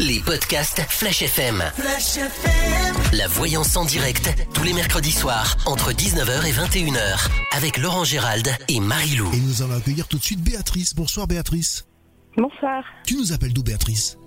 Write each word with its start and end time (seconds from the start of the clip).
Les 0.00 0.18
podcasts 0.20 0.80
Flash 0.88 1.22
FM. 1.22 1.62
Flash 1.76 2.16
FM. 2.16 2.94
La 3.16 3.28
voyance 3.28 3.76
en 3.76 3.84
direct, 3.84 4.28
tous 4.52 4.64
les 4.64 4.72
mercredis 4.72 5.12
soirs, 5.12 5.56
entre 5.66 5.92
19h 5.92 6.46
et 6.46 6.52
21h, 6.52 7.28
avec 7.56 7.78
Laurent 7.78 8.04
Gérald 8.04 8.48
et 8.68 8.80
Marie-Lou. 8.80 9.30
Et 9.32 9.40
nous 9.40 9.62
allons 9.62 9.76
accueillir 9.76 10.08
tout 10.08 10.18
de 10.18 10.22
suite 10.22 10.40
Béatrice. 10.42 10.94
Bonsoir 10.94 11.26
Béatrice. 11.26 11.86
Bonsoir, 12.36 12.82
Tu 13.06 13.16
nous 13.16 13.32
appelles 13.32 13.52
d'où 13.52 13.62
Béatrice 13.62 14.18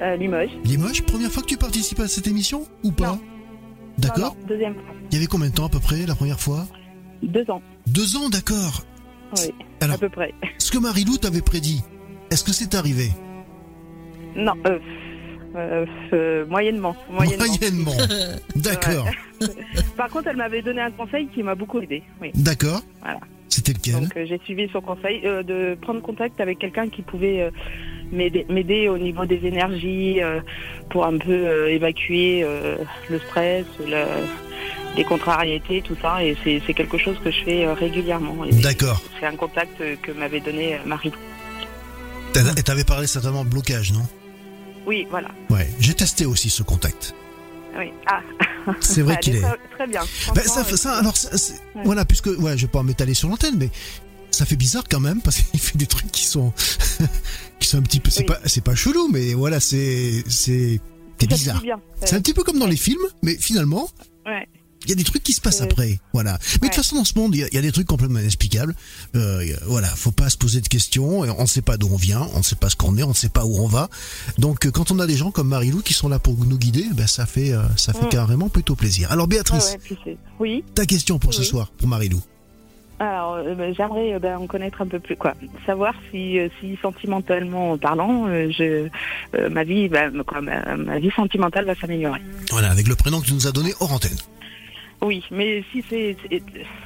euh, 0.00 0.16
Limoges. 0.16 0.50
Limoges, 0.64 1.02
première 1.02 1.30
fois 1.30 1.42
que 1.42 1.48
tu 1.48 1.56
participes 1.56 2.00
à 2.00 2.08
cette 2.08 2.26
émission 2.28 2.66
ou 2.84 2.92
pas 2.92 3.12
Non. 3.12 3.20
D'accord. 3.98 4.34
Non, 4.36 4.40
non, 4.42 4.46
deuxième 4.48 4.74
fois. 4.74 4.94
Il 5.10 5.14
y 5.14 5.16
avait 5.18 5.26
combien 5.26 5.48
de 5.50 5.54
temps 5.54 5.66
à 5.66 5.68
peu 5.68 5.80
près 5.80 6.06
la 6.06 6.14
première 6.14 6.40
fois 6.40 6.66
Deux 7.22 7.44
ans, 7.50 7.60
Deux 7.88 8.16
ans, 8.16 8.28
d'accord. 8.28 8.84
oui, 9.36 9.50
Alors, 9.80 9.96
à 9.96 9.98
peu 9.98 10.08
près. 10.08 10.32
ce 10.58 10.70
que 10.70 10.78
Marie-Lou 10.78 11.18
t'avait 11.18 11.42
prédit, 11.42 11.82
est-ce 12.30 12.44
que 12.44 12.52
c'est 12.52 12.74
arrivé 12.76 13.10
Non, 14.36 14.52
euh, 14.66 14.78
euh, 15.56 15.86
euh, 16.12 16.46
moyennement, 16.46 16.94
moyennement. 17.10 17.44
Moyennement. 17.46 17.96
D'accord. 18.56 19.06
Par 19.96 20.08
contre, 20.10 20.28
elle 20.28 20.36
m'avait 20.36 20.62
donné 20.62 20.80
un 20.80 20.90
conseil 20.90 21.28
qui 21.28 21.42
m'a 21.42 21.54
beaucoup 21.54 21.80
aidé. 21.80 22.02
Oui. 22.20 22.30
D'accord. 22.34 22.82
Voilà. 23.02 23.18
C'était 23.48 23.72
lequel 23.72 23.94
Donc 23.94 24.12
j'ai 24.14 24.38
suivi 24.44 24.68
son 24.72 24.80
conseil 24.80 25.22
de 25.22 25.76
prendre 25.82 26.00
contact 26.02 26.40
avec 26.40 26.58
quelqu'un 26.60 26.88
qui 26.88 27.02
pouvait 27.02 27.50
m'aider 28.12 28.88
au 28.88 28.96
niveau 28.96 29.26
des 29.26 29.44
énergies 29.44 30.20
pour 30.88 31.04
un 31.04 31.18
peu 31.18 31.68
évacuer 31.68 32.46
le 33.08 33.18
stress, 33.18 33.64
le- 33.80 34.24
les 34.96 35.02
contrariétés, 35.04 35.82
tout 35.82 35.96
ça. 36.00 36.22
Et 36.24 36.36
c'est 36.44 36.62
c'est 36.64 36.74
quelque 36.74 36.96
chose 36.98 37.16
que 37.24 37.30
je 37.32 37.42
fais 37.42 37.66
régulièrement. 37.72 38.44
Et 38.44 38.52
D'accord. 38.52 39.02
C'est 39.18 39.26
un 39.26 39.34
contact 39.36 39.82
que 40.02 40.12
m'avait 40.12 40.40
donné 40.40 40.76
Marie. 40.86 41.12
Et 42.56 42.62
t'avais 42.62 42.84
parlé 42.84 43.08
certainement 43.08 43.44
de 43.44 43.50
blocage, 43.50 43.92
non? 43.92 44.02
Oui, 44.90 45.06
voilà. 45.08 45.28
Ouais. 45.50 45.70
J'ai 45.78 45.94
testé 45.94 46.26
aussi 46.26 46.50
ce 46.50 46.64
contact. 46.64 47.14
Oui. 47.78 47.92
Ah. 48.06 48.20
C'est 48.80 49.02
vrai 49.02 49.14
Elle 49.14 49.20
qu'il 49.24 49.36
est. 49.36 49.40
Très, 49.40 49.56
très 49.76 49.86
bien. 49.86 50.00
Ben, 50.34 50.42
Franchement, 50.42 50.64
ça, 50.64 50.72
euh, 50.72 50.76
ça, 50.76 50.98
alors, 50.98 51.16
ça, 51.16 51.28
Ouais. 51.76 51.82
voilà, 51.84 52.04
puisque, 52.04 52.26
ouais, 52.26 52.56
je 52.58 52.62
vais 52.66 52.72
pas 52.72 52.82
m'étaler 52.82 53.14
sur 53.14 53.28
l'antenne, 53.28 53.54
mais 53.56 53.68
ça 54.32 54.44
fait 54.44 54.56
bizarre 54.56 54.82
quand 54.90 54.98
même 54.98 55.20
parce 55.22 55.36
qu'il 55.40 55.60
fait 55.60 55.78
des 55.78 55.86
trucs 55.86 56.10
qui 56.10 56.24
sont, 56.24 56.52
qui 57.60 57.68
sont 57.68 57.78
un 57.78 57.82
petit 57.82 58.00
peu, 58.00 58.10
c'est 58.10 58.22
Oui. 58.22 58.26
pas, 58.26 58.40
c'est 58.46 58.64
pas 58.64 58.74
chelou, 58.74 59.06
mais 59.12 59.32
voilà, 59.34 59.60
c'est, 59.60 60.24
c'est, 60.28 60.80
ça 61.20 61.26
bizarre. 61.28 61.62
C'est 62.04 62.16
un 62.16 62.20
petit 62.20 62.34
peu 62.34 62.42
comme 62.42 62.58
dans 62.58 62.66
les 62.66 62.76
films, 62.76 63.06
mais 63.22 63.36
finalement, 63.36 63.88
Ouais. 64.26 64.48
Il 64.90 64.94
y 64.98 65.00
a 65.00 65.04
des 65.04 65.04
trucs 65.04 65.22
qui 65.22 65.32
se 65.32 65.40
passent 65.40 65.60
Ouais. 65.60 65.66
après, 65.70 66.00
voilà. 66.12 66.32
Mais 66.32 66.36
de 66.38 66.52
toute 66.54 66.62
Ouais. 66.64 66.76
façon, 66.76 66.96
dans 66.96 67.04
ce 67.04 67.16
monde, 67.16 67.32
il 67.34 67.40
y, 67.40 67.44
a- 67.44 67.48
il 67.48 67.54
y 67.54 67.58
a 67.58 67.62
des 67.62 67.70
trucs 67.70 67.86
complètement 67.86 68.18
inexplicables. 68.18 68.74
Euh, 69.14 69.40
a- 69.40 69.64
voilà, 69.66 69.86
faut 69.86 70.10
pas 70.10 70.28
se 70.30 70.36
poser 70.36 70.60
de 70.60 70.66
questions. 70.68 71.20
On 71.20 71.42
ne 71.42 71.46
sait 71.46 71.62
pas 71.62 71.76
d'où 71.76 71.88
on 71.92 71.96
vient, 71.96 72.26
on 72.34 72.38
ne 72.38 72.42
sait 72.42 72.56
pas 72.56 72.70
ce 72.70 72.76
qu'on 72.76 72.96
est, 72.98 73.02
on 73.04 73.10
ne 73.10 73.14
sait 73.14 73.28
pas 73.28 73.44
où 73.44 73.58
on 73.60 73.68
va. 73.68 73.88
Donc, 74.38 74.66
euh, 74.66 74.70
quand 74.72 74.90
on 74.90 74.98
a 74.98 75.06
des 75.06 75.16
gens 75.16 75.30
comme 75.30 75.48
Marilou 75.48 75.80
qui 75.82 75.94
sont 75.94 76.08
là 76.08 76.18
pour 76.18 76.34
nous 76.44 76.58
guider, 76.58 76.84
ben 76.94 77.06
ça 77.06 77.26
fait, 77.26 77.52
euh, 77.52 77.62
ça 77.76 77.92
fait 77.92 78.06
Mm. 78.06 78.10
carrément 78.10 78.48
plutôt 78.48 78.74
plaisir. 78.74 79.12
Alors, 79.12 79.26
Ouais, 79.26 79.30
Béatrice, 79.36 79.72
ouais, 79.72 79.78
puis 79.84 79.96
c'est- 80.04 80.16
oui. 80.40 80.64
ta 80.74 80.86
question 80.86 81.18
pour 81.20 81.32
ce 81.34 81.44
soir, 81.44 81.70
pour 81.78 81.86
Marilou. 81.86 82.20
Alors, 82.98 83.36
euh, 83.36 83.54
ben, 83.54 83.74
j'aimerais 83.74 84.12
euh, 84.14 84.18
ben, 84.18 84.36
en 84.36 84.46
connaître 84.46 84.82
un 84.82 84.86
peu 84.86 84.98
plus, 85.00 85.16
quoi. 85.16 85.34
Savoir 85.64 85.94
si, 86.10 86.38
euh, 86.38 86.48
si 86.60 86.76
sentimentalement 86.82 87.78
parlant, 87.78 88.26
je, 88.26 88.88
ma 89.48 89.64
vie, 89.64 89.88
ben, 89.88 90.22
quoi, 90.24 90.42
ma, 90.42 90.76
ma 90.76 90.98
vie 90.98 91.10
sentimentale 91.16 91.64
va 91.64 91.74
s'améliorer. 91.74 92.20
Voilà, 92.50 92.70
avec 92.70 92.88
le 92.88 92.94
prénom 92.96 93.20
que 93.22 93.26
tu 93.26 93.32
nous 93.32 93.46
as 93.46 93.52
donné 93.52 93.72
hors 93.80 93.92
antenne. 93.92 94.18
Oui, 95.02 95.24
mais 95.30 95.64
si 95.72 95.82
c'est, 95.88 96.16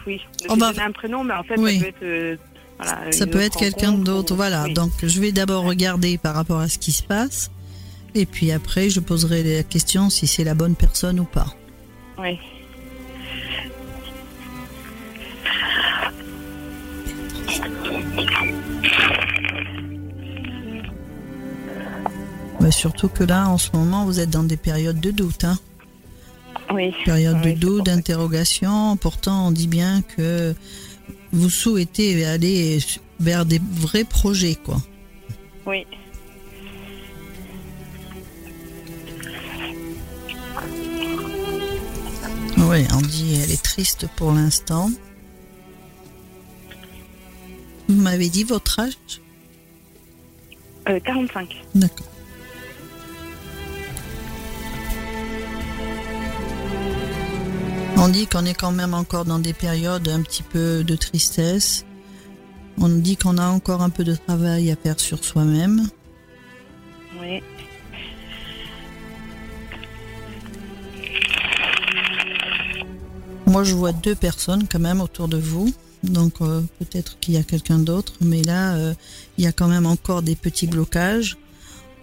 oui, 0.07 0.21
On 0.49 0.55
j'ai 0.55 0.61
va- 0.61 0.73
donné 0.73 0.83
un 0.85 0.93
prénom, 0.93 1.25
mais 1.25 1.35
en 1.35 1.43
fait, 1.43 1.59
Oui. 1.59 1.79
ça 1.79 1.81
peut 1.83 1.89
être, 1.89 2.03
euh, 2.05 2.37
voilà, 2.79 3.13
Ça 3.13 3.25
une 3.25 3.31
peut 3.31 3.39
autre 3.39 3.47
être 3.47 3.59
quelqu'un 3.59 3.93
d'autre, 3.93 4.33
ou- 4.33 4.37
voilà. 4.37 4.65
oui. 4.65 4.73
Donc 4.75 4.93
je 5.03 5.21
vais 5.21 5.33
d'abord 5.33 5.65
regarder 5.65 6.17
par 6.19 6.35
rapport 6.35 6.61
à 6.61 6.69
ce 6.69 6.79
qui 6.79 6.93
se 6.93 7.03
passe, 7.03 7.51
et 8.15 8.25
puis 8.27 8.53
après 8.53 8.89
je 8.89 9.01
poserai 9.01 9.43
la 9.43 9.63
question 9.65 10.11
si 10.11 10.27
c'est 10.29 10.45
la 10.45 10.55
bonne 10.55 10.77
personne 10.77 11.19
ou 11.19 11.25
pas. 11.25 11.47
Oui. 12.19 12.39
Mais 22.61 22.71
surtout 22.71 23.09
que 23.09 23.25
là, 23.25 23.49
en 23.49 23.59
ce 23.59 23.71
moment, 23.75 24.05
vous 24.05 24.21
êtes 24.21 24.31
dans 24.31 24.43
des 24.45 24.57
périodes 24.57 25.01
de 25.01 25.11
doute, 25.11 25.45
hein. 25.45 25.59
Oui. 26.73 26.95
Période 27.05 27.39
Oui, 27.45 27.55
de 27.55 27.59
doute, 27.59 27.87
d'interrogation. 27.87 28.97
Pourtant, 28.97 29.49
on 29.49 29.51
dit 29.51 29.69
bien 29.69 30.03
que 30.03 30.55
vous 31.33 31.51
souhaitez 31.51 32.25
aller 32.25 32.79
vers 33.21 33.45
des 33.45 33.61
vrais 33.73 34.05
projets, 34.05 34.55
quoi. 34.57 34.79
Oui. 35.67 35.87
Oui, 42.59 42.87
on 42.93 43.01
dit 43.01 43.41
elle 43.43 43.51
est 43.51 43.63
triste 43.63 44.07
pour 44.17 44.33
l'instant. 44.33 44.91
Vous 47.89 48.01
m'avez 48.01 48.31
dit 48.31 48.45
votre 48.45 48.81
âge? 48.81 48.95
Euh, 50.89 50.99
45. 51.01 51.49
D'accord. 51.75 52.07
On 58.05 58.09
dit 58.09 58.27
qu'on 58.27 58.45
est 58.45 58.53
quand 58.53 58.71
même 58.71 58.93
encore 58.93 59.25
dans 59.25 59.39
des 59.39 59.55
périodes 59.55 60.07
un 60.09 60.21
petit 60.21 60.43
peu 60.43 60.85
de 60.85 60.95
tristesse. 60.95 61.87
On 62.77 62.91
dit 62.91 63.17
qu'on 63.17 63.39
a 63.39 63.47
encore 63.47 63.81
un 63.81 63.89
peu 63.89 64.05
de 64.05 64.15
travail 64.15 64.71
à 64.71 64.77
faire 64.77 65.01
sur 65.01 65.25
soi-même. 65.25 65.89
Oui. 67.19 67.43
Moi, 73.47 73.65
je 73.65 73.75
vois 73.75 73.93
deux 73.93 74.15
personnes 74.15 74.69
quand 74.71 74.81
même 74.81 75.01
autour 75.01 75.29
de 75.29 75.39
vous. 75.39 75.73
Donc 76.03 76.43
euh, 76.43 76.61
peut-être 76.81 77.19
qu'il 77.21 77.33
y 77.33 77.39
a 77.39 77.43
quelqu'un 77.43 77.79
d'autre, 77.79 78.13
mais 78.21 78.43
là, 78.43 78.75
euh, 78.75 78.93
il 79.39 79.45
y 79.45 79.47
a 79.47 79.53
quand 79.53 79.69
même 79.69 79.87
encore 79.87 80.21
des 80.21 80.37
petits 80.37 80.67
blocages. 80.67 81.39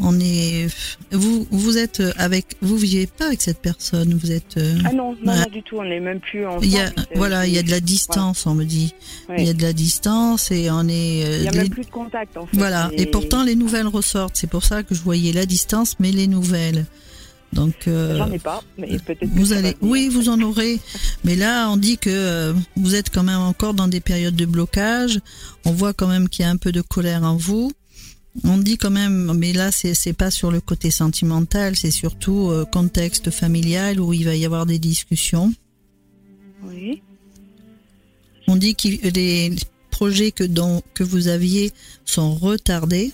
On 0.03 0.19
est, 0.19 0.67
vous, 1.11 1.45
vous 1.51 1.77
êtes 1.77 2.01
avec, 2.17 2.57
vous 2.61 2.75
vivez 2.77 3.05
pas 3.07 3.27
avec 3.27 3.41
cette 3.41 3.59
personne. 3.61 4.13
Vous 4.15 4.31
êtes, 4.31 4.57
euh, 4.57 4.75
Ah 4.83 4.91
non, 4.93 5.15
non, 5.23 5.31
Ouais. 5.31 5.39
non, 5.39 5.45
du 5.51 5.61
tout, 5.63 5.77
on 5.77 5.83
n'est 5.83 5.99
même 5.99 6.19
plus 6.19 6.45
ensemble. 6.45 6.65
il 6.65 6.71
y 6.71 6.79
a, 6.79 6.87
C'est- 6.87 7.15
voilà, 7.17 7.45
il 7.45 7.53
y 7.53 7.57
a 7.59 7.63
de 7.63 7.69
la 7.69 7.79
distance, 7.79 8.45
on 8.47 8.55
me 8.55 8.63
dit. 8.65 8.93
Ouais. 9.29 9.35
Il 9.39 9.45
y 9.45 9.49
a 9.49 9.53
de 9.53 9.61
la 9.61 9.73
distance 9.73 10.51
et 10.51 10.69
on 10.71 10.87
est. 10.87 11.23
euh, 11.25 11.35
Il 11.37 11.41
n'y 11.43 11.47
a 11.47 11.51
les- 11.51 11.57
même 11.59 11.69
plus 11.69 11.85
de 11.85 11.91
contact, 11.91 12.35
en 12.37 12.45
fait. 12.47 12.57
Voilà. 12.57 12.89
Et 12.97 13.05
pourtant, 13.05 13.43
les 13.43 13.55
nouvelles 13.55 13.87
ressortent. 13.87 14.35
C'est 14.37 14.49
pour 14.49 14.63
ça 14.63 14.83
que 14.83 14.95
je 14.95 15.01
voyais 15.01 15.31
la 15.33 15.45
distance, 15.45 15.95
mais 15.99 16.11
les 16.11 16.27
nouvelles. 16.27 16.85
Donc, 17.53 17.73
euh, 17.89 18.17
J'en 18.17 18.31
ai 18.31 18.39
pas, 18.39 18.63
mais 18.77 18.87
peut-être 18.97 19.19
que 19.19 19.25
vous 19.25 19.51
allez, 19.51 19.75
oui, 19.81 20.07
vous 20.07 20.29
en 20.29 20.39
aurez. 20.41 20.79
Mais 21.25 21.35
là, 21.35 21.69
on 21.69 21.75
dit 21.75 21.97
que 21.97 22.09
euh, 22.09 22.53
vous 22.77 22.95
êtes 22.95 23.09
quand 23.09 23.23
même 23.23 23.41
encore 23.41 23.73
dans 23.73 23.89
des 23.89 23.99
périodes 23.99 24.37
de 24.37 24.45
blocage. 24.45 25.19
On 25.65 25.71
voit 25.73 25.93
quand 25.93 26.07
même 26.07 26.29
qu'il 26.29 26.45
y 26.45 26.47
a 26.47 26.49
un 26.51 26.55
peu 26.55 26.71
de 26.71 26.79
colère 26.81 27.23
en 27.23 27.35
vous. 27.35 27.71
On 28.43 28.57
dit 28.57 28.77
quand 28.77 28.91
même, 28.91 29.33
mais 29.33 29.51
là, 29.51 29.71
c'est 29.71 30.13
pas 30.13 30.31
sur 30.31 30.51
le 30.51 30.61
côté 30.61 30.89
sentimental, 30.89 31.75
c'est 31.75 31.91
surtout 31.91 32.49
euh, 32.49 32.65
contexte 32.65 33.29
familial 33.29 33.99
où 33.99 34.13
il 34.13 34.23
va 34.25 34.35
y 34.35 34.45
avoir 34.45 34.65
des 34.65 34.79
discussions. 34.79 35.53
Oui. 36.63 37.01
On 38.47 38.55
dit 38.55 38.75
que 38.75 38.87
les 39.09 39.53
projets 39.89 40.31
que 40.31 40.43
dont 40.43 40.81
que 40.93 41.03
vous 41.03 41.27
aviez 41.27 41.71
sont 42.05 42.33
retardés. 42.33 43.11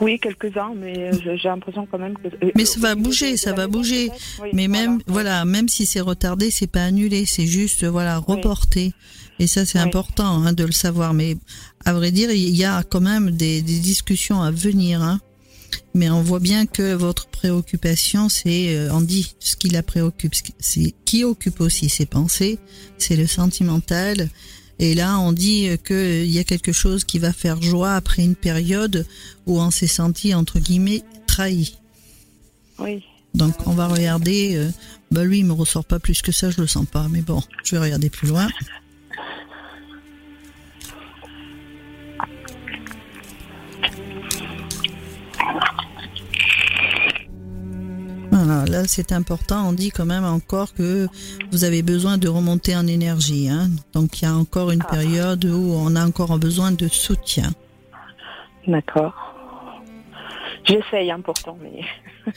Oui, 0.00 0.18
quelques-uns, 0.18 0.72
mais 0.76 1.12
euh, 1.12 1.36
j'ai 1.36 1.48
l'impression 1.48 1.86
quand 1.90 1.98
même 1.98 2.14
que. 2.16 2.28
euh, 2.28 2.50
Mais 2.54 2.64
ça 2.64 2.80
va 2.80 2.94
bouger, 2.94 3.36
ça 3.36 3.52
va 3.52 3.66
bouger. 3.66 4.10
Oui, 4.42 4.48
Mais 4.52 4.66
même, 4.68 5.00
voilà, 5.06 5.44
même 5.44 5.68
si 5.68 5.84
c'est 5.86 6.00
retardé, 6.00 6.50
c'est 6.50 6.66
pas 6.66 6.84
annulé, 6.84 7.26
c'est 7.26 7.46
juste, 7.46 7.84
voilà, 7.84 8.18
reporté. 8.18 8.92
Et 9.38 9.46
ça, 9.46 9.64
c'est 9.66 9.78
Oui. 9.78 9.84
important 9.84 10.42
hein, 10.44 10.52
de 10.52 10.64
le 10.64 10.72
savoir. 10.72 11.12
Mais 11.14 11.36
à 11.84 11.92
vrai 11.92 12.10
dire, 12.12 12.30
il 12.30 12.56
y 12.56 12.64
a 12.64 12.82
quand 12.82 13.00
même 13.00 13.30
des, 13.30 13.62
des 13.62 13.78
discussions 13.78 14.40
à 14.42 14.50
venir. 14.50 15.02
Hein. 15.02 15.20
Mais 15.94 16.08
on 16.10 16.22
voit 16.22 16.40
bien 16.40 16.66
que 16.66 16.94
votre 16.94 17.26
préoccupation, 17.28 18.28
c'est, 18.28 18.74
euh, 18.74 18.88
on 18.92 19.00
dit, 19.00 19.34
ce 19.40 19.56
qui 19.56 19.68
la 19.68 19.82
préoccupe, 19.82 20.34
c'est 20.58 20.94
qui 21.04 21.24
occupe 21.24 21.60
aussi 21.60 21.88
ses 21.88 22.06
pensées, 22.06 22.58
c'est 22.98 23.16
le 23.16 23.26
sentimental. 23.26 24.28
Et 24.82 24.94
là, 24.94 25.20
on 25.20 25.32
dit 25.32 25.68
qu'il 25.86 26.30
y 26.30 26.38
a 26.38 26.44
quelque 26.44 26.72
chose 26.72 27.04
qui 27.04 27.18
va 27.18 27.34
faire 27.34 27.60
joie 27.60 27.94
après 27.94 28.24
une 28.24 28.34
période 28.34 29.06
où 29.46 29.60
on 29.60 29.70
s'est 29.70 29.86
senti, 29.86 30.34
entre 30.34 30.58
guillemets, 30.58 31.02
trahi. 31.26 31.76
Oui. 32.78 33.04
Donc 33.34 33.54
on 33.66 33.72
va 33.72 33.86
regarder. 33.88 34.56
euh, 34.56 34.70
bah 35.10 35.22
lui 35.22 35.40
il 35.40 35.44
me 35.44 35.52
ressort 35.52 35.84
pas 35.84 35.98
plus 35.98 36.22
que 36.22 36.32
ça, 36.32 36.50
je 36.50 36.60
le 36.60 36.66
sens 36.66 36.86
pas. 36.86 37.08
Mais 37.10 37.20
bon, 37.20 37.42
je 37.62 37.76
vais 37.76 37.82
regarder 37.82 38.08
plus 38.10 38.26
loin. 38.28 38.48
Voilà, 48.42 48.64
là 48.66 48.84
c'est 48.86 49.12
important. 49.12 49.68
On 49.68 49.72
dit 49.72 49.90
quand 49.90 50.06
même 50.06 50.24
encore 50.24 50.72
que 50.74 51.08
vous 51.52 51.64
avez 51.64 51.82
besoin 51.82 52.16
de 52.18 52.28
remonter 52.28 52.74
en 52.76 52.86
énergie. 52.86 53.48
Hein. 53.48 53.68
Donc 53.92 54.20
il 54.20 54.24
y 54.24 54.28
a 54.28 54.34
encore 54.34 54.70
une 54.70 54.82
période 54.82 55.44
où 55.44 55.72
on 55.76 55.94
a 55.96 56.06
encore 56.06 56.38
besoin 56.38 56.72
de 56.72 56.88
soutien. 56.88 57.50
D'accord. 58.66 59.14
J'essaye 60.64 61.10
hein, 61.10 61.20
pourtant, 61.24 61.56
mais, 61.62 61.80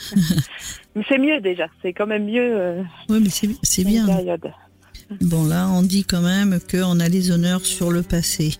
mais 0.95 1.03
c'est 1.07 1.17
mieux 1.17 1.39
déjà. 1.41 1.67
C'est 1.81 1.93
quand 1.93 2.07
même 2.07 2.25
mieux. 2.25 2.55
euh, 2.57 2.83
Oui, 3.09 3.19
mais 3.21 3.29
c'est 3.63 3.83
bien. 3.83 4.05
période. 4.05 4.51
Bon, 5.21 5.45
là, 5.45 5.67
on 5.69 5.83
dit 5.83 6.05
quand 6.05 6.21
même 6.21 6.59
qu'on 6.71 6.99
a 6.99 7.09
les 7.09 7.31
honneurs 7.31 7.65
sur 7.65 7.91
le 7.91 8.01
passé. 8.01 8.55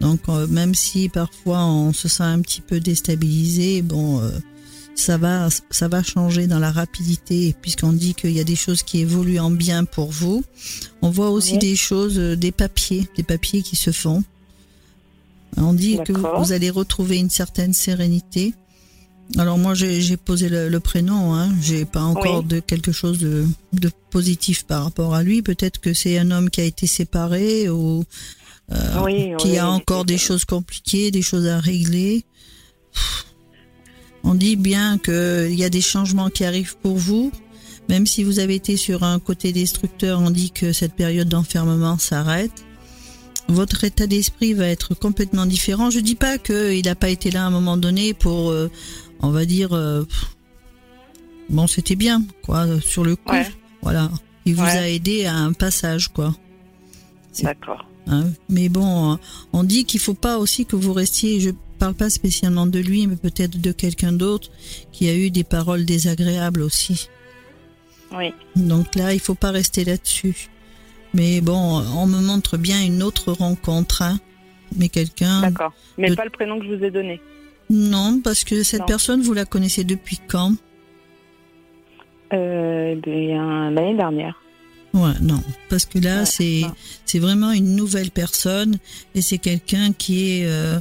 Donc, 0.00 0.20
euh, 0.28 0.46
même 0.48 0.74
si 0.74 1.08
parfois 1.08 1.64
on 1.64 1.92
se 1.92 2.08
sent 2.08 2.22
un 2.24 2.40
petit 2.40 2.60
peu 2.62 2.80
déstabilisé, 2.80 3.82
bon, 3.82 4.20
euh, 4.20 4.30
ça 4.94 5.16
va, 5.16 5.48
ça 5.70 5.88
va 5.88 6.02
changer 6.02 6.46
dans 6.46 6.58
la 6.58 6.70
rapidité, 6.70 7.54
puisqu'on 7.60 7.92
dit 7.92 8.14
qu'il 8.14 8.32
y 8.32 8.40
a 8.40 8.44
des 8.44 8.56
choses 8.56 8.82
qui 8.82 9.00
évoluent 9.00 9.40
en 9.40 9.50
bien 9.50 9.84
pour 9.84 10.10
vous. 10.10 10.44
On 11.00 11.10
voit 11.10 11.30
aussi 11.30 11.54
Oui. 11.54 11.58
des 11.58 11.76
choses, 11.76 12.18
euh, 12.18 12.36
des 12.36 12.52
papiers, 12.52 13.08
des 13.16 13.22
papiers 13.22 13.62
qui 13.62 13.76
se 13.76 13.90
font. 13.90 14.22
On 15.56 15.74
dit 15.74 15.98
que 16.04 16.12
vous, 16.12 16.52
allez 16.52 16.70
retrouver 16.70 17.18
une 17.18 17.30
certaine 17.30 17.74
sérénité. 17.74 18.54
Alors 19.38 19.58
moi 19.58 19.74
j'ai 19.74 20.16
posé 20.16 20.48
le, 20.48 20.68
le 20.68 20.80
prénom, 20.80 21.34
hein. 21.34 21.50
j'ai 21.60 21.84
pas 21.84 22.02
encore 22.02 22.40
Oui. 22.40 22.46
de 22.48 22.60
quelque 22.60 22.92
chose 22.92 23.18
de, 23.18 23.46
de 23.72 23.90
positif 24.10 24.64
par 24.64 24.84
rapport 24.84 25.14
à 25.14 25.22
lui. 25.22 25.42
Peut-être 25.42 25.80
que 25.80 25.94
c'est 25.94 26.18
un 26.18 26.30
homme 26.30 26.50
qui 26.50 26.60
a 26.60 26.64
été 26.64 26.86
séparé 26.86 27.68
ou 27.68 28.04
euh, 28.72 29.02
Oui, 29.04 29.32
qui 29.38 29.58
a 29.58 29.68
encore 29.68 30.04
des 30.04 30.18
choses 30.18 30.44
compliquées, 30.44 31.10
des 31.10 31.22
choses 31.22 31.46
à 31.46 31.60
régler. 31.60 32.24
On 34.24 34.34
dit 34.34 34.56
bien 34.56 34.98
qu'il 34.98 35.54
y 35.54 35.64
a 35.64 35.70
des 35.70 35.80
changements 35.80 36.30
qui 36.30 36.44
arrivent 36.44 36.76
pour 36.78 36.96
vous. 36.96 37.32
Même 37.88 38.06
si 38.06 38.22
vous 38.22 38.38
avez 38.38 38.54
été 38.54 38.76
sur 38.76 39.02
un 39.02 39.18
côté 39.18 39.52
destructeur, 39.52 40.20
on 40.20 40.30
dit 40.30 40.50
que 40.52 40.72
cette 40.72 40.94
période 40.94 41.28
d'enfermement 41.28 41.98
s'arrête. 41.98 42.64
Votre 43.48 43.82
état 43.84 44.06
d'esprit 44.06 44.54
va 44.54 44.68
être 44.68 44.94
complètement 44.94 45.46
différent. 45.46 45.90
Je 45.90 45.98
dis 45.98 46.14
pas 46.14 46.38
qu'il 46.38 46.84
n'a 46.84 46.94
pas 46.94 47.08
été 47.10 47.30
là 47.32 47.42
à 47.42 47.46
un 47.46 47.50
moment 47.50 47.76
donné 47.76 48.14
pour, 48.14 48.50
euh, 48.50 48.70
on 49.20 49.30
va 49.30 49.44
dire, 49.44 49.72
euh, 49.72 50.04
bon, 51.50 51.66
c'était 51.66 51.96
bien, 51.96 52.22
quoi, 52.44 52.66
sur 52.80 53.04
le 53.04 53.16
coup. 53.16 53.32
Ouais. 53.32 53.50
Voilà. 53.82 54.10
Il 54.44 54.54
vous 54.54 54.62
Ouais. 54.62 54.78
a 54.78 54.88
aidé 54.88 55.24
à 55.24 55.34
un 55.36 55.52
passage, 55.52 56.08
quoi. 56.08 56.34
D'accord. 57.42 57.84
Hein, 58.06 58.26
Mais 58.48 58.68
bon, 58.68 59.18
on 59.52 59.64
dit 59.64 59.84
qu'il 59.84 60.00
faut 60.00 60.14
pas 60.14 60.38
aussi 60.38 60.66
que 60.66 60.76
vous 60.76 60.92
restiez, 60.92 61.40
je 61.40 61.50
parle 61.82 61.94
pas 61.94 62.10
spécialement 62.10 62.66
de 62.66 62.78
lui, 62.78 63.08
mais 63.08 63.16
peut-être 63.16 63.60
de 63.60 63.72
quelqu'un 63.72 64.12
d'autre 64.12 64.50
qui 64.92 65.08
a 65.08 65.14
eu 65.16 65.30
des 65.30 65.42
paroles 65.42 65.84
désagréables 65.84 66.62
aussi. 66.62 67.08
Oui. 68.16 68.32
Donc 68.54 68.94
là, 68.94 69.12
il 69.12 69.18
faut 69.18 69.34
pas 69.34 69.50
rester 69.50 69.84
là-dessus. 69.84 70.48
Mais 71.12 71.40
bon, 71.40 71.82
on 71.96 72.06
me 72.06 72.20
montre 72.20 72.56
bien 72.56 72.80
une 72.84 73.02
autre 73.02 73.32
rencontre, 73.32 74.02
hein. 74.02 74.20
Mais 74.76 74.88
quelqu'un, 74.88 75.40
D'accord. 75.40 75.72
Mais 75.98 76.10
de- 76.10 76.14
pas 76.14 76.24
le 76.24 76.30
prénom 76.30 76.60
que 76.60 76.66
je 76.66 76.74
vous 76.74 76.84
ai 76.84 76.90
donné. 76.92 77.20
non, 77.68 78.20
parce 78.22 78.44
que 78.44 78.62
cette 78.62 78.80
Non. 78.80 78.86
personne, 78.86 79.20
vous 79.22 79.32
la 79.34 79.44
connaissez 79.44 79.82
depuis 79.82 80.20
quand? 80.28 80.52
Euh, 82.32 82.94
bien, 82.94 83.70
l'année 83.72 83.96
dernière. 83.96 84.38
Ouais, 84.94 85.12
non, 85.22 85.42
parce 85.70 85.86
que 85.86 85.98
là, 85.98 86.20
Ouais, 86.20 86.26
c'est 86.26 86.60
non. 86.62 86.72
c'est 87.06 87.18
vraiment 87.18 87.50
une 87.50 87.74
nouvelle 87.76 88.10
personne 88.10 88.76
et 89.14 89.22
c'est 89.22 89.38
quelqu'un 89.38 89.92
qui 89.92 90.30
est 90.30 90.46
euh, 90.46 90.80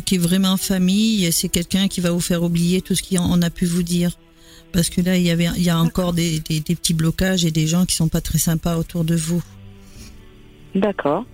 qui 0.00 0.16
est 0.16 0.18
vraiment 0.18 0.56
famille. 0.56 1.30
C'est 1.32 1.48
quelqu'un 1.48 1.88
qui 1.88 2.00
va 2.00 2.10
vous 2.10 2.20
faire 2.20 2.42
oublier 2.42 2.80
tout 2.82 2.94
ce 2.94 3.02
qu'on 3.02 3.42
a 3.42 3.50
pu 3.50 3.64
vous 3.66 3.82
dire. 3.82 4.16
Parce 4.72 4.88
que 4.88 5.00
là, 5.00 5.16
il 5.16 5.22
y 5.22 5.30
avait, 5.30 5.48
il 5.56 5.62
y 5.62 5.70
a 5.70 5.78
encore 5.78 6.12
des, 6.12 6.38
des, 6.40 6.60
des 6.60 6.74
petits 6.76 6.94
blocages 6.94 7.44
et 7.44 7.50
des 7.50 7.66
gens 7.66 7.86
qui 7.86 7.96
sont 7.96 8.08
pas 8.08 8.20
très 8.20 8.38
sympas 8.38 8.76
autour 8.76 9.04
de 9.04 9.16
vous. 9.16 9.42
D'accord. 10.74 11.24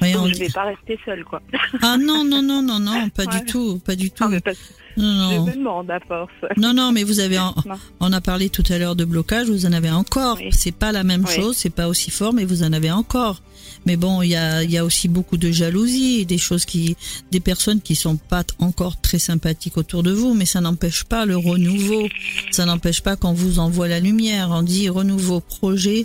Donc 0.00 0.28
je 0.28 0.32
dit- 0.34 0.38
vais 0.40 0.48
pas 0.50 0.64
rester 0.64 0.98
seule, 1.04 1.24
quoi. 1.24 1.42
Ah 1.82 1.96
non 1.98 2.24
non 2.24 2.42
non 2.42 2.62
non 2.62 2.78
non, 2.78 3.08
pas 3.10 3.24
Ouais. 3.26 3.40
du 3.40 3.44
tout, 3.46 3.78
pas 3.84 3.96
du 3.96 4.10
tout. 4.10 4.24
Ah, 4.24 4.28
mais 4.28 4.40
parce 4.40 4.56
Non 4.96 5.30
je 5.30 5.36
non. 5.36 5.46
me 5.46 5.52
demande 5.54 5.90
à 5.90 6.00
force. 6.00 6.32
Non, 6.56 6.74
non, 6.74 6.92
mais 6.92 7.04
vous 7.04 7.20
avez, 7.20 7.38
en- 7.38 7.54
on 8.00 8.12
a 8.12 8.20
parlé 8.20 8.48
tout 8.50 8.64
à 8.70 8.78
l'heure 8.78 8.96
de 8.96 9.04
blocage, 9.04 9.48
vous 9.48 9.66
en 9.66 9.72
avez 9.72 9.90
encore. 9.90 10.36
Oui. 10.38 10.48
C'est 10.52 10.72
pas 10.74 10.92
la 10.92 11.04
même 11.04 11.24
Oui. 11.26 11.34
chose, 11.34 11.56
c'est 11.56 11.70
pas 11.70 11.88
aussi 11.88 12.10
fort, 12.10 12.32
mais 12.32 12.44
vous 12.44 12.62
en 12.62 12.72
avez 12.72 12.90
encore. 12.90 13.40
Mais 13.86 13.96
bon, 13.96 14.20
il 14.20 14.30
y 14.30 14.36
a, 14.36 14.62
il 14.62 14.70
y 14.70 14.76
a 14.78 14.84
aussi 14.84 15.08
beaucoup 15.08 15.36
de 15.38 15.50
jalousie, 15.50 16.26
des 16.26 16.36
choses 16.38 16.64
qui, 16.64 16.96
des 17.30 17.40
personnes 17.40 17.80
qui 17.80 17.94
sont 17.94 18.16
pas 18.16 18.42
encore 18.58 19.00
très 19.00 19.18
sympathiques 19.18 19.76
autour 19.78 20.02
de 20.02 20.10
vous, 20.12 20.34
mais 20.34 20.44
ça 20.44 20.60
n'empêche 20.60 21.04
pas 21.04 21.24
le 21.24 21.36
renouveau. 21.36 22.08
Ça 22.50 22.66
n'empêche 22.66 23.00
pas 23.00 23.16
qu'on 23.16 23.32
vous 23.32 23.58
envoie 23.58 23.88
la 23.88 24.00
lumière. 24.00 24.50
On 24.50 24.62
dit 24.62 24.88
renouveau 24.88 25.40
projet 25.40 26.04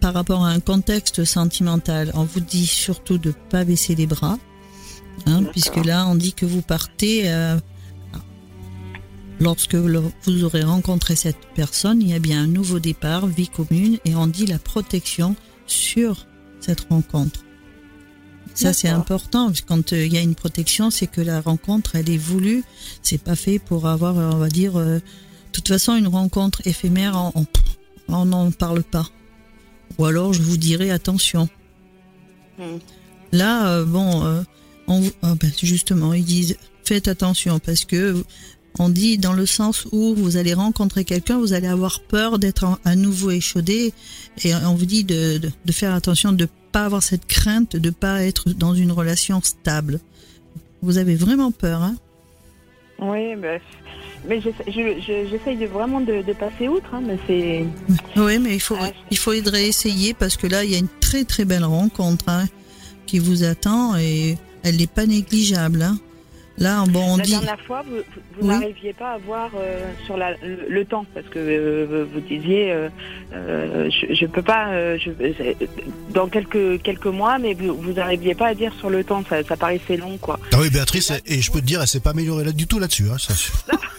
par 0.00 0.14
rapport 0.14 0.44
à 0.44 0.50
un 0.50 0.60
contexte 0.60 1.24
sentimental. 1.24 2.12
On 2.14 2.22
vous 2.24 2.40
dit 2.40 2.66
surtout 2.66 3.18
de 3.18 3.34
pas 3.50 3.64
baisser 3.64 3.94
les 3.94 4.06
bras, 4.06 4.38
hein, 5.26 5.42
puisque 5.50 5.84
là, 5.84 6.06
on 6.08 6.14
dit 6.14 6.32
que 6.32 6.46
vous 6.46 6.62
partez. 6.62 7.22
euh, 7.26 7.58
Lorsque 9.42 9.74
vous 9.74 10.44
aurez 10.44 10.62
rencontré 10.62 11.16
cette 11.16 11.48
personne, 11.56 12.00
il 12.00 12.10
y 12.10 12.14
a 12.14 12.20
bien 12.20 12.44
un 12.44 12.46
nouveau 12.46 12.78
départ, 12.78 13.26
vie 13.26 13.48
commune, 13.48 13.98
et 14.04 14.14
on 14.14 14.28
dit 14.28 14.46
la 14.46 14.60
protection 14.60 15.34
sur 15.66 16.28
cette 16.60 16.82
rencontre. 16.88 17.40
Ça, 18.54 18.72
c'est 18.72 18.88
important. 18.88 19.46
parce 19.46 19.62
que 19.62 19.66
Quand 19.66 19.92
euh, 19.94 20.06
il 20.06 20.12
y 20.12 20.16
a 20.16 20.20
une 20.20 20.36
protection, 20.36 20.92
c'est 20.92 21.08
que 21.08 21.20
la 21.20 21.40
rencontre, 21.40 21.96
elle 21.96 22.08
est 22.08 22.18
voulue. 22.18 22.62
C'est 23.02 23.20
pas 23.20 23.34
fait 23.34 23.58
pour 23.58 23.88
avoir, 23.88 24.16
euh, 24.16 24.30
on 24.32 24.36
va 24.36 24.48
dire, 24.48 24.78
euh, 24.78 24.98
de 24.98 25.02
toute 25.50 25.66
façon, 25.66 25.96
une 25.96 26.06
rencontre 26.06 26.64
éphémère, 26.64 27.32
on 28.06 28.24
n'en 28.24 28.52
parle 28.52 28.84
pas. 28.84 29.08
Ou 29.98 30.04
alors, 30.04 30.34
je 30.34 30.42
vous 30.42 30.56
dirai 30.56 30.92
attention. 30.92 31.48
Hmm. 32.58 32.78
Là, 33.32 33.66
euh, 33.72 33.84
bon, 33.84 34.44
on, 34.86 35.02
ah 35.22 35.34
ben, 35.34 35.50
justement, 35.60 36.12
ils 36.12 36.24
disent 36.24 36.56
faites 36.84 37.08
attention 37.08 37.58
parce 37.58 37.84
que 37.84 38.22
on 38.78 38.88
dit 38.88 39.18
dans 39.18 39.32
le 39.32 39.46
sens 39.46 39.86
où 39.92 40.14
vous 40.14 40.36
allez 40.36 40.54
rencontrer 40.54 41.04
quelqu'un, 41.04 41.38
vous 41.38 41.52
allez 41.52 41.66
avoir 41.68 42.00
peur 42.00 42.38
d'être 42.38 42.78
à 42.84 42.96
nouveau 42.96 43.30
échaudé 43.30 43.92
et 44.44 44.54
on 44.54 44.74
vous 44.74 44.86
dit 44.86 45.04
de, 45.04 45.38
de, 45.38 45.50
de 45.64 45.72
faire 45.72 45.94
attention, 45.94 46.32
de 46.32 46.48
pas 46.72 46.86
avoir 46.86 47.02
cette 47.02 47.26
crainte, 47.26 47.76
de 47.76 47.90
pas 47.90 48.24
être 48.24 48.50
dans 48.50 48.74
une 48.74 48.92
relation 48.92 49.40
stable. 49.42 50.00
Vous 50.80 50.96
avez 50.98 51.14
vraiment 51.14 51.50
peur, 51.52 51.82
hein? 51.82 51.96
Oui, 52.98 53.34
mais, 53.36 53.60
mais 54.28 54.40
je- 54.40 54.48
je- 54.68 55.28
j'essaye 55.30 55.66
vraiment 55.66 56.00
de, 56.00 56.22
de 56.22 56.32
passer 56.32 56.68
outre, 56.68 56.94
hein, 56.94 57.02
mais 57.06 57.18
c'est. 57.26 57.66
Oui, 58.16 58.38
mais 58.38 58.54
il 58.54 58.60
faut, 58.60 58.76
Ouais. 58.76 58.94
il 59.10 59.18
faudrait 59.18 59.66
essayer 59.66 60.14
parce 60.14 60.36
que 60.36 60.46
là, 60.46 60.64
il 60.64 60.70
y 60.70 60.74
a 60.74 60.78
une 60.78 60.88
très 61.00 61.24
très 61.24 61.44
belle 61.44 61.64
rencontre 61.64 62.24
hein, 62.28 62.46
qui 63.06 63.18
vous 63.18 63.42
attend 63.44 63.96
et 63.96 64.38
elle 64.62 64.76
n'est 64.76 64.86
pas 64.86 65.04
négligeable. 65.06 65.82
Hein. 65.82 65.98
Là, 66.58 66.84
bon, 66.88 67.14
on 67.14 67.16
la 67.16 67.24
dit. 67.24 67.30
dernière 67.32 67.60
fois, 67.60 67.82
vous, 67.88 67.96
vous- 67.96 68.02
vous 68.40 68.48
Oui. 68.48 68.54
n'arriviez 68.54 68.92
pas 68.92 69.12
à 69.12 69.18
voir 69.18 69.50
euh, 69.56 69.90
sur 70.04 70.16
la, 70.16 70.32
le, 70.42 70.66
le 70.68 70.84
temps, 70.84 71.04
parce 71.14 71.26
que 71.26 71.38
euh, 71.38 72.06
vous 72.12 72.20
disiez, 72.20 72.70
euh, 72.72 72.88
euh, 73.32 73.90
je, 73.90 74.14
je 74.14 74.26
peux 74.26 74.42
pas, 74.42 74.68
je, 74.98 75.10
dans 76.12 76.28
quelques 76.28 76.82
quelques 76.82 77.06
mois, 77.06 77.38
mais 77.38 77.54
vous, 77.54 77.92
n'arriviez 77.92 78.34
pas 78.34 78.48
à 78.48 78.54
dire 78.54 78.72
sur 78.78 78.90
le 78.90 79.02
temps, 79.02 79.24
ça, 79.28 79.42
ça 79.42 79.56
paraissait 79.56 79.96
long, 79.96 80.18
quoi. 80.18 80.38
Ah 80.52 80.58
oui, 80.60 80.68
Béatrice, 80.70 81.12
et 81.26 81.40
je 81.40 81.50
peux 81.50 81.60
te 81.60 81.66
dire, 81.66 81.80
elle 81.80 81.88
s'est 81.88 82.00
pas 82.00 82.10
améliorée 82.10 82.44
là 82.44 82.52
du 82.52 82.66
tout 82.66 82.78
là-dessus. 82.78 83.06
Hein, 83.12 83.16
ça. 83.18 83.34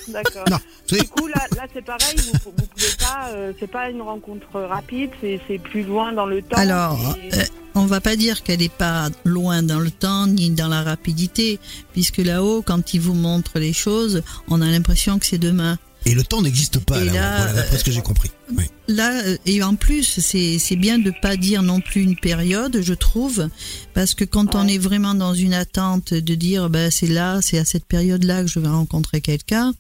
D'accord. 0.10 0.46
Du 0.90 1.08
coup, 1.10 1.28
là, 1.28 1.42
là 1.56 1.64
c'est 1.74 1.84
pareil, 1.84 2.16
vous, 2.18 2.52
vous 2.52 2.52
pouvez 2.68 2.88
pas, 3.00 3.30
euh, 3.32 3.52
c'est 3.60 3.70
pas 3.72 3.90
une 3.90 4.02
rencontre 4.02 4.60
rapide, 4.60 5.10
c'est 5.22 5.58
plus 5.60 5.84
loin 5.84 6.12
dans 6.14 6.26
le 6.26 6.42
temps. 6.42 6.58
Alors, 6.58 7.00
et- 7.24 7.34
euh, 7.36 7.44
on 7.76 7.86
va 7.86 8.02
pas 8.02 8.16
dire 8.16 8.44
qu'elle 8.44 8.60
n'est 8.60 8.70
pas 8.70 9.08
loin 9.24 9.64
dans 9.64 9.80
le 9.80 9.90
temps 9.90 10.28
ni 10.28 10.52
dans 10.52 10.68
la 10.68 10.84
rapidité, 10.84 11.58
puisque 11.94 12.18
là-haut, 12.44 12.62
quand 12.62 12.94
il 12.94 13.02
vous 13.02 13.14
montre 13.14 13.60
les 13.60 13.74
choses, 13.74 14.22
on 14.48 14.62
a 14.62 14.70
l'impression 14.70 15.20
que 15.20 15.26
c'est 15.26 15.38
demain. 15.38 15.78
Et 16.06 16.16
le 16.16 16.24
temps 16.24 16.42
n'existe 16.42 16.80
pas 16.80 17.00
Et 17.00 17.06
là, 17.06 17.14
là, 17.14 17.38
voilà, 17.38 17.54
d'après 17.54 17.78
ce 17.78 17.84
que 17.86 17.92
j'ai 17.92 18.02
compris. 18.02 18.30
Oui. 18.58 18.66
Là, 18.90 19.24
euh, 19.24 19.38
et 19.46 19.64
en 19.64 19.76
plus, 19.76 20.20
c'est 20.20 20.76
bien 20.76 21.00
de 21.00 21.14
pas 21.22 21.38
dire 21.38 21.64
non 21.64 21.80
plus 21.80 22.02
une 22.02 22.18
période, 22.18 22.82
je 22.82 22.94
trouve, 22.94 23.48
parce 23.94 24.14
que 24.14 24.26
quand 24.26 24.54
on 24.54 24.68
est 24.68 24.78
vraiment 24.78 25.14
dans 25.14 25.34
une 25.34 25.54
attente 25.54 26.14
de 26.14 26.36
dire, 26.36 26.70
ben 26.70 26.92
c'est 26.92 27.08
là, 27.08 27.40
c'est 27.42 27.58
à 27.58 27.64
cette 27.64 27.86
période-là 27.86 28.42
que 28.42 28.50
je 28.50 28.60
vais 28.60 28.68
rencontrer 28.68 29.22
quelqu'un, 29.22 29.74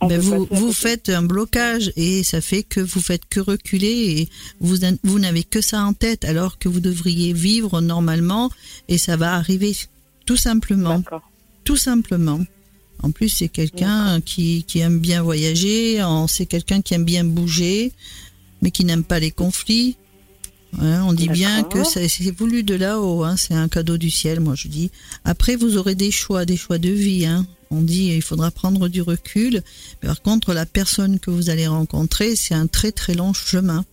ben 0.00 0.18
peut 0.18 0.46
vous 0.50 0.72
faites 0.72 1.10
un 1.10 1.22
blocage 1.22 1.92
et 1.96 2.24
ça 2.24 2.40
fait 2.40 2.62
que 2.62 2.80
vous 2.80 3.02
faites 3.02 3.28
que 3.28 3.40
reculer 3.40 4.20
et 4.20 4.28
vous 4.60 4.76
vous 5.04 5.18
n'avez 5.18 5.42
que 5.42 5.60
ça 5.60 5.82
en 5.82 5.92
tête 5.92 6.24
alors 6.24 6.58
que 6.58 6.70
vous 6.70 6.80
devriez 6.80 7.34
vivre 7.34 7.82
normalement 7.82 8.50
et 8.88 8.96
ça 8.96 9.16
va 9.16 9.34
arriver 9.34 9.76
tout 10.24 10.36
simplement 10.36 10.98
D'accord. 10.98 11.27
Tout 11.68 11.76
simplement. 11.76 12.40
En 13.02 13.10
plus, 13.10 13.28
c'est 13.28 13.50
quelqu'un 13.50 14.22
qui, 14.22 14.64
qui 14.64 14.78
aime 14.78 15.00
bien 15.00 15.20
voyager, 15.22 16.02
c'est 16.26 16.46
quelqu'un 16.46 16.80
qui 16.80 16.94
aime 16.94 17.04
bien 17.04 17.24
bouger, 17.24 17.92
mais 18.62 18.70
qui 18.70 18.86
n'aime 18.86 19.04
pas 19.04 19.18
les 19.18 19.30
conflits. 19.30 19.98
Hein, 20.80 21.04
on 21.06 21.12
dit 21.12 21.28
bien 21.28 21.64
que 21.64 21.84
c'est 21.84 22.30
voulu 22.30 22.62
de 22.62 22.74
là-haut, 22.74 23.22
hein, 23.22 23.36
c'est 23.36 23.52
un 23.52 23.68
cadeau 23.68 23.98
du 23.98 24.08
ciel, 24.08 24.40
moi 24.40 24.54
je 24.54 24.68
dis. 24.68 24.90
Après, 25.24 25.56
vous 25.56 25.76
aurez 25.76 25.94
des 25.94 26.10
choix, 26.10 26.46
des 26.46 26.56
choix 26.56 26.78
de 26.78 26.88
vie. 26.88 27.26
Hein. 27.26 27.46
On 27.70 27.82
dit 27.82 28.14
il 28.16 28.22
faudra 28.22 28.50
prendre 28.50 28.88
du 28.88 29.02
recul. 29.02 29.62
Mais 30.02 30.08
par 30.08 30.22
contre, 30.22 30.54
la 30.54 30.64
personne 30.64 31.20
que 31.20 31.30
vous 31.30 31.50
allez 31.50 31.66
rencontrer, 31.66 32.34
c'est 32.34 32.54
un 32.54 32.66
très 32.66 32.92
très 32.92 33.12
long 33.12 33.34
chemin. 33.34 33.84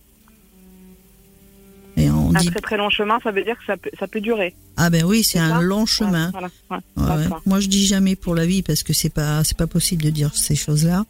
Et 1.98 2.10
on 2.10 2.34
Un 2.34 2.38
dit 2.40 2.50
très 2.50 2.60
très 2.60 2.76
long 2.76 2.90
chemin, 2.90 3.18
ça 3.24 3.30
veut 3.32 3.42
dire 3.42 3.56
que 3.58 3.64
ça 3.66 3.76
peut, 3.78 3.90
ça 3.98 4.06
peut 4.06 4.20
durer. 4.20 4.54
Ah 4.76 4.90
ben 4.90 5.04
oui, 5.04 5.24
c'est 5.24 5.38
un 5.38 5.60
long 5.62 5.86
chemin. 5.86 6.30
Voilà, 6.30 6.48
ouais, 6.70 6.76
Ouais, 6.96 7.02
ouais. 7.16 7.22
d'accord. 7.24 7.42
Moi, 7.46 7.60
je 7.60 7.68
dis 7.68 7.86
jamais 7.86 8.16
pour 8.16 8.34
la 8.34 8.44
vie 8.44 8.62
parce 8.62 8.82
que 8.82 8.92
c'est 8.92 9.08
pas 9.08 9.42
c'est 9.44 9.56
pas 9.56 9.66
possible 9.66 10.02
de 10.02 10.10
dire 10.10 10.34
ces 10.34 10.54
choses-là. 10.56 11.04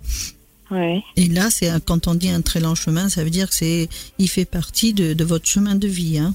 Ouais. 0.71 1.03
Et 1.17 1.27
là, 1.27 1.51
c'est 1.51 1.71
quand 1.85 2.07
on 2.09 2.15
dit 2.15 2.29
un 2.31 2.41
très 2.41 2.61
long 2.61 2.75
chemin, 2.77 3.09
ça 3.09 3.25
veut 3.25 3.31
dire 3.31 3.49
que 3.49 3.55
c'est 3.57 3.89
il 4.19 4.29
fait 4.29 4.45
partie 4.45 4.93
de, 4.95 5.13
de 5.13 5.25
votre 5.25 5.47
chemin 5.47 5.75
de 5.75 5.89
vie. 5.89 6.19
Hein. 6.19 6.35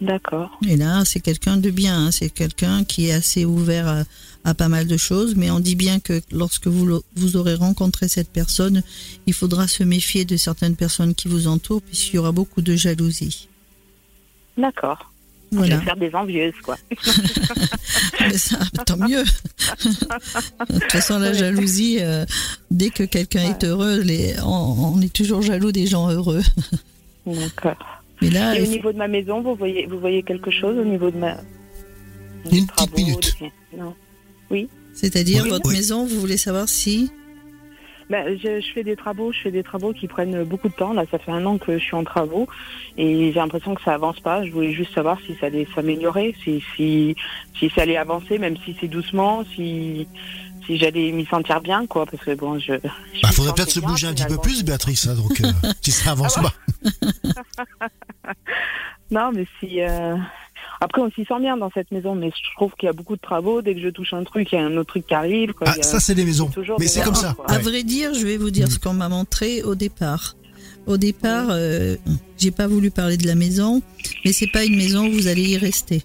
D'accord. 0.00 0.50
Et 0.66 0.76
là, 0.76 1.04
c'est 1.04 1.20
quelqu'un 1.20 1.56
de 1.56 1.70
bien. 1.70 2.06
hein. 2.06 2.10
C'est 2.10 2.30
quelqu'un 2.30 2.82
qui 2.82 3.06
est 3.08 3.12
assez 3.12 3.44
ouvert 3.44 3.86
à, 3.86 4.02
à 4.42 4.54
pas 4.54 4.68
mal 4.68 4.88
de 4.88 4.96
choses. 4.96 5.36
Mais 5.36 5.50
on 5.52 5.60
dit 5.60 5.76
bien 5.76 6.00
que 6.00 6.20
lorsque 6.32 6.66
vous 6.66 7.00
vous 7.14 7.36
aurez 7.36 7.54
rencontré 7.54 8.08
cette 8.08 8.30
personne, 8.30 8.82
il 9.26 9.34
faudra 9.34 9.68
se 9.68 9.84
méfier 9.84 10.24
de 10.24 10.36
certaines 10.36 10.74
personnes 10.74 11.14
qui 11.14 11.28
vous 11.28 11.46
entourent 11.46 11.82
puisqu'il 11.82 12.16
y 12.16 12.18
aura 12.18 12.32
beaucoup 12.32 12.62
de 12.62 12.74
jalousie. 12.74 13.48
D'accord. 14.56 15.10
Je 15.50 15.58
Voilà. 15.58 15.76
vais 15.76 15.84
faire 15.84 15.96
des 15.96 16.14
envieuses, 16.14 16.54
quoi. 16.64 16.78
Mais 18.20 18.38
ça, 18.38 18.58
tant 18.86 18.96
mieux. 18.96 19.22
de 19.24 20.78
toute 20.78 20.92
façon, 20.92 21.18
la 21.18 21.32
jalousie, 21.34 21.98
euh, 22.00 22.24
dès 22.70 22.88
que 22.90 23.02
quelqu'un 23.02 23.50
est 23.50 23.64
heureux, 23.64 24.00
les, 24.00 24.34
on, 24.42 24.94
on 24.96 25.00
est 25.02 25.12
toujours 25.12 25.42
jaloux 25.42 25.70
des 25.72 25.86
gens 25.86 26.10
heureux. 26.10 26.42
D'accord. 27.26 27.76
Mais 28.22 28.30
là, 28.30 28.56
Et 28.56 28.62
au 28.62 28.66
niveau 28.66 28.92
de 28.92 28.98
ma 28.98 29.08
maison, 29.08 29.42
vous 29.42 29.54
voyez, 29.54 29.86
vous 29.86 29.98
voyez 30.00 30.22
quelque 30.22 30.50
chose 30.50 30.78
au 30.78 30.84
niveau 30.84 31.10
de 31.10 31.18
ma. 31.18 31.36
Une 32.50 32.66
petite 32.66 32.96
minute. 32.96 33.34
des- 33.40 33.52
Non. 33.78 33.94
c'est-à-dire 34.94 35.42
Oui, 35.44 35.50
votre 35.50 35.68
oui. 35.68 35.76
maison, 35.76 36.06
vous 36.06 36.18
voulez 36.20 36.36
savoir 36.38 36.68
si 36.68 37.10
Ben, 38.10 38.38
je, 38.38 38.60
je 38.60 38.72
fais 38.72 38.84
des 38.84 38.96
travaux, 38.96 39.32
je 39.32 39.40
fais 39.40 39.50
des 39.50 39.62
travaux 39.62 39.92
qui 39.92 40.06
prennent 40.08 40.44
beaucoup 40.44 40.68
de 40.68 40.74
temps. 40.74 40.92
Là, 40.92 41.04
ça 41.10 41.18
fait 41.18 41.30
un 41.32 41.44
an 41.46 41.58
que 41.58 41.78
je 41.78 41.82
suis 41.84 41.94
en 41.94 42.04
travaux 42.04 42.46
et 42.96 43.32
j'ai 43.32 43.38
l'impression 43.38 43.74
que 43.74 43.82
ça 43.82 43.94
avance 43.94 44.20
pas. 44.20 44.44
Je 44.44 44.50
voulais 44.52 44.72
juste 44.72 44.92
savoir 44.94 45.18
si 45.26 45.34
ça 45.40 45.46
allait 45.46 45.66
s'améliorer, 45.74 46.34
si, 46.42 46.62
si, 46.76 47.16
si 47.58 47.70
ça 47.70 47.82
allait 47.82 47.96
avancer, 47.96 48.38
même 48.38 48.56
si 48.64 48.76
c'est 48.80 48.88
doucement, 48.88 49.44
si, 49.54 50.06
si 50.66 50.76
j'allais 50.78 51.10
m'y 51.12 51.24
sentir 51.26 51.60
bien, 51.60 51.86
quoi. 51.86 52.04
Parce 52.06 52.22
que 52.24 52.34
bon, 52.34 52.58
je. 52.58 52.74
je 52.74 53.20
Bah, 53.22 53.30
faudrait 53.32 53.54
peut-être 53.54 53.70
se 53.70 53.80
bouger 53.80 54.06
un 54.08 54.14
petit 54.14 54.26
peu 54.26 54.38
plus, 54.38 54.62
Béatrice, 54.64 55.06
hein, 55.06 55.14
donc, 55.14 55.40
euh, 55.40 55.50
si 55.80 55.90
ça 55.90 56.10
avance 56.12 56.38
Ah 56.38 56.42
pas. 56.42 57.88
Non, 59.10 59.30
mais 59.34 59.46
si. 59.60 59.80
euh, 59.82 60.16
Après, 60.84 61.00
on 61.00 61.10
s'y 61.12 61.24
sent 61.24 61.38
bien 61.40 61.56
dans 61.56 61.70
cette 61.72 61.92
maison, 61.92 62.16
mais 62.16 62.30
je 62.30 62.54
trouve 62.56 62.72
qu'il 62.74 62.88
y 62.88 62.90
a 62.90 62.92
beaucoup 62.92 63.14
de 63.14 63.20
travaux. 63.20 63.62
Dès 63.62 63.74
que 63.74 63.80
je 63.80 63.88
touche 63.88 64.12
un 64.14 64.24
truc, 64.24 64.48
il 64.50 64.56
y 64.56 64.58
a 64.58 64.64
un 64.64 64.76
autre 64.76 64.88
truc 64.94 65.06
qui 65.06 65.14
arrive. 65.14 65.52
Quoi. 65.52 65.68
Ah, 65.70 65.76
a- 65.78 65.82
ça, 65.82 66.00
c'est 66.00 66.14
les 66.14 66.24
maisons. 66.24 66.48
toujours 66.48 66.76
Mais 66.80 66.88
c'est 66.88 67.02
comme 67.02 67.14
ça. 67.14 67.34
quoi. 67.34 67.48
À 67.48 67.56
ouais. 67.56 67.62
vrai 67.62 67.82
dire, 67.84 68.12
je 68.14 68.26
vais 68.26 68.36
vous 68.36 68.50
dire 68.50 68.70
ce 68.70 68.80
qu'on 68.80 68.92
m'a 68.92 69.08
montré 69.08 69.62
au 69.62 69.76
départ. 69.76 70.34
Au 70.86 70.96
départ, 70.96 71.46
euh, 71.50 71.94
j'ai 72.36 72.50
pas 72.50 72.66
voulu 72.66 72.90
parler 72.90 73.16
de 73.16 73.26
la 73.28 73.36
maison, 73.36 73.80
mais 74.24 74.32
c'est 74.32 74.48
pas 74.50 74.64
une 74.64 74.74
maison 74.76 75.06
où 75.06 75.12
vous 75.12 75.28
allez 75.28 75.48
y 75.50 75.56
rester. 75.56 76.02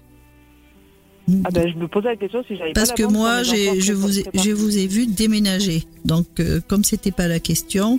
Ah 1.44 1.50
ben, 1.52 1.68
je 1.68 1.76
me 1.76 1.88
posais 1.88 2.08
la 2.10 2.16
question 2.16 2.44
si 2.46 2.56
j'avais 2.56 2.72
Parce 2.72 2.90
pas 2.90 2.94
que 2.94 3.02
moi, 3.02 3.42
j'ai, 3.42 3.80
je 3.80 3.92
vous, 3.92 4.20
ai, 4.20 4.24
je 4.32 4.50
vous 4.52 4.78
ai 4.78 4.86
vu 4.86 5.06
déménager. 5.08 5.82
Donc, 6.04 6.26
euh, 6.38 6.60
comme 6.68 6.84
c'était 6.84 7.10
pas 7.10 7.26
la 7.26 7.40
question, 7.40 7.98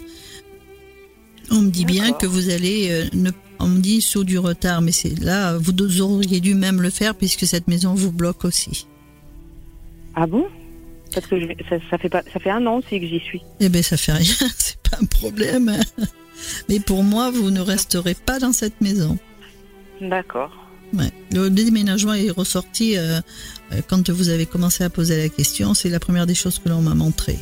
on 1.51 1.61
me 1.61 1.69
dit 1.69 1.85
bien 1.85 2.13
que 2.13 2.25
vous 2.25 2.49
allez, 2.49 2.87
euh, 2.89 3.05
ne, 3.13 3.29
on 3.59 3.67
me 3.67 3.79
dit 3.79 4.01
sous 4.01 4.23
du 4.23 4.37
retard, 4.37 4.81
mais 4.81 4.91
c'est 4.91 5.19
là, 5.19 5.57
vous 5.57 6.01
auriez 6.01 6.39
dû 6.39 6.55
même 6.55 6.81
le 6.81 6.89
faire 6.89 7.15
puisque 7.15 7.45
cette 7.45 7.67
maison 7.67 7.93
vous 7.93 8.11
bloque 8.11 8.45
aussi. 8.45 8.87
Ah 10.15 10.25
bon? 10.27 10.45
Parce 11.13 11.25
que 11.27 11.39
je- 11.39 11.47
ça, 11.69 11.75
ça 11.89 11.97
fait 11.97 12.09
pas, 12.09 12.21
ça 12.31 12.39
fait 12.39 12.51
un 12.51 12.65
an 12.67 12.77
aussi 12.77 12.99
que 12.99 13.07
j'y 13.07 13.19
suis. 13.19 13.41
Eh 13.59 13.69
ben, 13.69 13.81
ça 13.83 13.97
fait 13.97 14.11
rien, 14.13 14.23
c'est 14.57 14.77
pas 14.89 14.97
un 15.01 15.05
problème. 15.05 15.71
Mais 16.69 16.79
pour 16.79 17.03
moi, 17.03 17.31
vous 17.31 17.51
ne 17.51 17.59
resterez 17.61 18.13
pas 18.15 18.39
dans 18.39 18.53
cette 18.53 18.79
maison. 18.81 19.17
D'accord. 20.01 20.51
Ouais. 20.93 21.11
Le 21.31 21.49
déménagement 21.49 22.13
est 22.13 22.29
ressorti 22.31 22.97
euh, 22.97 23.19
euh, 23.73 23.81
quand 23.87 24.09
vous 24.09 24.29
avez 24.29 24.45
commencé 24.45 24.83
à 24.83 24.89
poser 24.89 25.17
la 25.21 25.29
question. 25.29 25.73
C'est 25.73 25.89
la 25.89 25.99
première 25.99 26.25
des 26.25 26.33
choses 26.35 26.57
que 26.59 26.69
l'on 26.69 26.81
m'a 26.81 26.95
montré. 26.95 27.37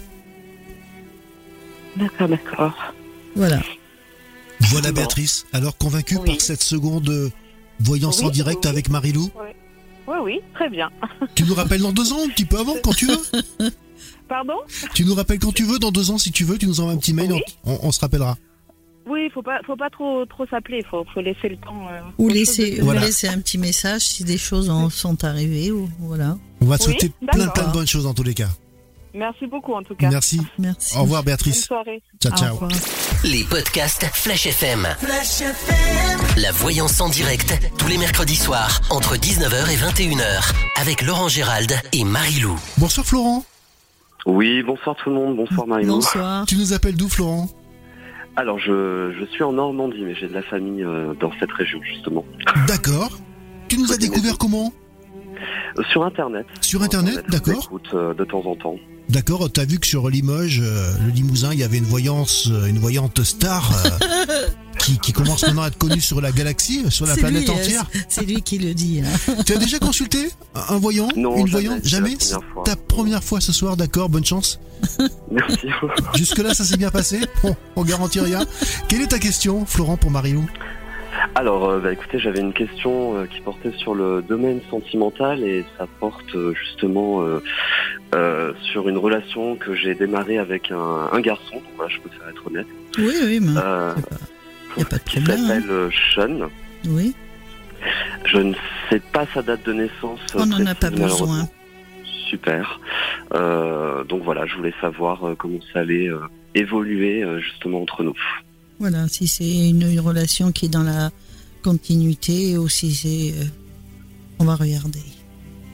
D'accord, 1.96 2.28
d'accord. 2.28 2.94
Voilà. 3.36 3.62
Voilà. 4.60 4.92
Béatrice. 4.92 5.46
Alors, 5.54 5.78
convaincue 5.78 6.18
Oui. 6.18 6.26
par 6.26 6.42
cette 6.42 6.64
seconde 6.64 7.10
euh, 7.10 7.30
voyance 7.80 8.22
en 8.24 8.30
direct 8.30 8.62
oui. 8.64 8.70
avec 8.70 8.90
Marilou 8.90 9.30
Oui, 10.08 10.16
oui, 10.24 10.40
très 10.56 10.70
bien. 10.70 10.90
Tu 11.36 11.44
nous 11.44 11.54
rappelles 11.54 11.82
dans 11.82 11.92
deux 11.92 12.12
ans, 12.14 12.20
un 12.26 12.30
petit 12.30 12.46
peu 12.46 12.58
avant, 12.58 12.76
quand 12.84 12.94
tu 12.94 13.06
veux 13.08 13.18
Pardon? 14.28 14.56
Tu 14.94 15.06
nous 15.06 15.16
rappelles 15.16 15.40
quand 15.40 15.54
tu 15.54 15.64
veux, 15.64 15.80
dans 15.80 15.92
deux 15.92 16.12
ans, 16.12 16.18
si 16.18 16.32
tu 16.32 16.44
veux, 16.44 16.58
tu 16.58 16.68
nous 16.68 16.80
envoies 16.80 16.94
un 16.94 16.98
petit 16.98 17.14
mail, 17.14 17.32
Oui. 17.32 17.42
on, 17.66 17.92
se 17.92 18.00
rappellera. 18.00 18.38
Oui, 19.10 19.30
faut 19.34 19.42
pas, 19.42 19.60
faut 19.66 19.78
pas 19.78 19.90
trop, 19.90 20.26
trop 20.26 20.46
s'appeler. 20.48 20.84
Faut, 20.90 21.06
faut 21.14 21.22
laisser 21.22 21.48
le 21.48 21.56
temps. 21.58 21.88
euh, 21.90 22.02
Ou 22.18 22.28
laisser, 22.28 22.68
choses 22.68 22.76
de- 22.78 22.82
ou 22.82 22.86
Voilà. 22.86 23.02
laisser 23.02 23.28
un 23.30 23.40
petit 23.40 23.58
message 23.58 24.02
si 24.02 24.26
des 24.26 24.38
choses 24.38 24.70
en 24.70 24.90
sont 24.90 25.24
arrivées. 25.24 25.72
Ou, 25.72 25.90
voilà. 26.00 26.38
On 26.60 26.66
va 26.66 26.78
te 26.78 26.84
Oui, 26.84 26.90
souhaiter 27.00 27.14
plein 27.32 27.46
de 27.48 27.72
bonnes 27.74 27.88
choses 27.88 28.04
dans 28.04 28.14
tous 28.14 28.24
les 28.24 28.34
cas. 28.34 28.50
Merci 29.14 29.48
beaucoup 29.48 29.74
en 29.74 29.82
tout 29.84 29.96
cas. 29.96 30.10
Merci. 30.10 30.42
Merci. 30.60 30.96
Au 30.98 31.02
revoir, 31.02 31.22
Bonne 31.22 31.28
Béatrice. 31.28 31.66
soirée. 31.66 32.02
Ciao, 32.22 32.34
Au 32.34 32.38
ciao. 32.38 32.60
Les 33.24 33.44
podcasts 33.44 34.06
Flash 34.14 34.46
FM. 34.46 34.88
La 36.38 36.52
voyance 36.52 37.02
en 37.02 37.10
direct, 37.10 37.54
tous 37.80 37.88
les 37.88 37.98
mercredis 37.98 38.36
soirs, 38.36 38.80
entre 38.92 39.16
19h 39.16 39.72
et 39.72 39.76
21h, 39.78 40.54
avec 40.80 41.02
Laurent 41.02 41.28
Gérald 41.30 41.74
et 41.94 42.04
Marie-Lou. 42.04 42.56
Bonsoir, 42.78 43.06
Florent. 43.06 43.44
Oui, 44.26 44.62
bonsoir 44.62 44.96
tout 44.98 45.10
le 45.10 45.16
monde, 45.16 45.36
bonsoir 45.38 45.66
Marie-Lou. 45.68 45.94
Bonsoir. 45.96 46.46
Tu 46.46 46.56
nous 46.58 46.74
appelles 46.74 46.96
d'où, 46.98 47.10
Florent? 47.10 47.48
Alors, 48.36 48.60
je, 48.60 49.16
je 49.20 49.26
suis 49.26 49.44
en 49.44 49.54
Normandie, 49.54 50.04
mais 50.04 50.14
j'ai 50.14 50.28
de 50.28 50.34
la 50.34 50.44
famille 50.44 50.84
euh, 50.84 51.14
dans 51.20 51.32
cette 51.40 51.52
région, 51.54 51.82
justement. 51.82 52.24
D'accord. 52.68 53.18
Tu 53.68 53.78
nous 53.80 53.92
as 53.92 53.98
découvert 53.98 54.38
comment? 54.38 54.72
Euh, 55.80 55.84
sur 55.92 56.04
Internet. 56.04 56.46
Sur 56.62 56.84
Internet, 56.84 57.24
d'accord. 57.30 57.68
euh, 57.94 58.14
de 58.14 58.24
temps 58.26 58.46
en 58.46 58.56
temps. 58.56 58.76
D'accord, 59.10 59.50
t'as 59.52 59.64
vu 59.64 59.80
que 59.80 59.88
sur 59.88 60.10
Limoges, 60.10 60.60
euh, 60.62 60.92
le 61.06 61.12
Limousin, 61.12 61.54
il 61.54 61.60
y 61.60 61.64
avait 61.64 61.78
une 61.78 61.86
voyance, 61.86 62.50
euh, 62.52 62.66
une 62.66 62.78
voyante 62.78 63.24
star 63.24 63.72
euh, 63.86 64.48
qui, 64.80 65.00
qui 65.00 65.14
commence 65.14 65.44
maintenant 65.46 65.62
à 65.62 65.68
être 65.70 65.78
connue 65.78 66.02
sur 66.02 66.20
la 66.20 66.34
galaxie, 66.34 66.84
sur 66.92 67.06
la 67.06 67.16
planète 67.16 67.44
lui, 67.44 67.50
entière. 67.52 67.86
C'est 68.10 68.26
lui 68.26 68.42
qui 68.42 68.58
le 68.60 68.74
dit. 68.74 69.02
hein. 69.02 69.34
Tu 69.46 69.54
as 69.54 69.58
déjà 69.58 69.80
consulté 69.80 70.28
un 70.70 70.78
voyant 70.78 71.08
Non, 71.16 71.38
Une 71.38 71.48
jamais, 71.48 71.68
voyante 71.68 71.86
Jamais? 71.86 72.18
Ta 72.66 72.76
première 72.76 73.24
fois 73.24 73.40
ce 73.40 73.54
soir, 73.54 73.78
d'accord, 73.78 74.10
bonne 74.10 74.26
chance. 74.26 74.60
Merci. 75.32 75.70
Jusque-là, 76.16 76.54
ça 76.54 76.66
s'est 76.66 76.78
bien 76.78 76.92
passé? 76.92 77.22
Bon, 77.42 77.56
on 77.78 77.84
garantit 77.86 78.20
rien. 78.20 78.46
Quelle 78.90 79.02
est 79.02 79.08
ta 79.08 79.20
question, 79.20 79.66
Florent, 79.66 79.96
pour 79.96 80.12
Marilou 80.12 80.46
Alors, 81.34 81.80
bah, 81.80 81.94
écoutez, 81.94 82.20
j'avais 82.20 82.42
une 82.42 82.54
question 82.54 83.26
qui 83.34 83.40
portait 83.42 83.72
sur 83.78 83.96
le 83.96 84.22
domaine 84.22 84.60
sentimental 84.70 85.44
et 85.44 85.66
ça 85.78 85.88
porte 86.00 86.36
euh, 86.36 86.54
justement 86.54 87.24
euh, 88.18 88.54
sur 88.72 88.90
une 88.90 88.98
relation 88.98 89.56
que 89.56 89.76
j'ai 89.76 89.94
démarrée 89.96 90.38
avec 90.40 90.72
un, 90.72 91.10
un 91.12 91.20
garçon. 91.22 91.56
Donc, 91.56 91.64
voilà, 91.76 91.94
je 91.94 92.00
préfère 92.02 92.28
être 92.30 92.46
honnête. 92.48 92.68
Oui, 92.98 93.14
oui, 93.24 93.40
mais 93.42 93.54
Euh, 93.58 93.94
y 94.78 94.82
a 94.82 94.86
pas 94.86 94.98
de 94.98 95.04
qui 95.04 95.18
problème. 95.22 95.40
hein. 95.40 95.48
s'appelle 95.48 95.70
euh, 95.72 95.90
Sean. 96.16 96.50
Oui. 96.90 97.14
Je 98.26 98.38
ne 98.40 98.54
sais 98.90 99.00
pas 99.14 99.26
sa 99.34 99.42
date 99.42 99.64
de 99.66 99.74
naissance. 99.74 100.20
On 100.36 100.46
n'en 100.46 100.66
a 100.66 100.76
pas 100.76 100.90
besoin. 100.90 101.48
Super. 102.30 102.80
Euh, 103.34 104.04
donc 104.04 104.24
voilà, 104.24 104.46
je 104.46 104.56
voulais 104.56 104.74
savoir 104.82 105.22
comment 105.38 105.60
ça 105.72 105.80
allait 105.80 106.10
évoluer 106.56 107.24
justement 107.40 107.82
entre 107.84 108.04
nous. 108.04 108.16
Voilà, 108.80 109.08
si 109.08 109.28
c'est 109.28 109.70
une, 109.70 109.84
une 109.90 110.00
relation 110.00 110.52
qui 110.52 110.66
est 110.66 110.70
dans 110.70 110.84
la 110.84 111.10
continuité 111.64 112.58
ou 112.58 112.68
si 112.68 112.94
c'est. 112.94 113.34
on 114.40 114.46
va 114.46 114.56
regarder. 114.56 115.00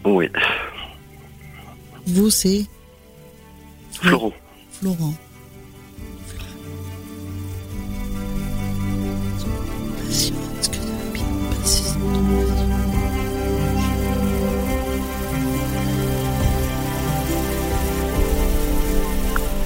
Oui, 0.05 0.29
Vous, 2.05 2.29
c'est 2.29 2.65
Florent. 3.91 4.33
Florent. 4.71 5.13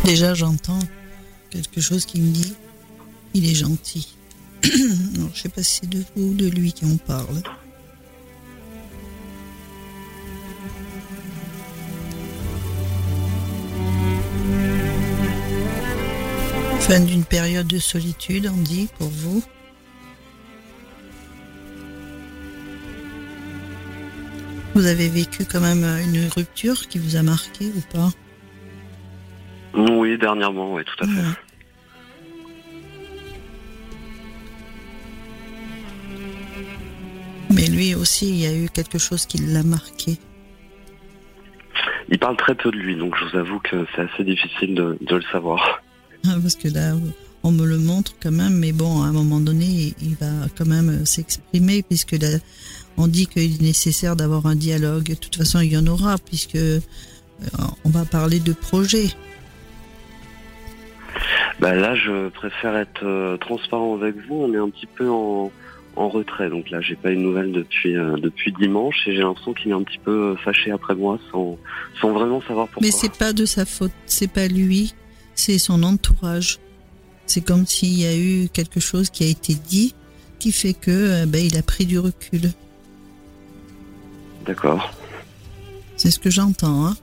Déjà, 0.05 0.33
j'entends 0.33 0.79
quelque 1.49 1.81
chose 1.81 2.05
qui 2.05 2.21
me 2.21 2.31
dit 2.31 2.55
il 3.33 3.49
est 3.49 3.55
gentil. 3.55 4.15
Alors, 4.63 5.29
je 5.33 5.41
sais 5.41 5.49
pas 5.49 5.63
si 5.63 5.79
c'est 5.81 5.89
de 5.89 6.03
vous 6.15 6.29
ou 6.29 6.33
de 6.33 6.47
lui 6.47 6.71
qui 6.71 6.85
on 6.85 6.97
parle. 6.97 7.41
Fin 16.87 17.01
d'une 17.01 17.25
période 17.25 17.67
de 17.67 17.79
solitude, 17.79 18.49
on 18.49 18.61
dit, 18.61 18.87
pour 18.97 19.09
vous. 19.09 19.43
Vous 24.73 24.85
avez 24.85 25.09
vécu 25.09 25.43
quand 25.43 25.59
même 25.59 25.83
une 25.83 26.29
rupture 26.29 26.87
qui 26.87 26.97
vous 26.97 27.17
a 27.17 27.23
marqué 27.23 27.65
ou 27.65 27.81
pas? 27.91 28.09
Oui, 29.73 30.17
dernièrement, 30.17 30.73
oui, 30.73 30.83
tout 30.85 31.03
à 31.03 31.07
fait. 31.07 31.19
Ouais. 31.19 31.27
Mais 37.49 37.67
lui 37.67 37.95
aussi, 37.95 38.29
il 38.29 38.35
y 38.35 38.45
a 38.45 38.53
eu 38.53 38.69
quelque 38.69 38.97
chose 38.97 39.25
qui 39.25 39.39
l'a 39.39 39.63
marqué. 39.63 40.17
Il 42.07 42.17
parle 42.17 42.37
très 42.37 42.55
peu 42.55 42.71
de 42.71 42.77
lui, 42.77 42.95
donc 42.95 43.13
je 43.17 43.25
vous 43.25 43.35
avoue 43.35 43.59
que 43.59 43.85
c'est 43.93 44.03
assez 44.03 44.23
difficile 44.23 44.73
de, 44.73 44.97
le 45.01 45.21
savoir. 45.33 45.81
Parce 46.41 46.55
que 46.55 46.67
là, 46.67 46.93
on 47.43 47.51
me 47.51 47.65
le 47.65 47.77
montre 47.77 48.13
quand 48.21 48.31
même, 48.31 48.57
mais 48.57 48.71
bon, 48.71 49.03
à 49.03 49.07
un 49.07 49.11
moment 49.11 49.39
donné, 49.39 49.93
il 50.01 50.15
va 50.15 50.47
quand 50.57 50.65
même 50.65 51.05
s'exprimer, 51.05 51.83
puisque 51.83 52.15
on 52.97 53.07
dit 53.07 53.27
qu'il 53.27 53.55
est 53.55 53.61
nécessaire 53.61 54.15
d'avoir 54.15 54.45
un 54.47 54.55
dialogue. 54.55 55.09
De 55.09 55.15
toute 55.15 55.35
façon, 55.35 55.59
il 55.59 55.71
y 55.71 55.77
en 55.77 55.87
aura, 55.87 56.17
puisque 56.17 56.55
euh, 56.55 56.79
on 57.85 57.89
va 57.89 58.05
parler 58.05 58.39
de 58.39 58.53
projet. 58.53 59.07
Bah 61.59 61.73
là, 61.73 61.95
je 61.95 62.29
préfère 62.29 62.75
être 62.75 63.03
euh, 63.03 63.37
transparent 63.37 63.95
avec 63.95 64.15
vous. 64.27 64.35
On 64.35 64.53
est 64.53 64.57
un 64.57 64.69
petit 64.69 64.85
peu 64.85 65.09
en, 65.09 65.51
retrait, 65.95 66.49
donc 66.51 66.69
là, 66.69 66.79
j'ai 66.79 66.95
pas 66.95 67.09
une 67.09 67.23
nouvelle 67.23 67.51
depuis 67.51 67.97
euh, 67.97 68.17
depuis 68.17 68.51
dimanche 68.51 69.07
et 69.07 69.15
j'ai 69.15 69.23
l'impression 69.23 69.55
qu'il 69.55 69.71
est 69.71 69.73
un 69.73 69.81
petit 69.81 69.97
peu 69.97 70.35
fâché 70.43 70.69
après 70.69 70.93
moi, 70.93 71.17
sans 71.31 71.57
sans 71.99 72.11
vraiment 72.11 72.39
savoir 72.41 72.67
pourquoi. 72.67 72.85
Mais 72.85 72.91
c'est 72.91 73.17
pas 73.17 73.33
de 73.33 73.45
sa 73.45 73.65
faute, 73.65 73.91
c'est 74.05 74.31
pas 74.31 74.47
lui, 74.47 74.93
c'est 75.37 75.57
son 75.57 75.83
entourage. 75.83 76.59
C'est 77.25 77.41
comme 77.41 77.65
s'il 77.65 77.97
y 77.97 78.05
a 78.05 78.17
eu 78.17 78.49
quelque 78.51 78.79
chose 78.79 79.09
qui 79.09 79.23
a 79.23 79.27
été 79.27 79.55
dit 79.55 79.93
qui 80.39 80.51
fait 80.51 80.73
que 80.73 81.25
ben, 81.25 81.43
il 81.43 81.57
a 81.57 81.63
pris 81.63 81.85
du 81.85 81.97
recul. 81.99 82.51
D'accord. 84.45 84.93
C'est 85.95 86.11
ce 86.11 86.19
que 86.19 86.29
j'entends. 86.29 86.85
Hein 86.85 86.97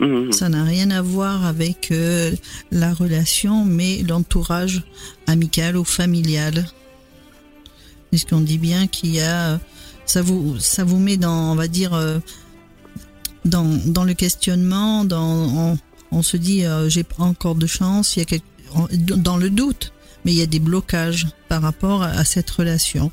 Mhm. 0.00 0.32
Ça 0.32 0.48
n'a 0.48 0.64
rien 0.64 0.90
à 0.90 1.02
voir 1.02 1.44
avec 1.44 1.90
euh, 1.92 2.32
la 2.72 2.94
relation, 2.94 3.64
mais 3.66 4.02
l'entourage 4.02 4.82
amical 5.26 5.76
ou 5.76 5.84
familial. 5.84 6.66
Puisqu'on 8.10 8.40
dit 8.40 8.58
bien 8.58 8.86
qu'il 8.86 9.14
y 9.14 9.20
a, 9.20 9.60
ça 10.06 10.22
vous, 10.22 10.58
ça 10.58 10.84
vous 10.84 10.98
met 10.98 11.18
dans, 11.18 11.52
on 11.52 11.54
va 11.54 11.68
dire, 11.68 11.92
euh, 11.92 12.18
dans, 13.44 13.64
dans 13.86 14.04
le 14.04 14.14
questionnement, 14.14 15.04
dans, 15.04 15.72
on, 15.74 15.78
se 16.22 16.36
dit, 16.36 16.64
euh, 16.64 16.88
j'ai 16.88 17.04
encore 17.18 17.54
de 17.54 17.66
chance, 17.66 18.16
il 18.16 18.20
y 18.20 18.22
a 18.22 18.24
quelque, 18.24 18.46
dans 19.16 19.36
le 19.36 19.50
doute, 19.50 19.92
mais 20.24 20.32
il 20.32 20.38
y 20.38 20.42
a 20.42 20.46
des 20.46 20.60
blocages 20.60 21.26
par 21.48 21.62
rapport 21.62 22.02
à, 22.02 22.24
cette 22.24 22.50
relation. 22.50 23.10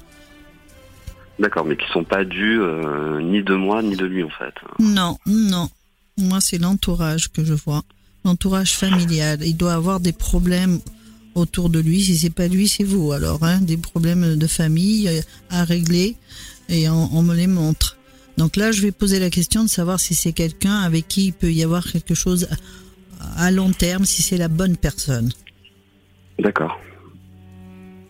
D'accord, 1.39 1.65
mais 1.65 1.77
qui 1.77 1.85
sont 1.93 2.03
pas 2.03 2.25
dus 2.25 2.59
ni 3.21 3.43
de 3.43 3.53
moi 3.53 3.83
ni 3.83 3.95
de 3.95 4.05
lui 4.05 4.23
en 4.23 4.29
fait. 4.29 4.53
Non, 4.79 5.17
non. 5.27 5.69
Moi, 6.17 6.39
c'est 6.41 6.57
l'entourage 6.57 7.31
que 7.31 7.43
je 7.43 7.53
vois, 7.53 7.83
l'entourage 8.25 8.73
familial. 8.73 9.39
Il 9.43 9.55
doit 9.55 9.73
avoir 9.73 9.99
des 9.99 10.13
problèmes 10.13 10.79
autour 11.35 11.69
de 11.69 11.79
lui. 11.79 12.01
Si 12.01 12.17
c'est 12.17 12.31
pas 12.31 12.47
lui, 12.47 12.67
c'est 12.67 12.83
vous. 12.83 13.11
Alors, 13.11 13.43
hein, 13.43 13.59
des 13.61 13.77
problèmes 13.77 14.35
de 14.35 14.47
famille 14.47 15.09
à 15.49 15.63
régler 15.63 16.15
et 16.69 16.89
on, 16.89 17.21
me 17.23 17.35
les 17.35 17.47
montre. 17.47 17.97
Donc 18.37 18.55
là, 18.55 18.71
je 18.71 18.81
vais 18.81 18.91
poser 18.91 19.19
la 19.19 19.29
question 19.29 19.63
de 19.63 19.69
savoir 19.69 19.99
si 19.99 20.15
c'est 20.15 20.33
quelqu'un 20.33 20.79
avec 20.79 21.07
qui 21.07 21.27
il 21.27 21.33
peut 21.33 21.51
y 21.51 21.63
avoir 21.63 21.85
quelque 21.85 22.13
chose 22.13 22.47
à 23.37 23.51
long 23.51 23.71
terme, 23.71 24.05
si 24.05 24.21
c'est 24.21 24.37
la 24.37 24.47
bonne 24.47 24.77
personne. 24.77 25.31
D'accord. 26.39 26.79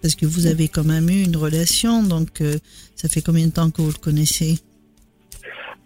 Parce 0.01 0.15
que 0.15 0.25
vous 0.25 0.47
avez 0.47 0.67
quand 0.67 0.83
même 0.83 1.09
eu 1.09 1.23
une 1.23 1.35
relation, 1.35 2.03
donc 2.03 2.41
euh, 2.41 2.55
ça 2.95 3.09
fait 3.09 3.21
combien 3.21 3.47
de 3.47 3.51
temps 3.51 3.71
que 3.71 3.81
vous 3.81 3.91
le 3.91 3.97
connaissez? 3.97 4.59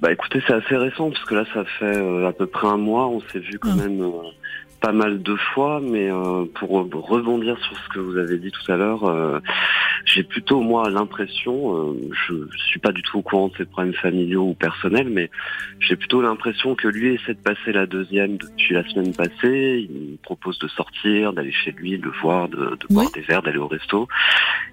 Bah 0.01 0.11
écoutez, 0.11 0.41
c'est 0.47 0.53
assez 0.53 0.75
récent 0.75 1.11
parce 1.11 1.23
que 1.25 1.35
là, 1.35 1.45
ça 1.53 1.63
fait 1.79 1.97
euh, 1.97 2.27
à 2.27 2.33
peu 2.33 2.47
près 2.47 2.67
un 2.67 2.77
mois. 2.77 3.07
On 3.07 3.21
s'est 3.31 3.39
vu 3.39 3.59
quand 3.59 3.73
ah. 3.73 3.75
même 3.75 4.01
euh, 4.01 4.11
pas 4.81 4.91
mal 4.91 5.21
de 5.21 5.35
fois, 5.35 5.79
mais 5.79 6.11
euh, 6.11 6.45
pour 6.55 6.71
rebondir 6.71 7.55
sur 7.59 7.77
ce 7.77 7.89
que 7.89 7.99
vous 7.99 8.17
avez 8.17 8.39
dit 8.39 8.51
tout 8.51 8.71
à 8.71 8.75
l'heure, 8.75 9.03
euh, 9.03 9.39
j'ai 10.05 10.23
plutôt 10.23 10.59
moi 10.59 10.89
l'impression, 10.89 11.77
euh, 11.77 11.93
je 12.27 12.33
suis 12.67 12.79
pas 12.79 12.91
du 12.91 13.03
tout 13.03 13.19
au 13.19 13.21
courant 13.21 13.49
de 13.49 13.57
ses 13.57 13.65
problèmes 13.65 13.93
familiaux 13.93 14.49
ou 14.49 14.53
personnels, 14.55 15.09
mais 15.09 15.29
j'ai 15.79 15.95
plutôt 15.95 16.21
l'impression 16.23 16.73
que 16.73 16.87
lui 16.87 17.13
essaie 17.13 17.35
de 17.35 17.39
passer 17.39 17.71
la 17.71 17.85
deuxième 17.85 18.37
depuis 18.37 18.73
la 18.73 18.83
semaine 18.89 19.13
passée. 19.13 19.87
Il 19.87 20.11
me 20.13 20.17
propose 20.17 20.57
de 20.57 20.67
sortir, 20.67 21.31
d'aller 21.33 21.51
chez 21.51 21.71
lui, 21.71 21.99
de 21.99 22.05
le 22.05 22.13
voir, 22.19 22.49
de, 22.49 22.57
de 22.57 22.87
boire 22.89 23.11
des 23.11 23.21
verres, 23.21 23.43
d'aller 23.43 23.59
au 23.59 23.67
resto. 23.67 24.07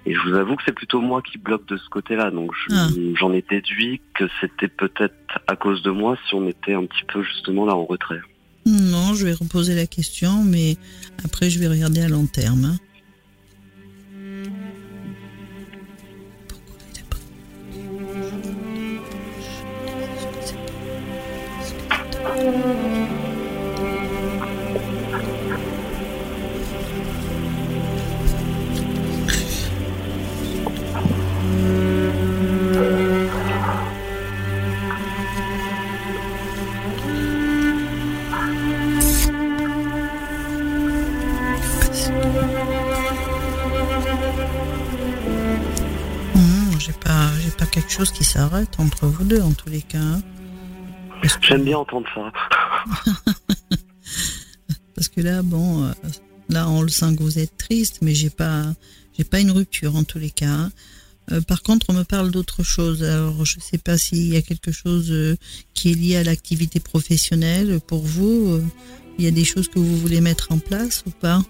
Et 0.06 0.14
je 0.14 0.20
vous 0.20 0.34
avoue 0.34 0.56
que 0.56 0.62
c'est 0.64 0.74
plutôt 0.74 1.02
moi 1.02 1.20
qui 1.20 1.36
bloque 1.36 1.66
de 1.66 1.76
ce 1.76 1.88
côté-là. 1.90 2.30
Donc 2.30 2.52
ah. 2.70 2.86
j'en 3.14 3.32
ai 3.34 3.42
déduit 3.42 4.00
que 4.14 4.24
c'était 4.40 4.68
peut-être 4.68 5.38
à 5.46 5.54
cause 5.54 5.82
de 5.82 5.90
moi 5.90 6.16
si 6.26 6.34
on 6.34 6.48
était 6.48 6.72
un 6.72 6.86
petit 6.86 7.04
peu 7.04 7.22
justement 7.22 7.66
là 7.66 7.74
en 7.74 7.84
retrait. 7.84 8.20
Je 9.14 9.24
vais 9.24 9.32
reposer 9.32 9.74
la 9.74 9.86
question, 9.86 10.44
mais 10.44 10.76
après 11.24 11.50
je 11.50 11.58
vais 11.58 11.68
regarder 11.68 12.00
à 12.00 12.08
long 12.08 12.26
terme. 12.26 12.78
Entre 48.98 49.06
vous 49.06 49.24
deux 49.24 49.40
en 49.40 49.52
tous 49.52 49.68
les 49.68 49.82
cas. 49.82 49.98
Hein. 49.98 50.22
J'aime 51.40 51.64
bien 51.64 51.78
entendre 51.78 52.06
ça. 52.14 52.32
Parce 54.94 55.08
que 55.08 55.20
là, 55.20 55.42
bon, 55.42 55.84
euh, 55.84 55.92
là 56.48 56.68
on 56.68 56.82
le 56.82 56.88
sent 56.88 57.14
que 57.16 57.22
vous 57.22 57.38
êtes 57.38 57.56
triste, 57.56 57.98
mais 58.02 58.14
j'ai 58.14 58.30
pas, 58.30 58.64
j'ai 59.16 59.24
pas 59.24 59.38
une 59.38 59.52
rupture 59.52 59.94
en 59.94 60.02
tous 60.02 60.18
les 60.18 60.30
cas. 60.30 60.48
Hein. 60.48 60.72
Euh, 61.30 61.40
par 61.40 61.62
contre, 61.62 61.86
on 61.90 61.92
me 61.92 62.02
parle 62.02 62.30
d'autre 62.32 62.64
chose. 62.64 63.04
Alors, 63.04 63.44
je 63.44 63.60
sais 63.60 63.78
pas 63.78 63.98
s'il 63.98 64.32
y 64.32 64.36
a 64.36 64.42
quelque 64.42 64.72
chose 64.72 65.12
euh, 65.12 65.36
qui 65.74 65.92
est 65.92 65.94
lié 65.94 66.16
à 66.16 66.24
l'activité 66.24 66.80
professionnelle 66.80 67.80
pour 67.86 68.02
vous. 68.02 68.60
Il 69.18 69.24
y 69.24 69.28
a 69.28 69.32
des 69.32 69.44
choses 69.44 69.68
que 69.68 69.78
vous 69.78 69.96
voulez 69.98 70.20
mettre 70.20 70.50
en 70.50 70.58
place 70.58 71.04
ou 71.06 71.10
pas? 71.10 71.40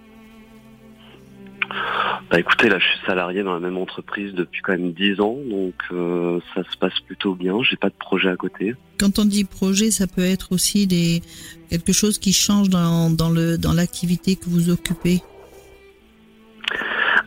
Bah 2.30 2.38
écoutez, 2.38 2.68
là 2.68 2.78
je 2.78 2.84
suis 2.84 3.06
salarié 3.06 3.42
dans 3.42 3.54
la 3.54 3.60
même 3.60 3.76
entreprise 3.76 4.34
depuis 4.34 4.60
quand 4.62 4.72
même 4.72 4.92
10 4.92 5.20
ans, 5.20 5.36
donc 5.48 5.74
euh, 5.92 6.40
ça 6.54 6.62
se 6.70 6.76
passe 6.76 6.98
plutôt 7.06 7.34
bien, 7.34 7.62
j'ai 7.62 7.76
pas 7.76 7.88
de 7.88 7.94
projet 7.94 8.28
à 8.28 8.36
côté. 8.36 8.74
Quand 8.98 9.18
on 9.18 9.24
dit 9.24 9.44
projet, 9.44 9.90
ça 9.90 10.06
peut 10.06 10.24
être 10.24 10.52
aussi 10.52 10.86
des 10.86 11.22
quelque 11.70 11.92
chose 11.92 12.18
qui 12.18 12.32
change 12.32 12.68
dans, 12.68 13.10
dans 13.10 13.30
le 13.30 13.56
dans 13.56 13.72
l'activité 13.72 14.36
que 14.36 14.46
vous 14.46 14.70
occupez. 14.70 15.22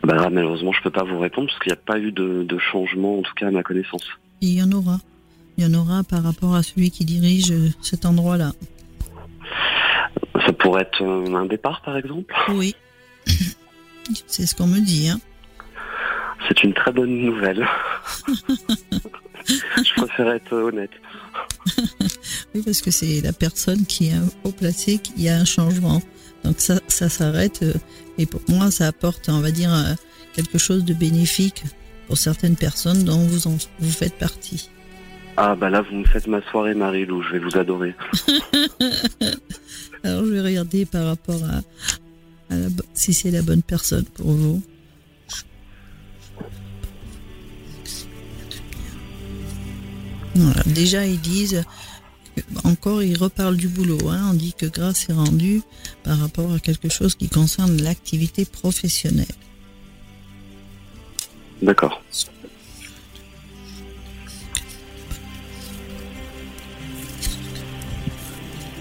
Bah 0.04 0.14
là, 0.14 0.30
malheureusement, 0.30 0.72
je 0.72 0.82
peux 0.82 0.90
pas 0.90 1.04
vous 1.04 1.18
répondre 1.18 1.48
parce 1.48 1.58
qu'il 1.60 1.70
n'y 1.70 1.78
a 1.78 1.82
pas 1.84 1.98
eu 1.98 2.10
de, 2.10 2.42
de, 2.42 2.58
changement, 2.58 3.18
en 3.18 3.22
tout 3.22 3.34
cas 3.34 3.48
à 3.48 3.50
ma 3.50 3.62
connaissance. 3.62 4.04
il 4.40 4.54
y 4.54 4.62
en 4.62 4.72
aura. 4.72 4.98
Il 5.58 5.64
y 5.64 5.66
en 5.66 5.78
aura 5.78 6.02
par 6.02 6.22
rapport 6.22 6.54
à 6.54 6.62
celui 6.62 6.90
qui 6.90 7.04
dirige 7.04 7.52
cet 7.82 8.04
endroit-là. 8.04 8.52
Ça 10.46 10.52
pourrait 10.52 10.82
être 10.82 11.02
un 11.02 11.46
départ, 11.46 11.82
par 11.82 11.96
exemple? 11.96 12.34
Oui. 12.48 12.74
C'est 14.26 14.46
ce 14.46 14.54
qu'on 14.54 14.66
me 14.66 14.80
dit. 14.80 15.08
Hein. 15.08 15.20
C'est 16.48 16.62
une 16.64 16.74
très 16.74 16.92
bonne 16.92 17.16
nouvelle. 17.16 17.66
Je 19.46 19.94
préfère 19.96 20.32
être 20.32 20.52
honnête. 20.52 20.90
oui, 22.54 22.62
parce 22.64 22.80
que 22.80 22.90
c'est 22.90 23.20
la 23.20 23.32
personne 23.32 23.84
qui 23.86 24.08
est 24.08 24.14
haut 24.44 24.52
placée 24.52 24.98
qui 24.98 25.28
a 25.28 25.36
un 25.36 25.44
changement. 25.44 26.02
Donc 26.44 26.56
ça, 26.58 26.80
ça 26.88 27.08
s'arrête. 27.08 27.62
Euh, 27.62 27.74
et 28.18 28.26
pour 28.26 28.40
moi, 28.48 28.70
ça 28.70 28.88
apporte, 28.88 29.28
on 29.28 29.40
va 29.40 29.50
dire, 29.50 29.72
euh, 29.72 29.94
quelque 30.34 30.58
chose 30.58 30.84
de 30.84 30.94
bénéfique 30.94 31.62
pour 32.06 32.18
certaines 32.18 32.56
personnes 32.56 33.04
dont 33.04 33.18
vous, 33.18 33.46
en, 33.46 33.56
vous 33.78 33.90
faites 33.90 34.18
partie. 34.18 34.70
Ah 35.36 35.54
bah 35.54 35.70
là, 35.70 35.80
vous 35.82 35.96
me 35.96 36.04
faites 36.04 36.26
ma 36.26 36.42
soirée, 36.50 36.74
Marie-Lou. 36.74 37.22
Je 37.22 37.32
vais 37.32 37.38
vous 37.38 37.56
adorer. 37.56 37.94
Alors, 40.04 40.26
je 40.26 40.30
vais 40.32 40.40
regarder 40.40 40.84
par 40.84 41.06
rapport 41.06 41.42
à, 41.44 41.60
si 42.94 43.14
c'est 43.14 43.30
la 43.30 43.42
bonne 43.42 43.62
personne 43.62 44.04
pour 44.04 44.32
vous. 44.32 44.62
Déjà, 50.66 51.06
ils 51.06 51.20
disent, 51.20 51.62
encore, 52.64 53.02
ils 53.02 53.16
reparlent 53.16 53.56
du 53.56 53.68
boulot. 53.68 54.08
Hein. 54.08 54.28
On 54.30 54.34
dit 54.34 54.54
que 54.54 54.66
grâce 54.66 55.08
est 55.08 55.12
rendue 55.12 55.62
par 56.02 56.18
rapport 56.18 56.52
à 56.52 56.58
quelque 56.58 56.88
chose 56.88 57.14
qui 57.14 57.28
concerne 57.28 57.80
l'activité 57.82 58.44
professionnelle. 58.44 59.26
D'accord. 61.60 62.02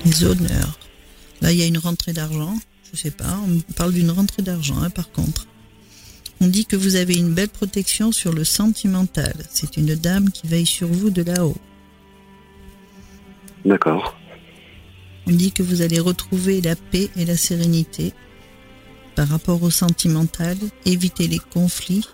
Les 0.05 0.23
honneurs. 0.23 0.79
Là, 1.41 1.51
il 1.51 1.59
y 1.59 1.63
a 1.63 1.67
une 1.67 1.77
rentrée 1.77 2.13
d'argent 2.13 2.57
je 2.93 2.97
sais 2.99 3.11
pas, 3.11 3.39
on 3.47 3.59
parle 3.73 3.93
d'une 3.93 4.11
rentrée 4.11 4.41
d'argent, 4.41 4.81
hein, 4.81 4.89
par 4.89 5.11
contre. 5.11 5.47
On 6.39 6.47
dit 6.47 6.65
que 6.65 6.75
vous 6.75 6.95
avez 6.95 7.13
une 7.15 7.33
belle 7.33 7.49
protection 7.49 8.11
sur 8.11 8.33
le 8.33 8.43
sentimental. 8.43 9.33
C'est 9.51 9.77
une 9.77 9.93
dame 9.95 10.31
qui 10.31 10.47
veille 10.47 10.65
sur 10.65 10.87
vous 10.87 11.11
de 11.11 11.21
là-haut. 11.21 11.57
D'accord. 13.63 14.17
On 15.27 15.31
dit 15.31 15.51
que 15.51 15.61
vous 15.61 15.83
allez 15.83 15.99
retrouver 15.99 16.61
la 16.61 16.75
paix 16.75 17.09
et 17.15 17.25
la 17.25 17.37
sérénité 17.37 18.13
par 19.15 19.27
rapport 19.27 19.61
au 19.61 19.69
sentimental, 19.69 20.57
éviter 20.85 21.27
les 21.27 21.37
conflits 21.37 22.07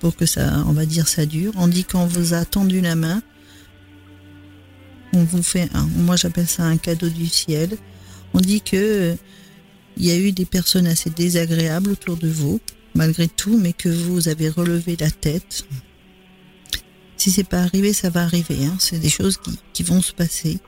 pour 0.00 0.16
que 0.16 0.24
ça, 0.24 0.64
on 0.66 0.72
va 0.72 0.86
dire, 0.86 1.06
ça 1.06 1.26
dure. 1.26 1.52
On 1.56 1.68
dit 1.68 1.84
qu'on 1.84 2.06
vous 2.06 2.32
a 2.32 2.44
tendu 2.44 2.80
la 2.80 2.94
main, 2.94 3.22
on 5.12 5.22
vous 5.22 5.42
fait, 5.42 5.68
un, 5.74 5.86
moi 5.96 6.16
j'appelle 6.16 6.48
ça 6.48 6.64
un 6.64 6.78
cadeau 6.78 7.08
du 7.08 7.26
ciel. 7.26 7.76
On 8.32 8.40
dit 8.40 8.62
que 8.62 9.16
il 9.96 10.06
y 10.06 10.10
a 10.10 10.18
eu 10.18 10.32
des 10.32 10.44
personnes 10.44 10.86
assez 10.86 11.10
désagréables 11.10 11.90
autour 11.90 12.16
de 12.16 12.28
vous, 12.28 12.60
malgré 12.94 13.28
tout, 13.28 13.58
mais 13.58 13.72
que 13.72 13.88
vous 13.88 14.28
avez 14.28 14.48
relevé 14.48 14.96
la 14.98 15.10
tête. 15.10 15.66
Si 17.16 17.30
c'est 17.30 17.48
pas 17.48 17.62
arrivé, 17.62 17.92
ça 17.92 18.10
va 18.10 18.22
arriver. 18.22 18.64
Hein. 18.64 18.76
C'est 18.78 18.98
des 18.98 19.08
choses 19.08 19.36
qui, 19.36 19.58
qui 19.72 19.82
vont 19.82 20.02
se 20.02 20.12
passer. 20.12 20.58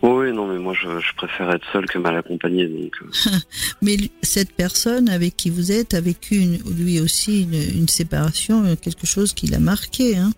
Oui, 0.00 0.32
non, 0.32 0.48
mais 0.48 0.58
moi 0.58 0.74
je, 0.74 0.98
je, 0.98 1.14
préfère 1.14 1.52
être 1.52 1.64
seul 1.72 1.86
que 1.86 1.98
mal 1.98 2.16
accompagné. 2.16 2.66
Donc... 2.66 2.92
Euh. 3.02 3.30
mais 3.82 3.96
cette 4.22 4.52
personne 4.52 5.08
avec 5.08 5.36
qui 5.36 5.48
vous 5.48 5.70
êtes 5.70 5.94
a 5.94 6.00
vécu 6.00 6.36
une, 6.36 6.58
lui 6.76 6.98
aussi 6.98 7.42
une, 7.42 7.54
une, 7.54 7.88
séparation, 7.88 8.74
quelque 8.76 9.06
chose 9.06 9.32
qui 9.32 9.46
l'a 9.46 9.60
marqué. 9.60 10.16
Hein. 10.16 10.32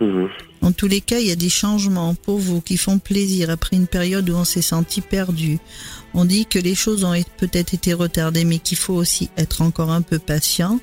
Mmh. 0.00 0.26
En 0.64 0.72
tous 0.72 0.88
les 0.88 1.02
cas, 1.02 1.18
il 1.18 1.26
y 1.26 1.30
a 1.30 1.36
des 1.36 1.50
changements 1.50 2.14
pour 2.14 2.38
vous 2.38 2.62
qui 2.62 2.78
font 2.78 2.98
plaisir 2.98 3.50
après 3.50 3.76
une 3.76 3.86
période 3.86 4.30
où 4.30 4.34
on 4.34 4.44
s'est 4.44 4.62
senti 4.62 5.02
perdu. 5.02 5.58
On 6.14 6.24
dit 6.24 6.46
que 6.46 6.58
les 6.58 6.74
choses 6.74 7.04
ont 7.04 7.12
peut-être 7.36 7.74
été 7.74 7.92
retardées, 7.92 8.46
mais 8.46 8.58
qu'il 8.58 8.78
faut 8.78 8.94
aussi 8.94 9.28
être 9.36 9.60
encore 9.60 9.90
un 9.90 10.00
peu 10.00 10.18
patient 10.18 10.80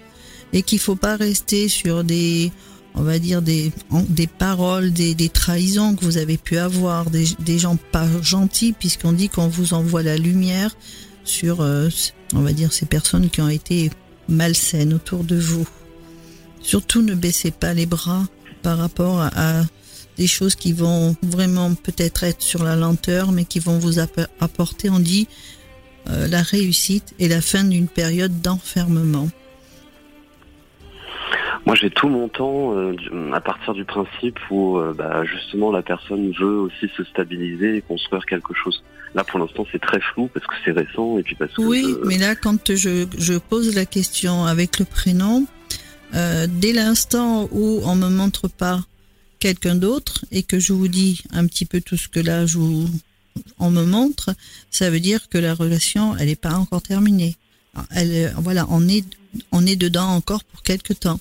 et 0.53 0.61
qu'il 0.61 0.77
faut 0.77 0.95
pas 0.95 1.15
rester 1.15 1.67
sur 1.67 2.03
des 2.03 2.51
on 2.93 3.01
va 3.01 3.17
dire 3.17 3.41
des, 3.41 3.71
des 4.09 4.27
paroles, 4.27 4.93
des, 4.93 5.15
des 5.15 5.29
trahisons 5.29 5.95
que 5.95 6.05
vous 6.05 6.17
avez 6.17 6.37
pu 6.37 6.57
avoir, 6.57 7.09
des, 7.09 7.57
gens 7.57 7.77
pas 7.91 8.05
gentils, 8.21 8.73
puisqu'on 8.73 9.13
dit 9.13 9.29
qu'on 9.29 9.47
vous 9.47 9.73
envoie 9.73 10.03
la 10.03 10.17
lumière 10.17 10.75
sur, 11.23 11.61
euh, 11.61 11.89
on 12.35 12.41
va 12.41 12.53
dire, 12.53 12.71
ces 12.71 12.85
personnes 12.85 13.29
qui 13.31 13.41
ont 13.41 13.49
été 13.49 13.89
malsaines 14.27 14.93
autour 14.93 15.23
de 15.23 15.37
vous. 15.37 15.65
Surtout 16.61 17.01
ne 17.01 17.15
baissez 17.15 17.49
pas 17.49 17.73
les 17.73 17.87
bras 17.87 18.27
par 18.61 18.77
rapport 18.77 19.21
à, 19.21 19.29
à 19.35 19.63
des 20.17 20.27
choses 20.27 20.55
qui 20.55 20.73
vont 20.73 21.15
vraiment 21.23 21.73
peut-être 21.73 22.23
être 22.23 22.41
sur 22.41 22.63
la 22.63 22.75
lenteur, 22.75 23.31
mais 23.31 23.45
qui 23.45 23.59
vont 23.59 23.79
vous 23.79 23.99
apporter, 23.99 24.89
on 24.89 24.99
dit, 24.99 25.27
euh, 26.09 26.27
la 26.27 26.41
réussite 26.41 27.13
et 27.19 27.27
la 27.27 27.41
fin 27.41 27.63
d'une 27.63 27.87
période 27.87 28.41
d'enfermement. 28.41 29.27
Moi, 31.67 31.75
j'ai 31.75 31.91
tout 31.91 32.09
mon 32.09 32.27
temps 32.27 32.75
euh, 32.75 32.95
à 33.33 33.39
partir 33.39 33.75
du 33.75 33.85
principe 33.85 34.39
où 34.49 34.77
euh, 34.77 34.93
bah, 34.97 35.23
justement 35.25 35.71
la 35.71 35.83
personne 35.83 36.31
veut 36.31 36.57
aussi 36.57 36.89
se 36.97 37.03
stabiliser 37.03 37.77
et 37.77 37.81
construire 37.81 38.25
quelque 38.25 38.53
chose. 38.55 38.83
Là, 39.13 39.23
pour 39.23 39.37
l'instant, 39.37 39.65
c'est 39.71 39.81
très 39.81 39.99
flou 39.99 40.27
parce 40.33 40.47
que 40.47 40.55
c'est 40.65 40.71
récent 40.71 41.19
et 41.19 41.23
puis 41.23 41.35
parce 41.35 41.53
que. 41.53 41.61
Oui, 41.61 41.85
mais 42.05 42.17
là, 42.17 42.35
quand 42.35 42.73
je, 42.73 43.05
je, 43.17 43.33
pose 43.37 43.75
la 43.75 43.85
question 43.85 44.45
avec 44.45 44.79
le 44.79 44.85
prénom, 44.85 45.45
euh, 46.13 46.47
dès 46.49 46.73
l'instant 46.73 47.47
où 47.51 47.81
on 47.83 47.95
me 47.95 48.09
montre 48.09 48.47
pas 48.47 48.83
quelqu'un 49.39 49.75
d'autre 49.75 50.25
et 50.31 50.43
que 50.43 50.59
je 50.59 50.73
vous 50.73 50.87
dis 50.87 51.23
un 51.31 51.47
petit 51.47 51.65
peu 51.65 51.81
tout 51.81 51.97
ce 51.97 52.07
que 52.07 52.19
là 52.19 52.45
je 52.45 52.57
vous, 52.57 52.89
on 53.59 53.71
me 53.71 53.85
montre, 53.85 54.33
ça 54.69 54.89
veut 54.89 54.99
dire 54.99 55.29
que 55.29 55.37
la 55.37 55.53
relation, 55.53 56.15
elle 56.17 56.27
n'est 56.27 56.35
pas 56.35 56.53
encore 56.53 56.81
terminée. 56.81 57.35
Elle, 57.91 58.33
voilà, 58.37 58.65
on 58.69 58.87
est, 58.87 59.05
on 59.51 59.65
est 59.65 59.75
dedans 59.75 60.09
encore 60.09 60.43
pour 60.43 60.61
quelque 60.61 60.93
temps. 60.93 61.19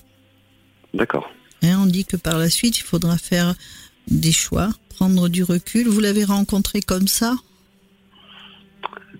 D'accord. 0.93 1.31
Hein, 1.63 1.77
on 1.79 1.85
dit 1.85 2.05
que 2.05 2.17
par 2.17 2.37
la 2.37 2.49
suite, 2.49 2.77
il 2.79 2.83
faudra 2.83 3.17
faire 3.17 3.55
des 4.07 4.31
choix, 4.31 4.69
prendre 4.89 5.29
du 5.29 5.43
recul. 5.43 5.87
Vous 5.87 5.99
l'avez 5.99 6.25
rencontré 6.25 6.81
comme 6.81 7.07
ça? 7.07 7.35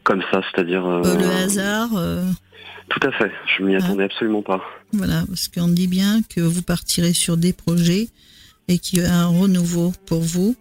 Comme 0.04 0.24
ça, 0.32 0.42
c'est-à-dire... 0.52 0.86
Euh... 0.86 1.04
Euh, 1.06 1.18
le 1.18 1.30
hasard 1.30 1.90
euh... 1.96 2.30
Tout 2.92 3.08
à 3.08 3.12
fait, 3.14 3.32
je 3.58 3.64
m'y 3.64 3.76
attendais 3.76 4.04
hein 4.04 4.08
absolument 4.08 4.42
pas. 4.42 4.62
Voilà, 4.92 5.24
parce 5.28 5.48
qu'on 5.48 5.70
dit 5.70 5.88
bien 5.88 6.22
que 6.24 6.42
vous 6.42 6.62
partirez 6.62 7.14
sur 7.14 7.38
des 7.38 7.54
projets 7.54 8.10
et 8.68 8.80
qu'il 8.80 9.00
y 9.00 9.06
a 9.06 9.16
un 9.16 9.28
renouveau 9.28 9.94
pour 10.06 10.22
vous 10.22 10.56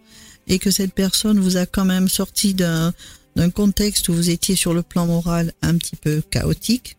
et 0.47 0.57
que 0.57 0.71
cette 0.71 0.93
personne 0.93 1.39
vous 1.39 1.57
a 1.57 1.65
quand 1.65 1.85
même 1.85 2.07
sorti 2.07 2.53
d'un 2.53 2.93
d'un 3.35 3.49
contexte 3.49 4.09
où 4.09 4.13
vous 4.13 4.29
étiez 4.29 4.55
sur 4.55 4.73
le 4.73 4.81
plan 4.81 5.05
moral 5.05 5.53
un 5.61 5.77
petit 5.77 5.95
peu 5.95 6.21
chaotique. 6.29 6.97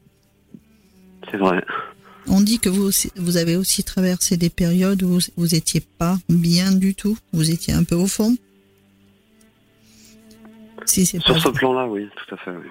C'est 1.30 1.36
vrai. 1.36 1.62
On 2.26 2.40
dit 2.40 2.58
que 2.58 2.68
vous, 2.68 2.84
aussi, 2.84 3.10
vous 3.16 3.36
avez 3.36 3.56
aussi 3.56 3.84
traversé 3.84 4.36
des 4.36 4.48
périodes 4.48 5.02
où 5.02 5.18
vous 5.36 5.54
étiez 5.54 5.80
pas 5.80 6.16
bien 6.28 6.72
du 6.72 6.94
tout, 6.94 7.18
vous 7.32 7.50
étiez 7.50 7.74
un 7.74 7.84
peu 7.84 7.96
au 7.96 8.06
fond. 8.06 8.36
Si 10.86 11.04
Sur 11.04 11.38
ce 11.38 11.48
plan-là, 11.48 11.86
oui, 11.86 12.08
tout 12.16 12.34
à 12.34 12.38
fait. 12.38 12.50
Oui. 12.50 12.68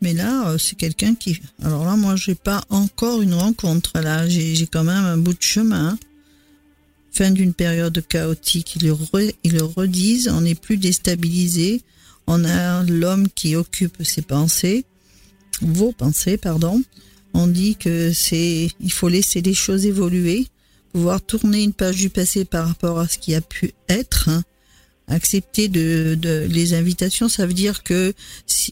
Mais 0.00 0.14
là, 0.14 0.56
c'est 0.58 0.76
quelqu'un 0.76 1.14
qui. 1.14 1.40
Alors 1.62 1.84
là, 1.84 1.96
moi, 1.96 2.16
j'ai 2.16 2.34
pas 2.34 2.64
encore 2.70 3.20
une 3.20 3.34
rencontre. 3.34 3.98
Là, 4.00 4.28
j'ai 4.28 4.66
quand 4.66 4.84
même 4.84 5.04
un 5.04 5.18
bout 5.18 5.32
de 5.32 5.42
chemin. 5.42 5.98
Fin 7.10 7.30
d'une 7.30 7.52
période 7.52 8.04
chaotique. 8.08 8.76
Ils 8.76 8.88
le, 8.88 8.96
le 9.44 9.64
redisent. 9.64 10.28
On 10.28 10.42
n'est 10.42 10.54
plus 10.54 10.76
déstabilisé. 10.76 11.82
On 12.30 12.44
a 12.44 12.82
l'homme 12.84 13.26
qui 13.34 13.56
occupe 13.56 14.04
ses 14.04 14.20
pensées, 14.20 14.84
vos 15.62 15.92
pensées, 15.92 16.36
pardon. 16.36 16.82
On 17.32 17.46
dit 17.46 17.74
que 17.74 18.12
c'est, 18.12 18.68
il 18.80 18.92
faut 18.92 19.08
laisser 19.08 19.40
les 19.40 19.54
choses 19.54 19.86
évoluer, 19.86 20.46
pouvoir 20.92 21.22
tourner 21.22 21.62
une 21.62 21.72
page 21.72 21.96
du 21.96 22.10
passé 22.10 22.44
par 22.44 22.68
rapport 22.68 22.98
à 22.98 23.08
ce 23.08 23.16
qui 23.16 23.34
a 23.34 23.40
pu 23.40 23.72
être. 23.88 24.28
Hein. 24.28 24.42
Accepter 25.08 25.68
de, 25.68 26.16
de, 26.20 26.46
les 26.50 26.74
invitations, 26.74 27.28
ça 27.28 27.46
veut 27.46 27.54
dire 27.54 27.82
que 27.82 28.12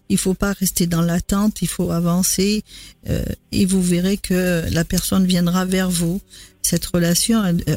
il 0.08 0.18
faut 0.18 0.34
pas 0.34 0.52
rester 0.52 0.86
dans 0.86 1.00
l'attente, 1.00 1.62
il 1.62 1.68
faut 1.68 1.90
avancer 1.90 2.62
euh, 3.08 3.24
et 3.52 3.64
vous 3.64 3.82
verrez 3.82 4.18
que 4.18 4.62
la 4.70 4.84
personne 4.84 5.24
viendra 5.26 5.64
vers 5.64 5.90
vous. 5.90 6.20
Cette 6.62 6.84
relation, 6.84 7.42
elle, 7.44 7.62
euh, 7.68 7.76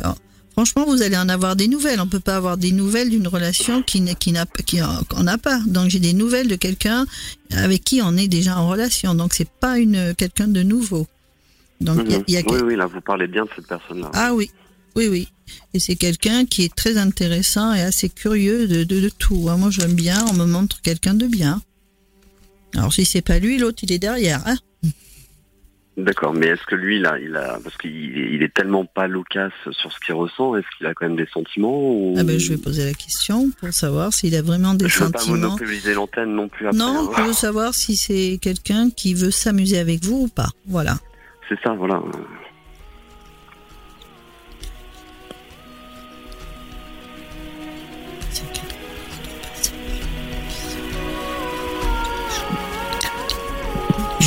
franchement, 0.52 0.86
vous 0.86 1.02
allez 1.02 1.16
en 1.16 1.30
avoir 1.30 1.56
des 1.56 1.70
nouvelles. 1.70 2.02
On 2.02 2.08
peut 2.08 2.20
pas 2.20 2.36
avoir 2.36 2.58
des 2.58 2.74
nouvelles 2.74 3.10
d'une 3.10 3.28
relation 3.28 3.82
qui 3.82 4.04
qui 4.16 4.34
n'a 4.34 4.46
qui 4.66 4.80
qu'on 5.10 5.24
n'a 5.24 5.38
pas. 5.38 5.60
Donc 5.66 5.90
j'ai 5.90 6.00
des 6.00 6.14
nouvelles 6.14 6.50
de 6.50 6.56
quelqu'un 6.56 7.06
avec 7.52 7.84
qui 7.84 8.02
on 8.04 8.18
est 8.18 8.28
déjà 8.28 8.58
en 8.58 8.68
relation. 8.68 9.16
Donc 9.16 9.34
c'est 9.34 9.50
pas 9.50 9.78
une 9.78 10.14
quelqu'un 10.16 10.48
de 10.48 10.64
nouveau. 10.64 11.08
Donc 11.80 11.98
mmh. 11.98 12.10
y 12.10 12.16
a, 12.16 12.20
y 12.28 12.38
a 12.38 12.52
oui 12.52 12.60
oui 12.62 12.76
là 12.76 12.88
vous 12.88 13.00
parlez 13.00 13.28
bien 13.28 13.46
de 13.46 13.50
cette 13.56 13.68
personne 13.68 14.02
là. 14.02 14.12
Ah 14.14 14.34
oui 14.34 14.52
oui 15.00 15.08
oui. 15.08 15.28
Et 15.74 15.80
c'est 15.80 15.96
quelqu'un 15.96 16.46
qui 16.46 16.64
est 16.64 16.76
très 16.76 16.98
intéressant 16.98 17.74
et 17.74 17.82
assez 17.82 18.10
curieux 18.10 18.68
de, 18.68 18.84
de, 18.84 19.00
de 19.00 19.10
tout. 19.10 19.48
Hein. 19.50 19.58
Moi 19.58 19.70
j'aime 19.72 19.94
bien. 19.94 20.26
On 20.30 20.34
me 20.34 20.46
montre 20.46 20.82
quelqu'un 20.82 21.14
de 21.14 21.28
bien. 21.28 21.62
Alors 22.76 22.94
si 22.94 23.06
c'est 23.06 23.22
pas 23.22 23.40
lui, 23.40 23.58
l'autre 23.58 23.80
il 23.84 23.92
est 23.92 24.00
derrière. 24.00 24.42
Hein 24.46 24.58
D'accord, 25.98 26.34
mais 26.34 26.48
est-ce 26.48 26.64
que 26.66 26.76
lui, 26.76 27.00
là, 27.00 27.18
il 27.20 27.36
a, 27.36 27.60
parce 27.62 27.76
qu'il 27.76 27.92
il 27.92 28.42
est 28.42 28.54
tellement 28.54 28.86
pas 28.86 29.08
loquace 29.08 29.52
sur 29.72 29.92
ce 29.92 30.00
qu'il 30.00 30.16
ressent, 30.16 30.56
est-ce 30.56 30.66
qu'il 30.78 30.88
a 30.88 30.94
quand 30.94 31.06
même 31.06 31.18
des 31.18 31.28
sentiments 31.34 31.92
ou... 31.92 32.16
Ah 32.18 32.24
ben, 32.24 32.40
je 32.40 32.54
vais 32.54 32.58
poser 32.58 32.86
la 32.86 32.94
question 32.94 33.52
pour 33.60 33.74
savoir 33.74 34.14
s'il 34.14 34.34
a 34.36 34.42
vraiment 34.42 34.76
des 34.76 34.88
je 34.88 34.98
sentiments. 34.98 35.20
Je 35.20 35.32
veux 35.32 35.40
pas 35.42 35.48
monopoliser 35.48 35.94
l'antenne 35.94 36.34
non 36.34 36.48
plus. 36.48 36.68
Après, 36.68 36.78
non, 36.78 37.10
hein. 37.10 37.14
je 37.18 37.22
veux 37.24 37.34
savoir 37.34 37.74
si 37.74 37.98
c'est 37.98 38.40
quelqu'un 38.42 38.90
qui 38.92 39.14
veut 39.14 39.32
s'amuser 39.32 39.78
avec 39.78 40.06
vous 40.06 40.24
ou 40.24 40.28
pas. 40.30 40.48
Voilà. 40.68 40.98
C'est 41.50 41.60
ça, 41.62 41.74
voilà. 41.74 42.02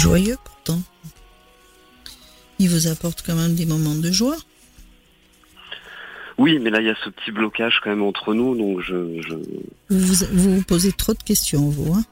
Joyeux 0.02 0.36
pourtant 0.44 0.80
il 2.62 2.68
vous 2.68 2.86
apporte 2.86 3.22
quand 3.26 3.34
même 3.34 3.54
des 3.54 3.66
moments 3.66 3.94
de 3.94 4.10
joie. 4.12 4.36
Oui, 6.38 6.58
mais 6.60 6.70
là, 6.70 6.80
il 6.80 6.86
y 6.86 6.90
a 6.90 6.94
ce 7.04 7.10
petit 7.10 7.32
blocage 7.32 7.80
quand 7.82 7.90
même 7.90 8.02
entre 8.02 8.34
nous, 8.34 8.56
donc 8.56 8.80
je... 8.80 9.20
je... 9.20 9.34
Vous, 9.90 10.26
vous, 10.32 10.54
vous 10.54 10.62
posez 10.62 10.92
trop 10.92 11.12
de 11.12 11.22
questions, 11.22 11.68
vous. 11.68 11.92
Hein 11.92 12.04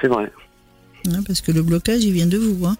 C'est 0.00 0.08
vrai. 0.08 0.30
Ouais, 1.06 1.18
parce 1.26 1.40
que 1.40 1.50
le 1.50 1.62
blocage, 1.62 2.04
il 2.04 2.12
vient 2.12 2.26
de 2.26 2.36
vous. 2.36 2.66
Hein 2.66 2.76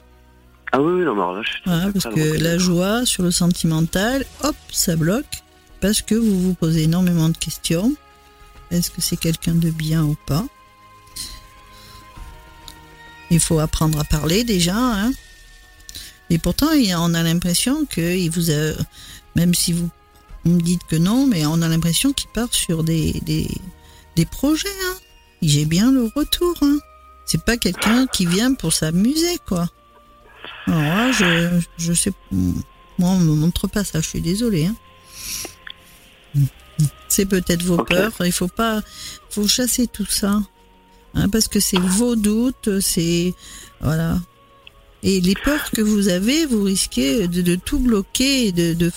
ah 0.73 0.81
oui, 0.81 1.03
non, 1.05 1.15
mais 1.15 1.23
alors 1.23 1.35
là, 1.35 1.43
je 1.43 1.51
suis 1.51 1.63
Parce 1.65 2.15
que 2.15 2.43
la 2.43 2.59
joie 2.59 3.07
sur 3.07 3.23
le 3.23 3.31
sentimental, 3.31 4.25
hop, 4.45 4.57
ça 4.71 4.95
bloque, 4.95 5.43
parce 5.81 6.03
que 6.03 6.15
vous 6.15 6.39
vous 6.39 6.55
posez 6.55 6.83
énormément 6.83 7.31
de 7.31 7.37
questions. 7.37 7.95
Est-ce 8.71 8.91
que 8.91 9.01
c'est 9.01 9.17
quelqu'un 9.17 9.55
de 9.55 9.71
bien 9.71 10.05
ou 10.05 10.17
pas? 10.27 10.45
Il 13.31 13.41
faut 13.41 13.59
apprendre 13.61 13.99
à 14.01 14.05
parler 14.05 14.45
déjà, 14.45 14.77
hein 14.77 15.13
et 16.31 16.39
pourtant, 16.39 16.69
on 16.71 17.15
a 17.15 17.23
l'impression 17.25 17.85
qu'il 17.87 18.31
vous 18.31 18.53
a, 18.53 18.73
même 19.35 19.53
si 19.53 19.73
vous 19.73 19.91
me 20.45 20.61
dites 20.61 20.85
que 20.89 20.95
non, 20.95 21.27
mais 21.27 21.45
on 21.45 21.61
a 21.61 21.69
l'impression 21.69 22.13
qu'il 22.13 22.31
part 22.31 22.55
sur 22.55 22.85
des, 22.85 23.21
des, 23.23 23.49
des 24.15 24.25
projets. 24.25 24.69
Hein. 24.69 24.95
J'ai 25.43 25.65
bien 25.65 25.91
le 25.91 26.09
retour. 26.15 26.57
Hein. 26.63 26.79
C'est 27.27 27.45
pas 27.45 27.57
quelqu'un 27.57 28.07
qui 28.07 28.27
vient 28.27 28.55
pour 28.55 28.73
s'amuser, 28.73 29.39
quoi. 29.47 29.69
Alors 30.67 31.13
je, 31.13 31.61
je 31.79 31.93
sais. 31.93 32.13
Moi, 32.31 33.11
on 33.11 33.19
me 33.19 33.35
montre 33.35 33.67
pas 33.67 33.83
ça, 33.83 34.01
je 34.01 34.07
suis 34.07 34.21
désolée. 34.21 34.67
Hein. 34.67 34.77
C'est 37.09 37.27
peut-être 37.27 37.65
vos 37.65 37.83
peurs. 37.83 38.13
Il 38.25 38.33
faut 38.33 38.49
pas, 38.49 38.83
faut 39.31 39.49
chasser 39.49 39.89
tout 39.89 40.07
ça, 40.07 40.41
hein, 41.15 41.29
parce 41.29 41.49
que 41.49 41.61
c'est 41.61 41.79
vos 41.79 42.17
doutes, 42.17 42.81
c'est 42.81 43.35
voilà. 43.81 44.19
Et 45.03 45.21
les 45.21 45.35
peurs 45.35 45.71
que 45.71 45.81
vous 45.81 46.09
avez, 46.09 46.45
vous 46.47 46.63
risquez 46.63 47.27
de, 47.27 47.55
tout 47.55 47.79
bloquer, 47.79 48.53
de, 48.53 48.75
de... 48.75 48.93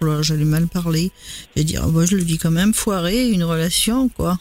Oh 0.00 0.22
j'allais 0.22 0.44
mal 0.44 0.68
parler. 0.68 1.10
Je 1.56 1.62
dire, 1.62 1.84
oh, 1.92 2.06
je 2.06 2.14
le 2.14 2.22
dis 2.22 2.38
quand 2.38 2.52
même, 2.52 2.72
foirer 2.72 3.30
une 3.30 3.42
relation, 3.42 4.08
quoi 4.08 4.38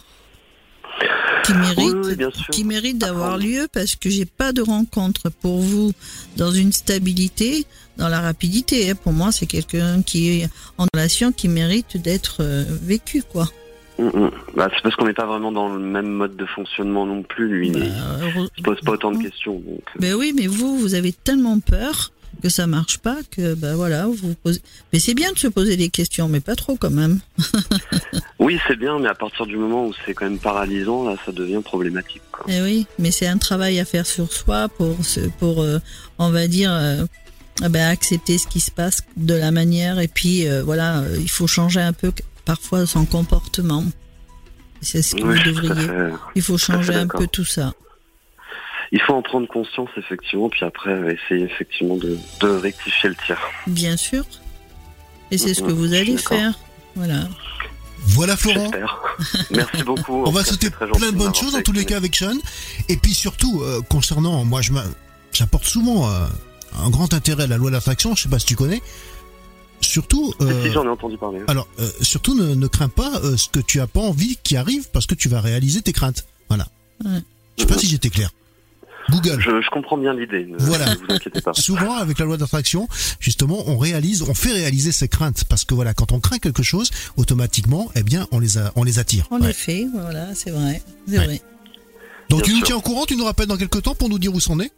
qui 1.47 1.53
mérite, 1.53 2.29
qui 2.51 2.63
mérite 2.63 2.97
d'avoir 2.97 3.37
lieu 3.37 3.67
parce 3.71 3.95
que 3.95 4.09
j'ai 4.09 4.25
pas 4.25 4.51
de 4.51 4.61
rencontre 4.61 5.29
pour 5.29 5.59
vous 5.59 5.93
dans 6.35 6.51
une 6.51 6.73
stabilité, 6.73 7.65
dans 7.97 8.09
la 8.09 8.21
rapidité. 8.21 8.93
Pour 8.95 9.13
moi, 9.13 9.31
c'est 9.31 9.45
quelqu'un 9.45 10.01
qui 10.01 10.29
est 10.29 10.49
en 10.77 10.85
relation 10.93 11.31
qui 11.31 11.47
mérite 11.47 11.97
d'être 11.97 12.37
euh, 12.41 12.65
vécu, 12.81 13.23
quoi. 13.23 13.49
Mm, 13.99 14.05
mm. 14.05 14.31
Bah, 14.55 14.69
c'est 14.73 14.81
parce 14.81 14.95
qu'on 14.95 15.05
n'est 15.05 15.13
pas 15.13 15.25
vraiment 15.25 15.51
dans 15.51 15.73
le 15.73 15.79
même 15.79 16.07
mode 16.07 16.35
de 16.35 16.45
fonctionnement 16.45 17.05
non 17.05 17.23
plus. 17.23 17.47
Lui, 17.47 17.71
bah, 17.71 17.79
il 17.79 18.57
se 18.57 18.63
pose 18.63 18.79
pas 18.81 18.91
autant 18.93 19.11
de 19.11 19.21
questions. 19.21 19.59
Donc... 19.59 19.81
Ben 19.99 20.13
oui, 20.15 20.33
mais 20.35 20.47
vous, 20.47 20.77
vous 20.77 20.93
avez 20.93 21.11
tellement 21.11 21.59
peur 21.59 22.11
que 22.41 22.49
ça 22.49 22.67
marche 22.67 22.99
pas, 22.99 23.17
que 23.31 23.55
ben 23.55 23.75
voilà, 23.75 24.05
vous 24.05 24.35
posez. 24.35 24.61
Mais 24.93 24.99
c'est 24.99 25.13
bien 25.13 25.31
de 25.31 25.37
se 25.37 25.47
poser 25.47 25.77
des 25.77 25.89
questions, 25.89 26.27
mais 26.27 26.39
pas 26.39 26.55
trop 26.55 26.75
quand 26.75 26.91
même. 26.91 27.19
oui, 28.39 28.59
c'est 28.67 28.75
bien, 28.75 28.99
mais 28.99 29.09
à 29.09 29.15
partir 29.15 29.45
du 29.45 29.57
moment 29.57 29.87
où 29.87 29.93
c'est 30.05 30.13
quand 30.13 30.25
même 30.25 30.39
paralysant, 30.39 31.05
là, 31.09 31.15
ça 31.25 31.31
devient 31.31 31.61
problématique. 31.63 32.21
Eh 32.47 32.61
oui, 32.61 32.87
mais 32.99 33.11
c'est 33.11 33.27
un 33.27 33.37
travail 33.37 33.79
à 33.79 33.85
faire 33.85 34.05
sur 34.05 34.31
soi 34.31 34.69
pour, 34.69 34.95
pour 35.39 35.61
euh, 35.61 35.79
on 36.19 36.29
va 36.29 36.47
dire, 36.47 36.71
euh, 36.71 37.05
ah 37.63 37.69
ben, 37.69 37.89
accepter 37.89 38.37
ce 38.37 38.47
qui 38.47 38.59
se 38.59 38.71
passe 38.71 39.01
de 39.15 39.33
la 39.33 39.51
manière, 39.51 39.99
et 39.99 40.07
puis 40.07 40.47
euh, 40.47 40.63
voilà, 40.63 41.03
il 41.19 41.29
faut 41.29 41.47
changer 41.47 41.81
un 41.81 41.93
peu 41.93 42.11
parfois 42.47 42.87
son 42.87 43.05
comportement. 43.05 43.83
C'est 44.81 45.03
ce 45.03 45.15
que 45.15 45.21
vous 45.21 45.43
devriez. 45.43 46.15
Il 46.33 46.41
faut 46.41 46.57
changer 46.57 46.95
un 46.95 47.07
peu 47.07 47.27
tout 47.27 47.45
ça 47.45 47.73
il 48.91 49.01
faut 49.01 49.13
en 49.13 49.21
prendre 49.21 49.47
conscience 49.47 49.89
effectivement, 49.97 50.49
puis 50.49 50.63
après 50.63 50.91
essayer 51.13 51.45
effectivement 51.45 51.97
de, 51.97 52.17
rectifier 52.41 53.09
le 53.09 53.15
tir. 53.15 53.37
Bien 53.67 53.97
sûr. 53.97 54.23
Et 55.31 55.37
c'est 55.37 55.53
ce 55.53 55.61
que 55.61 55.71
vous 55.71 55.93
allez 55.93 56.17
faire. 56.17 56.53
Voilà. 56.95 57.27
Voilà 58.09 58.37
Florent. 58.37 58.71
Merci 59.51 59.83
beaucoup. 59.83 60.23
On 60.25 60.31
va 60.31 60.43
sauter 60.43 60.69
plein 60.69 61.11
de 61.11 61.17
bonnes 61.17 61.35
choses 61.35 61.55
en 61.55 61.61
tous 61.61 61.73
les 61.73 61.83
cas 61.83 61.97
avec 61.97 62.15
Sean. 62.15 62.37
Et 62.87 62.95
puis 62.95 63.13
surtout, 63.13 63.61
euh, 63.61 63.81
concernant, 63.89 64.45
moi 64.45 64.61
je 64.61 64.71
j'apporte 65.33 65.65
souvent 65.65 66.09
euh, 66.09 66.25
un 66.81 66.89
grand 66.89 67.13
intérêt 67.13 67.43
à 67.43 67.47
la 67.47 67.57
loi 67.57 67.69
d'attraction, 67.71 68.15
je 68.15 68.23
sais 68.23 68.29
pas 68.29 68.39
si 68.39 68.45
tu 68.45 68.55
connais. 68.55 68.81
Surtout, 69.87 70.33
euh, 70.41 70.63
si 70.63 70.71
j'en 70.71 70.83
ai 70.83 70.89
entendu 70.89 71.17
parler. 71.17 71.39
Alors, 71.47 71.67
surtout 72.01 72.35
ne, 72.35 72.67
crains 72.67 72.89
pas 72.89 73.21
ce 73.37 73.47
que 73.49 73.59
tu 73.59 73.79
as 73.79 73.87
pas 73.87 74.01
envie 74.01 74.37
qui 74.43 74.57
arrive 74.57 74.89
parce 74.91 75.05
que 75.05 75.15
tu 75.15 75.29
vas 75.29 75.41
réaliser 75.41 75.81
tes 75.81 75.93
craintes. 75.93 76.25
Voilà. 76.49 76.67
Ouais. 77.05 77.21
Je 77.57 77.63
sais 77.63 77.67
pas 77.67 77.77
si 77.77 77.87
j'étais 77.87 78.09
clair. 78.09 78.31
Google. 79.09 79.39
Je, 79.39 79.69
comprends 79.69 79.97
bien 79.97 80.13
l'idée. 80.13 80.47
Voilà. 80.59 80.93
Ne 80.93 80.95
vous 80.95 81.05
inquiétez 81.09 81.41
pas. 81.41 81.53
Souvent, 81.55 81.95
avec 81.95 82.19
la 82.19 82.25
loi 82.25 82.37
d'attraction, 82.37 82.87
justement, 83.19 83.63
on 83.67 83.77
réalise, 83.77 84.21
on 84.23 84.33
fait 84.33 84.51
réaliser 84.51 84.91
ses 84.91 85.07
craintes 85.07 85.45
parce 85.45 85.63
que 85.63 85.73
voilà, 85.73 85.93
quand 85.93 86.11
on 86.11 86.19
craint 86.19 86.39
quelque 86.39 86.63
chose, 86.63 86.91
automatiquement, 87.15 87.89
eh 87.95 88.03
bien, 88.03 88.27
on 88.31 88.39
les 88.39 88.57
a, 88.57 88.71
on 88.75 88.83
les 88.83 88.99
attire. 88.99 89.25
En 89.31 89.41
effet, 89.41 89.87
voilà, 89.93 90.35
c'est 90.35 90.51
vrai, 90.51 90.81
c'est 91.07 91.17
vrai. 91.17 91.41
Donc 92.29 92.43
tu 92.43 92.53
nous 92.53 92.61
tiens 92.61 92.75
au 92.75 92.81
courant, 92.81 93.05
tu 93.05 93.15
nous 93.15 93.23
rappelles 93.23 93.47
dans 93.47 93.57
quelques 93.57 93.81
temps 93.81 93.95
pour 93.95 94.09
nous 94.09 94.19
dire 94.19 94.33
où 94.33 94.39
c'en 94.41 94.59
est? 94.59 94.71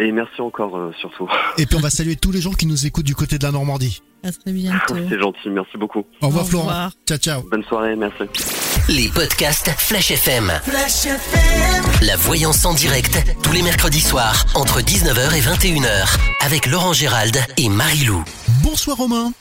Et 0.00 0.12
merci 0.12 0.40
encore 0.40 0.78
euh, 0.78 0.92
surtout. 0.98 1.28
Et 1.58 1.66
puis 1.66 1.76
on 1.76 1.80
va 1.80 1.90
saluer 1.90 2.16
tous 2.16 2.32
les 2.32 2.40
gens 2.40 2.52
qui 2.52 2.64
nous 2.64 2.86
écoutent 2.86 3.04
du 3.04 3.14
côté 3.14 3.36
de 3.36 3.44
la 3.44 3.52
Normandie. 3.52 4.02
À 4.22 4.32
très 4.32 4.50
bientôt. 4.50 4.94
C'est 5.10 5.18
gentil, 5.18 5.50
merci 5.50 5.76
beaucoup. 5.76 6.06
Au 6.22 6.28
revoir, 6.28 6.46
Florent. 6.46 6.88
Ciao, 7.06 7.18
ciao. 7.18 7.42
Bonne 7.50 7.64
soirée, 7.64 7.96
merci. 7.96 8.22
Les 8.88 9.08
podcasts 9.08 9.70
Flash 9.76 10.10
FM. 10.10 10.50
Flash 10.62 11.04
FM. 11.04 12.06
La 12.06 12.16
voyance 12.16 12.64
en 12.64 12.72
direct, 12.72 13.18
tous 13.42 13.52
les 13.52 13.62
mercredis 13.62 14.00
soirs, 14.00 14.46
entre 14.54 14.80
19h 14.80 15.36
et 15.36 15.40
21h, 15.40 16.18
avec 16.40 16.66
Laurent 16.66 16.94
Gérald 16.94 17.36
et 17.58 17.68
Marilou. 17.68 18.24
Bonsoir, 18.62 18.96
Romain. 18.96 19.32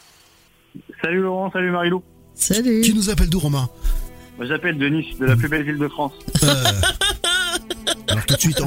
Salut, 1.02 1.22
Laurent, 1.22 1.50
salut, 1.52 1.72
Marilou. 1.72 2.04
Salut. 2.34 2.82
Tu 2.82 2.94
nous 2.94 3.10
appelles 3.10 3.30
d'où, 3.30 3.40
Romain? 3.40 3.70
Moi, 4.38 4.46
j'appelle 4.46 4.78
de 4.78 4.90
Nice, 4.90 5.18
de 5.20 5.26
la 5.26 5.38
plus 5.38 5.48
belle 5.48 5.64
ville 5.64 5.78
de 5.78 5.88
France. 5.88 6.14
Euh... 6.44 6.64
Alors, 8.30 8.40
tout 8.40 8.48
de 8.48 8.54
suite, 8.54 8.62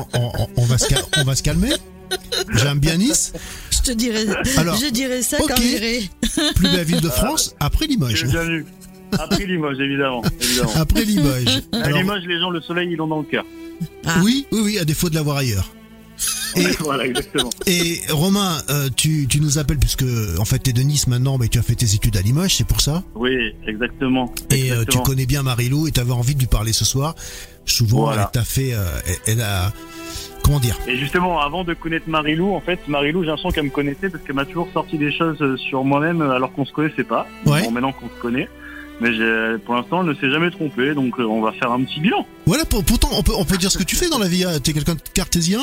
on, 0.56 0.64
va, 0.64 0.78
se 0.78 0.94
on 1.20 1.24
va 1.24 1.34
se 1.36 1.42
calmer. 1.42 1.70
J'aime 2.56 2.78
bien 2.78 2.96
Nice. 2.96 3.32
Je 3.70 3.80
te 3.80 3.92
dirais, 3.92 4.26
je 4.44 4.90
dirais 4.90 5.22
ça 5.22 5.38
quand 5.38 5.56
j'irai. 5.56 6.02
Plus 6.54 6.68
belle 6.68 6.84
ville 6.84 7.00
de 7.00 7.08
France, 7.08 7.54
après 7.60 7.86
Limoges. 7.86 8.26
Bien 8.26 8.64
Après 9.12 9.44
Limoges, 9.46 9.80
évidemment. 9.80 10.22
Après 10.76 11.04
Limoges. 11.04 11.62
À 11.72 11.90
Limoges, 11.90 12.24
les 12.26 12.38
gens, 12.38 12.50
le 12.50 12.60
soleil, 12.60 12.88
ils 12.90 12.96
l'ont 12.96 13.06
dans 13.06 13.18
le 13.20 13.24
cœur. 13.24 13.44
Ah. 14.06 14.20
Oui, 14.22 14.46
oui, 14.52 14.60
oui, 14.62 14.78
à 14.78 14.84
défaut 14.84 15.10
de 15.10 15.14
l'avoir 15.14 15.38
ailleurs. 15.38 15.68
Et, 16.56 16.66
voilà, 16.80 17.06
exactement. 17.06 17.50
Et 17.66 18.00
Romain, 18.10 18.58
euh, 18.70 18.88
tu, 18.94 19.26
tu, 19.28 19.40
nous 19.40 19.58
appelles 19.58 19.78
puisque 19.78 20.04
en 20.38 20.44
fait 20.44 20.66
es 20.68 20.72
de 20.72 20.82
Nice 20.82 21.06
maintenant, 21.06 21.38
mais 21.38 21.48
tu 21.48 21.58
as 21.58 21.62
fait 21.62 21.74
tes 21.74 21.94
études 21.94 22.16
à 22.16 22.20
Limoges, 22.20 22.56
c'est 22.56 22.66
pour 22.66 22.80
ça? 22.80 23.02
Oui, 23.14 23.54
exactement. 23.66 24.32
Et 24.50 24.72
euh, 24.72 24.84
tu 24.88 24.98
connais 24.98 25.26
bien 25.26 25.42
Marilou 25.42 25.88
et 25.88 25.92
tu 25.92 26.00
avais 26.00 26.12
envie 26.12 26.34
de 26.34 26.40
lui 26.40 26.46
parler 26.46 26.72
ce 26.72 26.84
soir. 26.84 27.14
Souvent, 27.64 28.12
elle 28.12 28.26
t'a 28.32 28.44
fait, 28.44 28.74
euh, 28.74 28.84
elle 29.26 29.40
a 29.40 29.72
Comment 30.42 30.58
dire? 30.58 30.76
Et 30.88 30.96
justement, 30.96 31.40
avant 31.40 31.62
de 31.62 31.72
connaître 31.72 32.08
Marilou, 32.08 32.52
en 32.52 32.60
fait, 32.60 32.80
Marilou, 32.88 33.22
j'ai 33.22 33.28
l'impression 33.28 33.52
qu'elle 33.52 33.66
me 33.66 33.70
connaissait 33.70 34.10
parce 34.10 34.24
qu'elle 34.24 34.34
m'a 34.34 34.44
toujours 34.44 34.68
sorti 34.72 34.98
des 34.98 35.12
choses 35.12 35.56
sur 35.68 35.84
moi-même 35.84 36.20
alors 36.20 36.52
qu'on 36.52 36.64
se 36.64 36.72
connaissait 36.72 37.04
pas. 37.04 37.28
Ouais. 37.46 37.62
Bon, 37.62 37.70
maintenant 37.70 37.92
qu'on 37.92 38.08
se 38.08 38.20
connaît. 38.20 38.48
Mais 39.00 39.10
pour 39.64 39.76
l'instant, 39.76 40.02
elle 40.02 40.08
ne 40.08 40.14
s'est 40.14 40.30
jamais 40.30 40.50
trompée, 40.50 40.94
donc 40.94 41.16
on 41.20 41.40
va 41.40 41.52
faire 41.52 41.70
un 41.70 41.82
petit 41.84 42.00
bilan. 42.00 42.26
Voilà, 42.46 42.64
pourtant, 42.64 43.08
on 43.12 43.22
peut, 43.22 43.32
on 43.36 43.44
peut 43.44 43.56
dire 43.56 43.70
ce 43.70 43.78
que 43.78 43.84
tu 43.84 43.94
fais 43.94 44.08
dans 44.08 44.18
la 44.18 44.28
vie. 44.28 44.44
Hein. 44.44 44.58
T'es 44.62 44.72
quelqu'un 44.72 44.94
de 44.94 45.00
cartésien? 45.14 45.60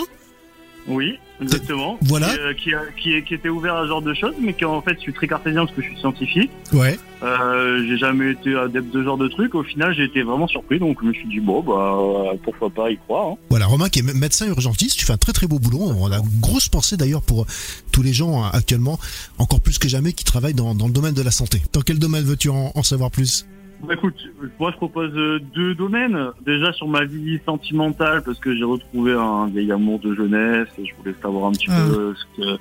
Oui, 0.88 1.20
exactement. 1.42 1.98
Voilà. 2.02 2.30
Qui, 2.58 2.72
qui, 2.98 3.24
qui, 3.24 3.34
était 3.34 3.50
ouvert 3.50 3.76
à 3.76 3.84
ce 3.84 3.88
genre 3.89 4.02
de 4.02 4.13
choses, 4.13 4.34
mais 4.42 4.54
qui 4.54 4.65
en 4.65 4.82
fait, 4.82 4.96
je 4.96 5.02
suis 5.02 5.13
très 5.13 5.28
cartésien 5.28 5.65
parce 5.65 5.76
que 5.76 5.82
je 5.82 5.88
suis 5.88 6.00
scientifique. 6.00 6.52
Ouais. 6.74 6.98
Euh, 7.22 7.86
j'ai 7.88 7.98
jamais 7.98 8.32
été 8.32 8.56
adepte 8.56 8.94
de 8.94 9.00
ce 9.00 9.04
genre 9.04 9.18
de 9.18 9.28
truc. 9.28 9.56
Au 9.56 9.63
final, 9.63 9.94
j'ai 9.94 10.06
été 10.06 10.24
vraiment 10.24 10.48
surpris, 10.48 10.80
donc 10.80 10.98
je 11.02 11.08
me 11.08 11.13
suis 11.13 11.28
dit 11.28 11.39
bon, 11.39 11.62
bah 11.62 12.34
pourquoi 12.44 12.70
pas 12.70 12.89
y 12.89 12.98
croire. 12.98 13.30
Hein. 13.30 13.36
Voilà, 13.50 13.68
Romain 13.68 13.89
qui 13.89 14.00
est 14.00 14.13
médecin 14.13 14.48
urgentiste, 14.48 14.98
tu 14.98 15.06
fais 15.06 15.13
un 15.13 15.18
très 15.18 15.34
très 15.34 15.48
beau 15.48 15.60
boulot. 15.60 15.92
On 16.00 16.12
a 16.12 16.18
une 16.18 16.39
grosse 16.39 16.70
pensée 16.70 16.98
d'ailleurs 16.98 17.22
pour 17.22 17.46
tous 17.92 18.02
les 18.02 18.13
gens 18.13 18.44
hein, 18.44 18.50
actuellement, 18.54 19.00
encore 19.38 19.62
plus 19.62 19.78
que 19.78 19.88
jamais, 19.88 20.13
qui 20.13 20.24
travaillent 20.24 20.54
dans, 20.54 20.74
dans 20.76 20.88
le 20.88 20.94
domaine 20.94 21.13
de 21.13 21.22
la 21.22 21.32
santé. 21.32 21.62
Dans 21.74 21.82
quel 21.82 22.00
domaine 22.00 22.24
veux-tu 22.24 22.50
en, 22.50 22.72
en 22.74 22.84
savoir 22.84 23.12
plus? 23.12 23.46
Bah, 23.84 23.94
écoute, 23.94 24.15
moi 24.60 24.72
je 24.72 24.78
propose 24.78 25.12
euh, 25.15 25.39
deux 25.56 25.74
domaines. 25.74 26.32
Déjà 26.46 26.74
sur 26.74 26.88
ma 26.88 27.06
vie 27.06 27.39
sentimentale, 27.46 28.24
parce 28.24 28.39
que 28.39 28.56
j'ai 28.56 28.63
retrouvé 28.63 29.13
un 29.13 29.48
vieil 29.48 29.72
amour 29.72 30.00
de 30.00 30.13
jeunesse 30.13 30.68
et 30.78 30.86
je 30.86 30.94
voulais 30.96 31.15
savoir 31.22 31.50
un 31.50 31.52
petit 31.52 31.68
ah. 31.70 31.86
peu 31.88 32.13
ce 32.15 32.42
que, 32.42 32.60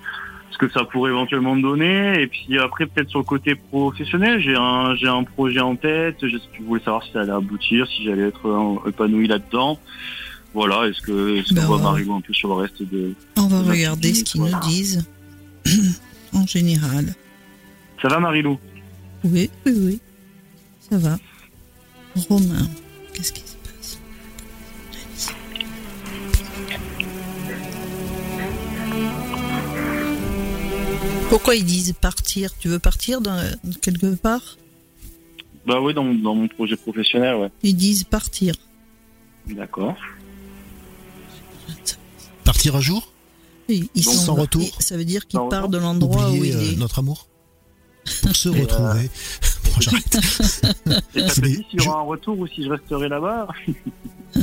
ce 0.53 0.59
que 0.59 0.69
ça 0.71 0.85
pourrait 0.85 1.11
éventuellement 1.11 1.57
me 1.57 1.63
donner. 1.63 2.23
Et 2.23 2.27
puis 2.29 2.59
après, 2.59 2.87
peut-être 2.87 3.11
sur 3.11 3.19
le 3.19 3.25
côté 3.25 3.57
professionnel, 3.57 4.41
j'ai 4.41 4.55
un, 4.55 4.95
j'ai 4.95 5.09
un 5.09 5.25
projet 5.25 5.61
en 5.61 5.75
tête. 5.75 6.17
Je, 6.23 6.37
voulais 6.63 6.83
savoir 6.85 7.03
si 7.03 7.13
ça 7.13 7.23
allait 7.23 7.33
aboutir, 7.33 7.87
si 7.89 8.05
j'allais 8.05 8.29
être 8.29 8.47
euh, 8.47 8.89
épanoui 8.89 9.27
là-dedans. 9.27 9.79
Voilà, 10.55 10.89
est-ce 10.89 11.01
que 11.03 11.37
est-ce 11.37 11.49
qu'on 11.49 11.61
ben 11.61 11.77
va 11.77 11.83
m'arriver 11.83 12.11
un 12.13 12.21
peu 12.21 12.33
sur 12.33 12.49
le 12.49 12.55
reste 12.55 12.83
de. 12.83 13.13
On 13.37 13.49
va 13.49 13.61
regarder 13.63 14.15
ce 14.15 14.25
qu'ils 14.25 14.41
nous 14.41 14.61
disent 14.61 15.05
en 16.33 16.47
général. 16.47 17.15
Ça 18.01 18.09
va, 18.09 18.21
Marilou? 18.21 18.59
Oui, 19.25 19.51
oui, 19.67 19.73
oui. 19.77 20.01
Ça 20.91 20.97
va. 20.97 21.19
Romain, 22.29 22.69
qu'est-ce 23.13 23.33
qui 23.33 23.43
se 23.43 23.57
passe? 23.57 23.99
Pourquoi 31.29 31.57
ils 31.57 31.65
disent 31.65 31.93
partir? 32.01 32.57
Tu 32.59 32.69
veux 32.69 32.79
partir 32.79 33.21
dans, 33.21 33.39
quelque 33.83 34.15
part? 34.15 34.57
Bah 35.67 35.81
oui, 35.81 35.93
dans, 35.93 36.05
dans, 36.05 36.35
mon 36.35 36.49
projet 36.49 36.77
professionnel, 36.77 37.35
ouais. 37.37 37.51
Ils 37.63 37.77
disent 37.77 38.05
partir. 38.05 38.55
D'accord. 39.47 39.97
Partir 42.45 42.77
un 42.77 42.81
jour? 42.81 43.13
Ils 43.69 44.03
sont 44.03 44.13
sans 44.13 44.35
retour? 44.35 44.81
Ça 44.81 44.97
veut 44.97 45.05
dire 45.05 45.27
qu'ils 45.27 45.41
partent 45.51 45.71
de 45.71 45.77
l'endroit 45.77 46.31
où 46.31 46.43
il 46.43 46.57
euh, 46.57 46.73
est. 46.73 46.77
notre 46.77 47.01
amour? 47.01 47.29
Pour 48.23 48.35
se 48.35 48.49
retrouver. 48.49 49.11
Bon, 49.69 49.81
j'arrête. 49.81 50.17
Et 51.15 51.21
t'as 51.23 51.35
s'il 51.35 51.67
y 51.73 51.87
aura 51.87 52.01
un 52.01 52.05
retour 52.05 52.39
ou 52.39 52.47
si 52.47 52.65
je 52.65 52.71
resterai 52.71 53.09
là-bas 53.09 53.49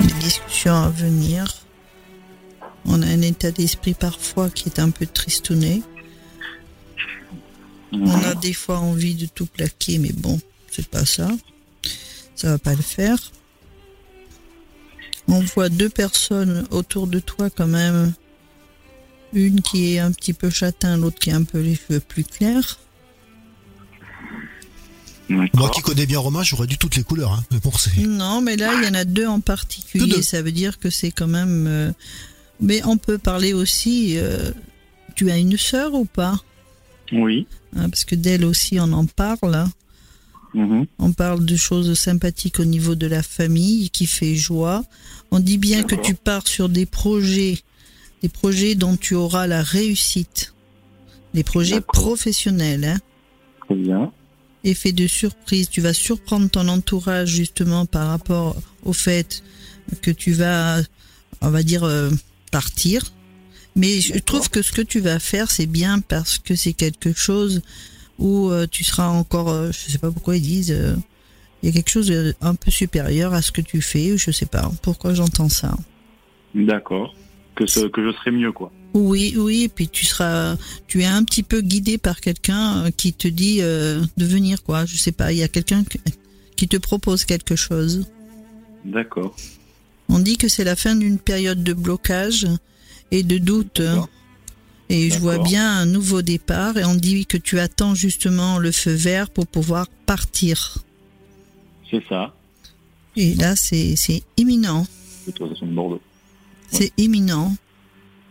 Des 0.00 0.12
discussions 0.20 0.74
à 0.74 0.88
venir. 0.90 1.46
On 2.86 3.02
a 3.02 3.06
un 3.06 3.22
état 3.22 3.50
d'esprit 3.50 3.94
parfois 3.94 4.50
qui 4.50 4.68
est 4.68 4.78
un 4.78 4.90
peu 4.90 5.06
tristouné. 5.06 5.82
On 7.92 8.22
a 8.24 8.34
des 8.34 8.52
fois 8.52 8.78
envie 8.78 9.14
de 9.14 9.26
tout 9.26 9.46
plaquer, 9.46 9.98
mais 9.98 10.12
bon, 10.12 10.40
c'est 10.70 10.86
pas 10.86 11.04
ça. 11.04 11.28
Ça 12.34 12.50
va 12.50 12.58
pas 12.58 12.74
le 12.74 12.82
faire. 12.82 13.18
On 15.28 15.40
voit 15.40 15.68
deux 15.68 15.88
personnes 15.88 16.66
autour 16.70 17.06
de 17.06 17.18
toi 17.18 17.50
quand 17.50 17.66
même. 17.66 18.12
Une 19.32 19.62
qui 19.62 19.94
est 19.94 19.98
un 19.98 20.12
petit 20.12 20.32
peu 20.32 20.48
châtain, 20.50 20.96
l'autre 20.96 21.18
qui 21.18 21.30
a 21.30 21.36
un 21.36 21.44
peu 21.44 21.60
les 21.60 21.74
cheveux 21.74 22.00
plus 22.00 22.24
clairs. 22.24 22.78
Moi 25.28 25.70
qui 25.74 25.80
connais 25.80 26.06
bien 26.06 26.18
Romain, 26.18 26.42
j'aurais 26.42 26.66
dû 26.66 26.76
toutes 26.78 26.96
les 26.96 27.02
couleurs. 27.02 27.32
Hein. 27.32 27.44
Mais 27.50 27.58
bon, 27.58 27.72
c'est... 27.72 27.96
Non, 28.02 28.42
mais 28.42 28.56
là, 28.56 28.74
il 28.74 28.84
y 28.84 28.88
en 28.88 28.94
a 28.94 29.04
deux 29.04 29.26
en 29.26 29.40
particulier. 29.40 30.06
Deux. 30.06 30.22
Ça 30.22 30.42
veut 30.42 30.52
dire 30.52 30.78
que 30.78 30.90
c'est 30.90 31.10
quand 31.10 31.26
même. 31.26 31.66
euh, 31.66 31.90
Mais 32.60 32.82
on 32.84 32.98
peut 32.98 33.16
parler 33.18 33.54
aussi. 33.54 34.18
euh, 34.18 34.50
Tu 35.16 35.30
as 35.30 35.38
une 35.38 35.56
sœur 35.56 35.94
ou 35.94 36.04
pas? 36.04 36.36
Oui. 37.10 37.46
Hein, 37.74 37.88
Parce 37.88 38.04
que 38.04 38.14
d'elle 38.14 38.44
aussi, 38.44 38.78
on 38.78 38.92
en 38.92 39.06
parle. 39.06 39.66
Mhm. 40.54 40.86
On 40.98 41.12
parle 41.12 41.44
de 41.44 41.56
choses 41.56 41.98
sympathiques 41.98 42.60
au 42.60 42.64
niveau 42.64 42.94
de 42.94 43.06
la 43.06 43.22
famille 43.22 43.90
qui 43.90 44.06
fait 44.06 44.36
joie. 44.36 44.84
On 45.30 45.40
dit 45.40 45.58
bien 45.58 45.82
que 45.82 45.96
tu 45.96 46.14
pars 46.14 46.46
sur 46.46 46.68
des 46.68 46.86
projets, 46.86 47.58
des 48.22 48.28
projets 48.28 48.74
dont 48.76 48.96
tu 48.96 49.14
auras 49.14 49.46
la 49.46 49.62
réussite. 49.62 50.54
Des 51.34 51.42
projets 51.42 51.80
professionnels. 51.80 52.84
Hein. 52.84 53.00
Très 53.66 53.74
bien. 53.74 54.12
Effet 54.62 54.92
de 54.92 55.06
surprise, 55.06 55.68
tu 55.68 55.80
vas 55.80 55.92
surprendre 55.92 56.48
ton 56.48 56.68
entourage 56.68 57.30
justement 57.30 57.84
par 57.84 58.08
rapport 58.08 58.56
au 58.84 58.92
fait 58.92 59.42
que 60.00 60.10
tu 60.10 60.32
vas, 60.32 60.78
on 61.40 61.50
va 61.50 61.62
dire, 61.62 61.82
euh, 61.84 62.10
partir. 62.50 63.02
Mais 63.76 64.00
je 64.00 64.18
trouve 64.20 64.48
que 64.48 64.62
ce 64.62 64.70
que 64.70 64.82
tu 64.82 65.00
vas 65.00 65.18
faire, 65.18 65.50
c'est 65.50 65.66
bien 65.66 65.98
parce 65.98 66.38
que 66.38 66.54
c'est 66.54 66.72
quelque 66.72 67.12
chose 67.12 67.62
où 68.18 68.48
euh, 68.50 68.66
tu 68.70 68.84
seras 68.84 69.08
encore, 69.08 69.48
euh, 69.50 69.70
je 69.72 69.90
sais 69.92 69.98
pas 69.98 70.10
pourquoi 70.10 70.36
ils 70.36 70.42
disent, 70.42 70.72
euh, 70.72 70.94
il 71.62 71.66
y 71.66 71.70
a 71.70 71.72
quelque 71.72 71.90
chose 71.90 72.08
de 72.08 72.34
un 72.40 72.54
peu 72.54 72.70
supérieur 72.70 73.32
à 73.34 73.42
ce 73.42 73.50
que 73.52 73.60
tu 73.60 73.80
fais, 73.80 74.12
ou 74.12 74.18
je 74.18 74.30
sais 74.30 74.46
pas 74.46 74.70
pourquoi 74.82 75.14
j'entends 75.14 75.48
ça. 75.48 75.76
D'accord. 76.54 77.14
Que, 77.56 77.66
ce, 77.66 77.80
que 77.86 78.04
je 78.04 78.12
serai 78.16 78.30
mieux, 78.32 78.52
quoi. 78.52 78.72
Oui, 78.94 79.34
oui, 79.36 79.64
et 79.64 79.68
puis 79.68 79.88
tu 79.88 80.04
seras, 80.06 80.56
tu 80.86 81.02
es 81.02 81.06
un 81.06 81.24
petit 81.24 81.42
peu 81.42 81.60
guidé 81.60 81.98
par 81.98 82.20
quelqu'un 82.20 82.90
qui 82.96 83.12
te 83.12 83.26
dit 83.28 83.58
euh, 83.60 84.02
de 84.16 84.24
venir, 84.24 84.62
quoi. 84.62 84.84
Je 84.86 84.96
sais 84.96 85.12
pas, 85.12 85.32
il 85.32 85.38
y 85.38 85.42
a 85.42 85.48
quelqu'un 85.48 85.82
que- 85.84 85.98
qui 86.56 86.68
te 86.68 86.76
propose 86.76 87.24
quelque 87.24 87.56
chose. 87.56 88.06
D'accord. 88.84 89.34
On 90.08 90.18
dit 90.18 90.36
que 90.36 90.48
c'est 90.48 90.64
la 90.64 90.76
fin 90.76 90.94
d'une 90.94 91.18
période 91.18 91.64
de 91.64 91.72
blocage 91.72 92.46
et 93.10 93.22
de 93.22 93.38
doute. 93.38 93.80
Et 94.88 95.10
je 95.10 95.18
vois 95.18 95.38
bien 95.38 95.78
un 95.78 95.86
nouveau 95.86 96.22
départ 96.22 96.76
et 96.76 96.84
on 96.84 96.94
dit 96.94 97.26
que 97.26 97.38
tu 97.38 97.58
attends 97.58 97.94
justement 97.94 98.58
le 98.58 98.70
feu 98.70 98.92
vert 98.92 99.30
pour 99.30 99.46
pouvoir 99.46 99.88
partir. 100.06 100.78
C'est 101.90 102.02
ça. 102.08 102.34
Et 103.16 103.34
là, 103.34 103.56
c'est 103.56 103.96
c'est 103.96 104.22
imminent. 104.36 104.86
C'est 106.70 106.92
imminent. 106.98 107.56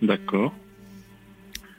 D'accord. 0.01 0.53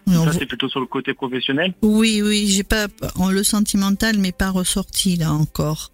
Ça, 0.07 0.33
c'est 0.33 0.47
plutôt 0.47 0.69
sur 0.69 0.81
le 0.81 0.87
côté 0.87 1.15
professionnel 1.15 1.73
Oui, 1.83 2.21
oui, 2.23 2.47
j'ai 2.49 2.63
pas 2.63 2.89
en 3.17 3.31
le 3.31 3.43
sentimental, 3.43 4.19
mais 4.19 4.33
pas 4.33 4.51
ressorti 4.51 5.17
là 5.17 5.33
encore. 5.33 5.93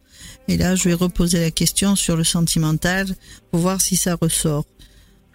Et 0.48 0.56
là, 0.56 0.74
je 0.74 0.88
vais 0.88 0.94
reposer 0.94 1.40
la 1.40 1.50
question 1.50 1.94
sur 1.94 2.16
le 2.16 2.24
sentimental 2.24 3.06
pour 3.50 3.60
voir 3.60 3.80
si 3.80 3.96
ça 3.96 4.16
ressort. 4.20 4.64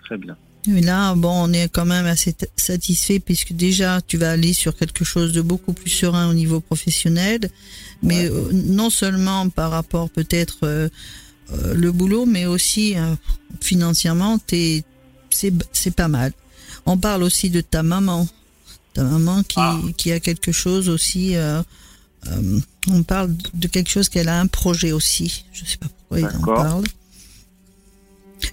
Très 0.03 0.17
bien. 0.17 0.35
Et 0.67 0.81
là, 0.81 1.13
bon, 1.15 1.31
on 1.49 1.53
est 1.53 1.69
quand 1.69 1.85
même 1.85 2.05
assez 2.05 2.35
satisfait 2.55 3.19
puisque 3.19 3.53
déjà, 3.53 4.01
tu 4.01 4.17
vas 4.17 4.31
aller 4.31 4.53
sur 4.53 4.75
quelque 4.75 5.03
chose 5.03 5.31
de 5.33 5.41
beaucoup 5.41 5.73
plus 5.73 5.89
serein 5.89 6.29
au 6.29 6.33
niveau 6.33 6.59
professionnel, 6.59 7.39
mais 8.01 8.29
euh, 8.29 8.49
non 8.51 8.89
seulement 8.89 9.49
par 9.49 9.71
rapport 9.71 10.09
peut-être 10.09 10.59
euh, 10.63 10.89
euh, 11.53 11.73
le 11.75 11.91
boulot, 11.91 12.25
mais 12.25 12.45
aussi 12.45 12.97
euh, 12.97 13.15
financièrement, 13.61 14.37
t'es, 14.39 14.83
c'est, 15.29 15.53
c'est 15.71 15.95
pas 15.95 16.07
mal. 16.07 16.31
On 16.85 16.97
parle 16.97 17.23
aussi 17.23 17.49
de 17.49 17.61
ta 17.61 17.83
maman, 17.83 18.27
ta 18.93 19.03
maman 19.03 19.43
qui, 19.43 19.55
Ah. 19.59 19.79
qui 19.97 20.11
a 20.11 20.19
quelque 20.19 20.51
chose 20.51 20.89
aussi. 20.89 21.35
euh, 21.35 21.61
euh, 22.27 22.59
on 22.89 23.03
parle 23.03 23.35
de 23.53 23.67
quelque 23.67 23.89
chose 23.89 24.09
qu'elle 24.09 24.29
a 24.29 24.39
un 24.39 24.47
projet 24.47 24.91
aussi. 24.91 25.45
Je 25.53 25.63
sais 25.65 25.77
pas 25.77 25.87
pourquoi 25.87 26.19
ils 26.19 26.25
en 26.25 26.29
D'accord. 26.39 26.83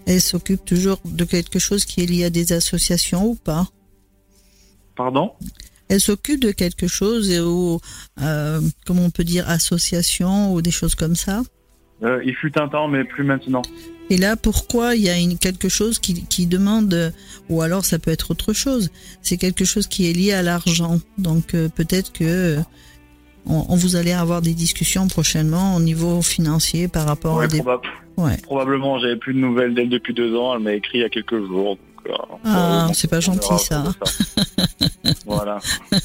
Elle 0.07 0.20
s'occupe 0.20 0.64
toujours 0.64 1.00
de 1.05 1.24
quelque 1.24 1.59
chose 1.59 1.85
qui 1.85 2.02
est 2.02 2.07
lié 2.07 2.24
à 2.24 2.31
des 2.31 2.52
associations 2.52 3.26
ou 3.26 3.35
pas 3.35 3.66
Pardon 4.96 5.33
Elle 5.88 6.00
s'occupe 6.00 6.40
de 6.40 6.52
quelque 6.52 6.87
chose 6.87 7.31
ou, 7.40 7.81
euh, 8.20 8.61
comment 8.87 9.05
on 9.05 9.11
peut 9.11 9.24
dire, 9.24 9.48
association 9.48 10.52
ou 10.52 10.62
des 10.62 10.70
choses 10.70 10.94
comme 10.94 11.16
ça 11.16 11.42
euh, 12.02 12.22
Il 12.24 12.35
fut 12.35 12.59
un 12.59 12.68
temps, 12.68 12.88
mais 12.88 13.05
plus 13.05 13.24
maintenant. 13.24 13.62
Et 14.11 14.18
là, 14.18 14.37
pourquoi 14.37 14.94
il 14.94 15.02
y 15.02 15.09
a 15.09 15.18
une, 15.18 15.38
quelque 15.38 15.70
chose 15.70 15.98
qui, 15.98 16.24
qui 16.26 16.46
demande, 16.46 17.14
ou 17.48 17.62
alors 17.62 17.85
ça 17.85 17.98
peut 17.98 18.11
être 18.11 18.31
autre 18.31 18.52
chose, 18.52 18.90
c'est 19.22 19.38
quelque 19.38 19.64
chose 19.64 19.87
qui 19.87 20.11
est 20.11 20.12
lié 20.12 20.33
à 20.33 20.42
l'argent. 20.42 21.00
Donc 21.16 21.55
euh, 21.55 21.70
peut-être 21.70 22.12
que 22.12 22.24
euh, 22.24 22.61
on, 23.46 23.64
on 23.68 23.76
vous 23.76 23.96
allez 23.96 24.12
avoir 24.12 24.42
des 24.42 24.55
discussions 24.55 25.09
prochainement 25.09 25.76
au 25.76 25.81
niveau 25.81 26.22
financier 26.22 26.88
par 26.88 27.07
rapport 27.07 27.37
Ouais, 27.37 27.44
à 27.44 27.48
des... 27.48 27.61
probab- 27.61 27.81
Ouais. 28.18 28.37
Probablement, 28.42 28.98
j'avais 28.98 29.16
plus 29.16 29.33
de 29.35 29.38
nouvelles 29.38 29.74
d'elle 29.74 29.88
depuis 29.88 30.12
deux 30.12 30.37
ans. 30.37 30.55
Elle 30.55 30.61
m'a 30.62 30.74
écrit 30.74 30.98
il 30.98 31.00
y 31.00 31.05
a 31.05 31.09
quelques 31.09 31.38
jours. 31.46 31.76
Donc, 31.76 32.07
euh, 32.09 32.37
Ah, 32.44 32.88
c'est 32.92 33.09
pas 33.09 33.20
gentil, 33.20 33.48
ça. 33.59 33.85
ça. 34.05 34.44
voilà. 35.26 35.59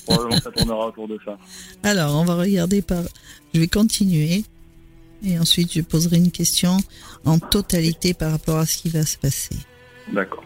Probablement 0.06 0.38
ça 0.40 0.52
tournera 0.52 0.88
autour 0.88 1.08
de 1.10 1.20
ça. 1.26 1.38
Alors, 1.84 2.16
on 2.16 2.24
va 2.24 2.36
regarder 2.36 2.82
par... 2.82 3.02
Je 3.54 3.60
vais 3.60 3.68
continuer. 3.68 4.46
Et 5.26 5.38
ensuite, 5.38 5.74
je 5.74 5.82
poserai 5.82 6.16
une 6.18 6.32
question 6.32 6.78
en 7.26 7.40
totalité 7.40 8.14
par 8.14 8.32
rapport 8.32 8.58
à 8.58 8.66
ce 8.66 8.78
qui 8.78 8.88
va 8.90 9.06
se 9.06 9.18
passer. 9.18 9.56
D'accord. 10.14 10.44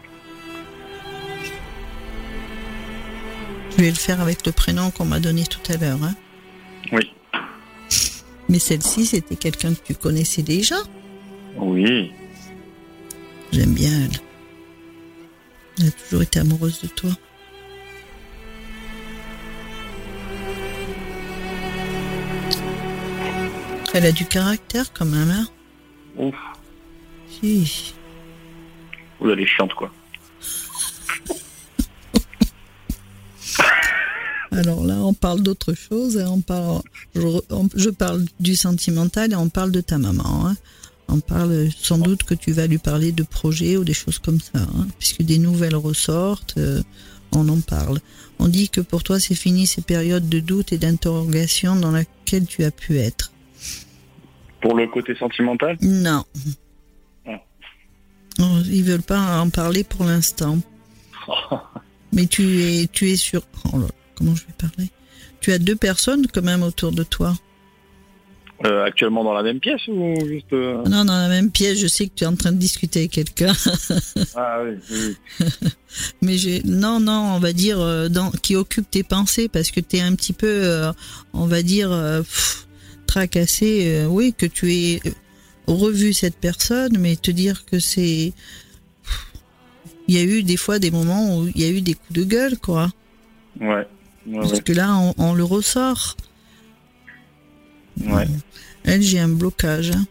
Je 3.70 3.76
vais 3.82 3.88
le 3.90 3.94
faire 3.96 4.20
avec 4.20 4.44
le 4.46 4.52
prénom 4.52 4.90
qu'on 4.90 5.04
m'a 5.04 5.20
donné 5.20 5.44
tout 5.44 5.60
à 5.72 5.76
l'heure. 5.76 5.98
Hein. 6.02 6.14
Oui. 6.92 7.10
Mais 8.48 8.58
celle-ci, 8.58 9.06
c'était 9.06 9.36
quelqu'un 9.36 9.74
que 9.74 9.80
tu 9.84 9.94
connaissais 9.94 10.42
déjà. 10.42 10.76
Oui. 11.56 12.12
J'aime 13.52 13.74
bien 13.74 13.90
elle. 13.90 14.18
Elle 15.78 15.88
a 15.88 15.90
toujours 15.90 16.22
été 16.22 16.40
amoureuse 16.40 16.80
de 16.82 16.88
toi. 16.88 17.10
Elle 23.94 24.06
a 24.06 24.12
du 24.12 24.24
caractère 24.24 24.92
quand 24.92 25.04
même, 25.04 25.30
hein 25.30 25.46
Ouf. 26.16 26.34
Si. 27.28 27.94
Vous 29.20 29.28
allez 29.28 29.46
chiante, 29.46 29.74
quoi. 29.74 29.90
Alors 34.52 34.84
là, 34.84 34.96
on 34.98 35.14
parle 35.14 35.42
d'autre 35.42 35.72
chose. 35.74 36.18
hein, 36.18 36.28
On 36.30 36.40
parle, 36.40 36.82
je, 37.14 37.20
re- 37.20 37.42
on- 37.50 37.68
je 37.74 37.90
parle 37.90 38.24
du 38.40 38.54
sentimental 38.54 39.32
et 39.32 39.36
on 39.36 39.48
parle 39.48 39.72
de 39.72 39.80
ta 39.80 39.98
maman. 39.98 40.46
hein. 40.48 40.56
On 41.08 41.20
parle 41.20 41.68
sans 41.78 41.98
doute 41.98 42.22
que 42.22 42.34
tu 42.34 42.52
vas 42.52 42.66
lui 42.66 42.78
parler 42.78 43.12
de 43.12 43.22
projets 43.22 43.76
ou 43.76 43.84
des 43.84 43.92
choses 43.94 44.18
comme 44.18 44.40
ça, 44.40 44.60
hein, 44.60 44.86
puisque 44.98 45.22
des 45.22 45.38
nouvelles 45.38 45.76
ressortent. 45.76 46.54
euh, 46.58 46.82
on 47.34 47.48
en 47.48 47.60
parle. 47.60 47.98
On 48.38 48.46
dit 48.48 48.68
que 48.68 48.80
pour 48.82 49.02
toi, 49.02 49.18
c'est 49.18 49.34
fini 49.34 49.66
ces 49.66 49.80
périodes 49.82 50.28
de 50.28 50.38
doute 50.40 50.72
et 50.72 50.78
d'interrogation 50.78 51.76
dans 51.76 51.90
laquelle 51.90 52.44
tu 52.46 52.62
as 52.64 52.70
pu 52.70 52.98
être. 52.98 53.32
Pour 54.60 54.74
le 54.76 54.86
côté 54.88 55.14
sentimental? 55.16 55.76
Non. 55.80 56.24
Oh, 58.38 58.58
Ils 58.70 58.84
veulent 58.84 59.02
pas 59.02 59.40
en 59.40 59.48
parler 59.50 59.82
pour 59.84 60.04
l'instant. 60.04 60.58
Mais 62.12 62.26
tu 62.26 62.60
es, 62.62 62.86
tu 62.92 63.10
es 63.10 63.16
sur. 63.16 63.42
Oh 63.72 63.78
là, 63.78 63.86
comment 64.22 64.36
je 64.36 64.44
vais 64.46 64.52
parler 64.56 64.90
Tu 65.40 65.52
as 65.52 65.58
deux 65.58 65.76
personnes 65.76 66.26
quand 66.32 66.42
même 66.42 66.62
autour 66.62 66.92
de 66.92 67.02
toi. 67.02 67.34
Euh, 68.64 68.84
Actuellement 68.84 69.24
dans 69.24 69.32
la 69.32 69.42
même 69.42 69.58
pièce 69.58 69.80
ou 69.88 70.14
juste... 70.24 70.52
euh, 70.52 70.84
Non, 70.84 71.04
dans 71.04 71.16
la 71.18 71.28
même 71.28 71.50
pièce, 71.50 71.78
je 71.80 71.88
sais 71.88 72.06
que 72.06 72.12
tu 72.14 72.22
es 72.22 72.26
en 72.28 72.36
train 72.36 72.52
de 72.52 72.58
discuter 72.58 73.00
avec 73.00 73.10
quelqu'un. 73.10 73.52
Ah 74.36 74.60
oui, 74.64 74.76
oui. 74.90 75.46
Mais 76.22 76.38
j'ai 76.38 76.62
non, 76.64 77.00
non, 77.00 77.32
on 77.34 77.38
va 77.40 77.52
dire 77.52 77.80
euh, 77.80 78.08
dans, 78.08 78.30
qui 78.30 78.54
occupe 78.54 78.88
tes 78.88 79.02
pensées 79.02 79.48
parce 79.48 79.70
que 79.72 79.80
tu 79.80 79.96
es 79.96 80.00
un 80.00 80.14
petit 80.14 80.32
peu, 80.32 80.46
euh, 80.46 80.92
on 81.32 81.46
va 81.46 81.62
dire, 81.62 81.90
pff, 82.22 82.66
tracassé. 83.06 84.06
oui, 84.08 84.32
que 84.36 84.46
tu 84.46 84.72
aies 84.72 85.00
euh, 85.06 85.10
revu 85.66 86.12
cette 86.12 86.36
personne, 86.36 86.96
mais 86.98 87.16
te 87.16 87.30
dire 87.32 87.64
que 87.64 87.78
c'est. 87.80 88.32
Il 90.08 90.14
y 90.14 90.18
a 90.18 90.22
eu 90.22 90.42
des 90.44 90.56
fois 90.56 90.78
des 90.78 90.90
moments 90.90 91.38
où 91.38 91.48
il 91.54 91.60
y 91.60 91.64
a 91.64 91.68
eu 91.70 91.80
des 91.80 91.94
coups 91.94 92.12
de 92.20 92.24
gueule, 92.24 92.58
quoi. 92.58 92.90
Ouais. 93.60 93.86
Ouais, 94.26 94.38
Parce 94.40 94.52
ouais. 94.52 94.60
que 94.60 94.72
là, 94.72 94.96
on, 94.96 95.14
on 95.18 95.34
le 95.34 95.44
ressort. 95.44 96.16
ouais. 98.06 98.26
Elle, 98.84 99.02
j'ai 99.02 99.20
un 99.20 99.28
blocage. 99.28 99.90
hein. 99.92 100.04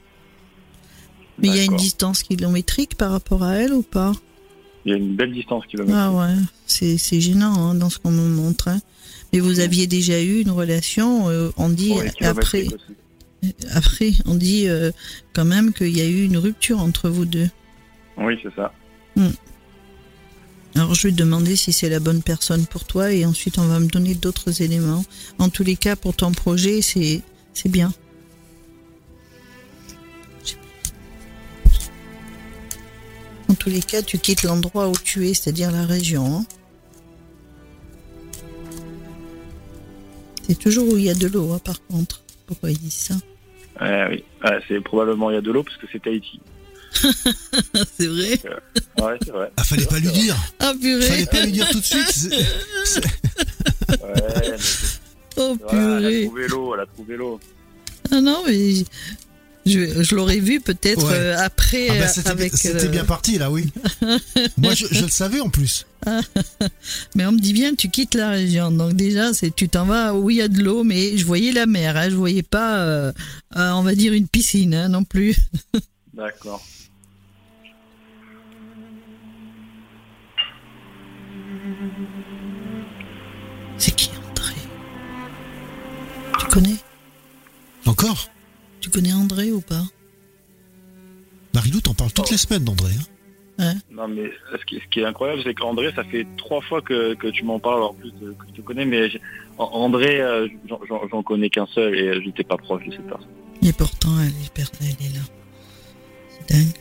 Mais 1.39 1.47
il 1.49 1.55
y 1.55 1.59
a 1.59 1.63
une 1.63 1.75
distance 1.77 2.23
kilométrique 2.23 2.95
par 2.95 3.11
rapport 3.11 3.43
à 3.43 3.55
elle 3.55 3.73
ou 3.73 3.81
pas? 3.81 4.13
Il 4.85 4.91
y 4.91 4.93
a 4.93 4.97
une 4.97 5.15
belle 5.15 5.33
distance 5.33 5.65
kilomètre. 5.67 5.97
Ah 5.97 6.11
ouais, 6.11 6.35
c'est 6.65 6.97
c'est 6.97 7.19
gênant 7.21 7.53
hein, 7.69 7.75
dans 7.75 7.89
ce 7.89 7.99
qu'on 7.99 8.11
me 8.11 8.27
montre. 8.27 8.67
hein. 8.67 8.79
Et 9.33 9.39
vous 9.39 9.59
aviez 9.59 9.87
déjà 9.87 10.21
eu 10.21 10.41
une 10.41 10.51
relation, 10.51 11.29
euh, 11.29 11.49
on 11.57 11.69
dit 11.69 11.93
après, 12.21 12.65
aussi. 12.67 12.75
après, 13.73 14.11
on 14.25 14.35
dit 14.35 14.67
euh, 14.67 14.91
quand 15.33 15.45
même 15.45 15.71
qu'il 15.73 15.95
y 15.97 16.01
a 16.01 16.05
eu 16.07 16.23
une 16.25 16.37
rupture 16.37 16.79
entre 16.81 17.09
vous 17.09 17.25
deux. 17.25 17.49
Oui, 18.17 18.37
c'est 18.43 18.53
ça. 18.55 18.73
Alors 20.75 20.93
je 20.93 21.07
vais 21.09 21.13
demander 21.13 21.55
si 21.55 21.73
c'est 21.73 21.89
la 21.89 21.99
bonne 21.99 22.23
personne 22.23 22.65
pour 22.65 22.85
toi 22.85 23.11
et 23.11 23.25
ensuite 23.25 23.57
on 23.57 23.67
va 23.67 23.79
me 23.79 23.87
donner 23.87 24.15
d'autres 24.15 24.61
éléments. 24.61 25.03
En 25.37 25.49
tous 25.49 25.63
les 25.63 25.75
cas, 25.75 25.95
pour 25.95 26.15
ton 26.15 26.31
projet, 26.31 26.81
c'est 26.81 27.23
bien. 27.65 27.93
En 33.49 33.53
tous 33.53 33.69
les 33.69 33.81
cas, 33.81 34.01
tu 34.01 34.17
quittes 34.17 34.43
l'endroit 34.43 34.87
où 34.87 34.93
tu 35.03 35.27
es, 35.27 35.33
c'est-à-dire 35.33 35.71
la 35.71 35.85
région. 35.85 36.37
hein. 36.37 36.45
C'est 40.47 40.57
toujours 40.57 40.91
où 40.91 40.97
il 40.97 41.03
y 41.03 41.09
a 41.09 41.13
de 41.13 41.27
l'eau, 41.27 41.51
hein, 41.51 41.59
par 41.63 41.85
contre. 41.85 42.23
Pourquoi 42.47 42.71
ils 42.71 42.77
disent 42.79 42.93
ça? 42.93 43.15
Ouais, 43.79 44.07
oui. 44.09 44.23
Ouais, 44.43 44.59
c'est 44.67 44.81
probablement 44.81 45.29
il 45.29 45.33
y 45.33 45.37
a 45.37 45.41
de 45.41 45.51
l'eau 45.51 45.63
parce 45.63 45.77
que 45.77 45.85
c'est 45.91 46.01
Tahiti. 46.01 46.39
C'est 47.97 48.07
vrai 48.07 48.39
Ouais, 48.99 49.17
c'est 49.23 49.31
vrai. 49.31 49.51
Ah, 49.57 49.63
fallait 49.63 49.85
pas 49.85 49.99
lui 49.99 50.09
dire. 50.11 50.35
Ah 50.59 50.73
purée 50.79 51.05
Fallait 51.07 51.25
pas 51.25 51.45
lui 51.45 51.51
dire 51.53 51.69
tout 51.69 51.79
de 51.79 51.85
suite. 51.85 52.11
c'est- 52.11 52.29
c'est- 52.85 53.01
Ouais, 53.89 54.51
mais 54.51 54.57
Oh 55.37 55.57
voilà, 55.69 55.97
elle 55.99 56.05
a 56.05 56.09
purée 56.09 56.25
trouvé 56.25 56.47
l'eau, 56.47 56.73
elle 56.75 56.81
a 56.81 56.85
trouvé 56.85 57.15
l'eau. 57.17 57.39
Ah 58.11 58.19
non, 58.21 58.43
mais 58.47 58.83
je, 59.65 60.03
je 60.03 60.15
l'aurais 60.15 60.39
vu 60.39 60.59
peut-être 60.59 61.05
Ouais. 61.07 61.13
euh, 61.13 61.37
après 61.39 61.87
Ah 61.89 61.93
bah, 61.93 62.03
euh, 62.05 62.07
c'était 62.13 62.29
avec. 62.29 62.53
c'était 62.57 62.85
euh, 62.85 62.89
bien 62.89 63.05
parti 63.05 63.37
là, 63.37 63.49
oui. 63.49 63.71
Moi, 64.57 64.73
je, 64.73 64.85
je 64.91 65.03
le 65.03 65.09
savais 65.09 65.39
en 65.39 65.49
plus. 65.49 65.85
Mais 67.15 67.25
on 67.25 67.31
me 67.31 67.39
dit 67.39 67.53
bien, 67.53 67.75
tu 67.75 67.89
quittes 67.89 68.15
la 68.15 68.29
région. 68.31 68.71
Donc 68.71 68.93
déjà, 68.93 69.33
c'est 69.33 69.55
tu 69.55 69.69
t'en 69.69 69.85
vas 69.85 70.13
où 70.15 70.29
il 70.29 70.37
y 70.37 70.41
a 70.41 70.47
de 70.47 70.61
l'eau, 70.61 70.83
mais 70.83 71.15
je 71.17 71.25
voyais 71.25 71.51
la 71.53 71.65
mer. 71.65 71.95
Hein, 71.95 72.09
je 72.09 72.15
voyais 72.15 72.43
pas, 72.43 72.79
euh, 72.79 73.11
euh, 73.55 73.71
on 73.71 73.83
va 73.83 73.95
dire 73.95 74.13
une 74.13 74.27
piscine 74.27 74.73
hein, 74.73 74.89
non 74.89 75.03
plus. 75.03 75.37
D'accord. 76.13 76.61
C'est 83.77 83.95
qui 83.95 84.09
André? 84.29 84.53
Tu 86.39 86.45
connais? 86.47 86.75
Encore 87.85 88.29
Tu 88.79 88.89
connais 88.89 89.13
André 89.13 89.51
ou 89.51 89.61
pas? 89.61 89.83
Marilou, 91.53 91.81
t'en 91.81 91.93
parles 91.93 92.11
toutes 92.13 92.31
les 92.31 92.37
semaines 92.37 92.63
d'André. 92.63 92.93
hein. 93.59 93.75
Non, 93.91 94.07
mais 94.07 94.31
ce 94.59 94.65
qui, 94.65 94.75
ce 94.75 94.87
qui 94.89 95.01
est 95.01 95.05
incroyable, 95.05 95.41
c'est 95.43 95.53
qu'André, 95.53 95.91
ça 95.95 96.03
fait 96.03 96.25
trois 96.37 96.61
fois 96.61 96.81
que, 96.81 97.13
que 97.15 97.27
tu 97.27 97.43
m'en 97.43 97.59
parles, 97.59 97.83
en 97.83 97.93
plus 97.93 98.11
de- 98.21 98.31
que 98.31 98.45
je 98.49 98.53
te 98.53 98.61
connais, 98.61 98.85
mais 98.85 99.09
André, 99.57 100.21
euh, 100.21 100.47
j'en- 100.67 100.79
connais 101.23 101.49
qu'un 101.49 101.67
seul 101.67 101.95
et 101.95 102.07
euh, 102.07 102.21
j'étais 102.23 102.43
pas 102.43 102.57
proche 102.57 102.85
de 102.85 102.91
cette 102.91 103.05
personne. 103.07 103.27
Et 103.63 103.73
pourtant, 103.73 104.17
elle 104.19 104.29
est, 104.29 104.71
elle 104.81 105.05
est 105.05 105.13
là. 105.13 105.21
C'est 106.29 106.53
dingue. 106.55 106.73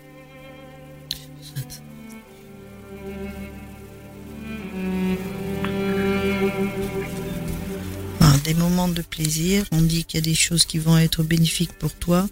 Des 8.53 8.59
moments 8.59 8.89
de 8.89 9.01
plaisir, 9.03 9.65
on 9.71 9.81
dit 9.81 10.05
qu'il 10.05 10.19
y 10.19 10.23
a 10.23 10.25
des 10.25 10.35
choses 10.35 10.65
qui 10.65 10.79
vont 10.79 10.99
être 10.99 11.23
bénéfiques 11.23 11.73
pour 11.79 11.93
toi. 11.95 12.29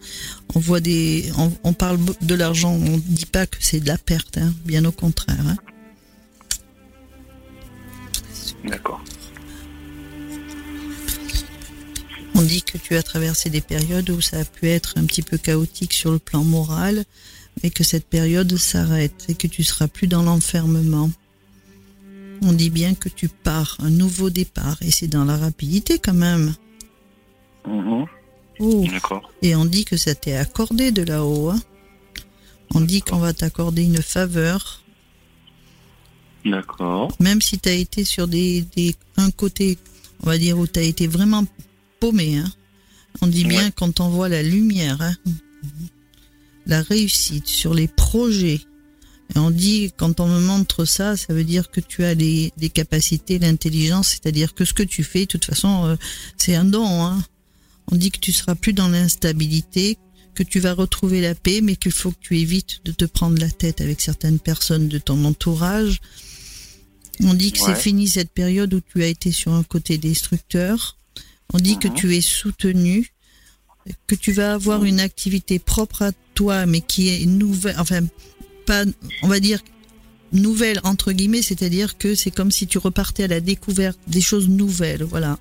On 0.57 0.59
voit 0.59 0.81
des, 0.81 1.31
on, 1.39 1.53
on 1.63 1.73
parle 1.73 1.99
de 2.21 2.35
l'argent, 2.35 2.73
on 2.73 2.99
dit 2.99 3.27
pas 3.27 3.47
que 3.47 3.59
c'est 3.61 3.79
de 3.79 3.87
la 3.87 3.99
perte, 3.99 4.37
hein, 4.39 4.53
bien 4.65 4.85
au 4.85 4.91
contraire. 4.91 5.47
hein. 5.47 5.57
D'accord. 8.65 9.01
On 12.35 12.43
dit 12.43 12.63
que 12.63 12.79
tu 12.79 12.97
as 12.97 13.03
traversé 13.05 13.49
des 13.49 13.61
périodes 13.61 14.11
où 14.11 14.21
ça 14.21 14.41
a 14.41 14.45
pu 14.45 14.69
être 14.69 14.95
un 14.97 15.05
petit 15.05 15.23
peu 15.23 15.39
chaotique 15.39 15.93
sur 15.93 16.11
le 16.11 16.19
plan 16.19 16.43
moral, 16.43 17.05
mais 17.63 17.71
que 17.71 17.85
cette 17.85 18.07
période 18.07 18.57
s'arrête 18.57 19.27
et 19.29 19.37
que 19.37 19.47
tu 19.47 19.63
seras 19.63 19.87
plus 19.87 20.09
dans 20.09 20.23
l'enfermement. 20.25 21.11
On 22.43 22.53
dit 22.53 22.71
bien 22.71 22.95
que 22.95 23.09
tu 23.09 23.29
pars, 23.29 23.77
un 23.81 23.91
nouveau 23.91 24.31
départ, 24.31 24.77
et 24.83 24.91
c'est 24.91 25.09
dans 25.09 25.25
la 25.25 25.37
rapidité 25.37 25.99
quand 25.99 26.15
même. 26.15 26.55
Oh. 28.61 28.85
D'accord. 28.91 29.31
Et 29.43 29.55
on 29.55 29.65
dit 29.65 29.85
que 29.85 29.97
ça 29.97 30.15
t'est 30.15 30.37
accordé 30.37 30.91
de 30.91 31.03
là-haut. 31.03 31.51
hein. 31.51 31.61
On 32.75 32.81
dit 32.81 33.01
qu'on 33.03 33.19
va 33.19 33.33
t'accorder 33.33 33.83
une 33.85 34.03
faveur, 34.03 34.83
D'accord. 36.45 37.13
même 37.21 37.41
si 37.41 37.59
tu 37.59 37.69
as 37.69 37.73
été 37.75 38.05
sur 38.05 38.29
des, 38.29 38.63
des, 38.77 38.95
un 39.17 39.31
côté, 39.31 39.79
on 40.23 40.27
va 40.27 40.39
dire, 40.39 40.59
où 40.59 40.67
tu 40.67 40.79
as 40.79 40.83
été 40.83 41.07
vraiment 41.07 41.45
paumé. 42.01 42.37
Hein. 42.39 42.51
On 43.23 43.27
dit 43.27 43.45
bien 43.45 43.71
quand 43.71 44.01
on 44.01 44.09
voit 44.11 44.29
la 44.29 44.43
lumière, 44.43 45.01
hein, 45.01 45.15
la 46.67 46.83
réussite 46.83 47.47
sur 47.47 47.75
les 47.75 47.89
projets. 47.89 48.61
Et 49.35 49.39
on 49.39 49.51
dit, 49.51 49.93
quand 49.97 50.21
on 50.21 50.27
me 50.29 50.41
montre 50.41 50.85
ça, 50.87 51.17
ça 51.17 51.35
veut 51.35 51.45
dire 51.45 51.71
que 51.71 51.81
tu 51.81 52.03
as 52.05 52.15
les, 52.15 52.53
les 52.57 52.71
capacités, 52.71 53.39
l'intelligence, 53.39 54.09
c'est-à-dire 54.09 54.55
que 54.55 54.65
ce 54.65 54.73
que 54.73 54.83
tu 54.83 55.05
fais, 55.05 55.21
de 55.21 55.25
toute 55.27 55.45
façon, 55.45 55.85
euh, 55.87 55.97
c'est 56.39 56.55
un 56.55 56.65
don. 56.65 57.05
Hein. 57.05 57.23
On 57.93 57.97
dit 57.97 58.11
que 58.11 58.19
tu 58.19 58.33
seras 58.33 58.55
plus 58.55 58.73
dans 58.73 58.89
l'instabilité, 58.89 59.99
que 60.35 60.43
tu 60.43 60.61
vas 60.61 60.73
retrouver 60.73 61.21
la 61.21 61.35
paix, 61.35 61.61
mais 61.61 61.77
qu'il 61.77 61.93
faut 61.93 62.11
que 62.13 62.17
tu 62.21 62.39
évites 62.39 62.81
de 62.85 62.93
te 62.93 63.05
prendre 63.05 63.39
la 63.39 63.51
tête 63.51 63.81
avec 63.83 64.01
certaines 64.01 64.39
personnes 64.39 64.89
de 64.89 64.99
ton 64.99 65.23
entourage. 65.25 66.01
On 67.23 67.35
dit 67.35 67.53
que 67.53 67.61
Ouais. 67.61 67.75
c'est 67.75 67.81
fini 67.81 68.09
cette 68.09 68.31
période 68.31 68.73
où 68.73 68.81
tu 68.81 69.03
as 69.03 69.09
été 69.09 69.33
sur 69.33 69.53
un 69.53 69.63
côté 69.65 69.99
destructeur. 69.99 70.97
On 71.53 71.59
dit 71.59 71.79
que 71.79 71.89
Mhm. 71.89 71.95
tu 71.95 72.17
es 72.17 72.21
soutenu, 72.21 73.13
que 74.07 74.15
tu 74.15 74.33
vas 74.33 74.55
avoir 74.55 74.85
une 74.85 75.01
activité 75.01 75.59
propre 75.59 76.03
à 76.03 76.13
toi, 76.35 76.67
mais 76.67 76.81
qui 76.83 77.09
est 77.09 77.27
nouvelle, 77.27 77.75
enfin, 77.79 78.01
pas, 78.69 78.85
on 79.25 79.29
va 79.29 79.41
dire, 79.41 79.61
nouvelle 80.33 80.79
entre 80.85 81.11
guillemets, 81.13 81.43
c'est-à-dire 81.43 81.97
que 81.99 82.15
c'est 82.15 82.31
comme 82.31 82.51
si 82.51 82.67
tu 82.67 82.79
repartais 82.79 83.25
à 83.25 83.29
la 83.29 83.41
découverte 83.41 83.99
des 84.07 84.21
choses 84.21 84.49
nouvelles, 84.49 85.03
voilà. 85.05 85.39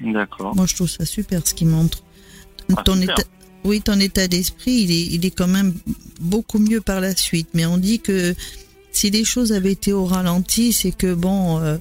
D'accord. 0.00 0.54
Moi, 0.56 0.66
je 0.66 0.74
trouve 0.74 0.88
ça 0.90 1.04
super 1.04 1.46
ce 1.46 1.54
qu'il 1.54 1.68
montre. 1.68 2.02
Ah, 2.76 2.82
ton 2.84 2.96
super. 3.00 3.14
état, 3.18 3.28
oui, 3.64 3.80
ton 3.82 3.98
état 4.00 4.26
d'esprit, 4.28 4.72
il 4.84 4.90
est, 4.90 5.06
il 5.16 5.24
est 5.26 5.30
quand 5.30 5.48
même 5.58 5.74
beaucoup 6.20 6.58
mieux 6.58 6.80
par 6.80 7.00
la 7.00 7.14
suite. 7.14 7.48
Mais 7.54 7.66
on 7.66 7.78
dit 7.78 8.00
que 8.00 8.34
si 8.92 9.10
les 9.10 9.24
choses 9.24 9.52
avaient 9.52 9.72
été 9.72 9.92
au 9.92 10.04
ralenti, 10.06 10.72
c'est 10.72 10.92
que 10.92 11.14
bon, 11.14 11.60
euh, 11.60 11.76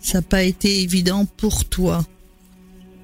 ça 0.00 0.18
n'a 0.18 0.22
pas 0.22 0.42
été 0.42 0.80
évident 0.82 1.26
pour 1.36 1.64
toi. 1.66 2.04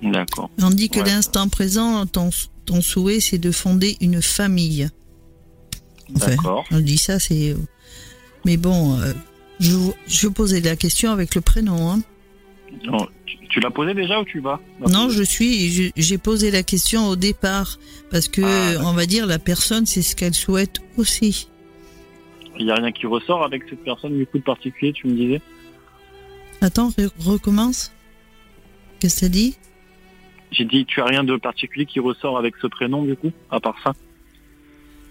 D'accord. 0.03 0.51
On 0.61 0.71
dit 0.71 0.89
que 0.89 1.01
Ouais. 1.01 1.07
l'instant 1.07 1.49
présent, 1.49 2.07
ton, 2.07 2.31
ton 2.67 2.81
souhait, 2.83 3.21
c'est 3.21 3.39
de 3.39 3.51
fonder 3.53 3.97
une 4.01 4.21
famille. 4.23 4.89
Enfin, 6.17 6.31
D'accord. 6.31 6.65
on 6.71 6.81
dit 6.81 6.99
ça, 6.99 7.19
c'est. 7.19 7.55
Mais 8.45 8.57
bon, 8.57 8.99
euh, 9.01 9.13
je, 9.61 9.77
je 10.07 10.29
posais 10.29 10.61
la 10.61 10.77
question 10.77 11.11
avec 11.11 11.35
le 11.35 11.41
prénom. 11.41 11.91
Hein. 11.91 12.01
Non, 12.85 13.07
tu, 13.25 13.37
tu 13.49 13.61
l'as 13.61 13.71
posé 13.71 13.95
déjà 13.95 14.21
ou 14.21 14.25
tu 14.25 14.41
vas? 14.41 14.61
Non, 14.89 15.09
je 15.09 15.23
suis. 15.23 15.93
J'ai 15.97 16.19
posé 16.19 16.51
la 16.51 16.63
question 16.63 17.07
au 17.07 17.17
départ 17.17 17.79
parce 18.11 18.29
que 18.29 18.43
Ah, 18.45 18.83
on 18.85 18.93
va 18.93 19.07
dire 19.07 19.27
la 19.27 19.39
personne, 19.39 19.87
c'est 19.87 20.03
ce 20.03 20.15
qu'elle 20.17 20.35
souhaite 20.35 20.81
aussi. 20.97 21.49
Il 22.59 22.67
n'y 22.67 22.71
a 22.73 22.77
rien 22.77 22.93
qui 22.93 23.07
ressort 23.07 23.43
avec 23.45 23.63
cette 23.71 23.83
personne 23.83 24.17
du 24.17 24.27
coup 24.27 24.39
de 24.39 24.45
particulier, 24.45 24.93
tu 24.93 25.07
me 25.09 25.15
disais? 25.15 25.41
Attends, 26.61 26.91
re- 26.91 27.11
recommence. 27.19 27.93
Qu'est-ce 29.01 29.17
que 29.17 29.21
t'as 29.23 29.29
dit? 29.29 29.57
J'ai 30.53 30.65
dit, 30.65 30.85
tu 30.87 31.01
as 31.01 31.05
rien 31.05 31.25
de 31.25 31.37
particulier 31.37 31.85
qui 31.87 31.99
ressort 31.99 32.39
avec 32.39 32.55
ce 32.63 32.67
prénom 32.69 33.03
du 33.03 33.17
coup, 33.17 33.33
à 33.51 33.59
part 33.59 33.75
ça? 33.83 33.93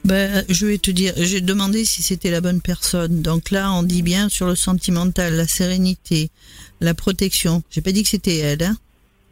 Ben, 0.06 0.44
je 0.50 0.66
vais 0.66 0.78
te 0.78 0.92
dire. 0.92 1.14
J'ai 1.16 1.40
demandé 1.40 1.86
si 1.86 2.02
c'était 2.02 2.30
la 2.32 2.42
bonne 2.42 2.62
personne. 2.62 3.22
Donc 3.22 3.52
là, 3.52 3.72
on 3.72 3.84
dit 3.84 4.02
bien 4.02 4.28
sur 4.30 4.48
le 4.48 4.56
sentimental, 4.56 5.36
la 5.36 5.48
sérénité, 5.48 6.30
la 6.82 6.94
protection. 6.94 7.64
J'ai 7.70 7.82
pas 7.82 7.92
dit 7.92 8.04
que 8.04 8.10
c'était 8.10 8.38
elle, 8.38 8.64
hein. 8.64 8.78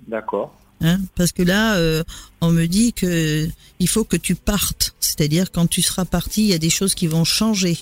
D'accord. 0.07 0.55
Hein, 0.83 0.99
parce 1.15 1.31
que 1.31 1.43
là, 1.43 1.75
euh, 1.75 2.03
on 2.39 2.49
me 2.49 2.65
dit 2.65 2.93
que 2.93 3.47
il 3.79 3.87
faut 3.87 4.03
que 4.03 4.17
tu 4.17 4.35
partes. 4.35 4.95
C'est-à-dire 4.99 5.51
quand 5.51 5.67
tu 5.67 5.81
seras 5.81 6.05
parti, 6.05 6.43
il 6.43 6.47
y 6.47 6.53
a 6.53 6.57
des 6.57 6.69
choses 6.69 6.95
qui 6.95 7.07
vont 7.07 7.23
changer. 7.23 7.77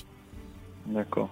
D'accord. 0.88 1.30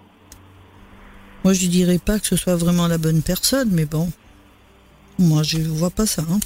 Moi, 1.44 1.52
je 1.52 1.66
dirais 1.66 1.98
pas 1.98 2.18
que 2.18 2.26
ce 2.26 2.36
soit 2.36 2.56
vraiment 2.56 2.86
la 2.86 2.98
bonne 2.98 3.22
personne, 3.22 3.68
mais 3.72 3.84
bon, 3.84 4.10
moi, 5.18 5.42
je 5.42 5.58
vois 5.58 5.90
pas 5.90 6.06
ça. 6.06 6.22
Hein. 6.30 6.40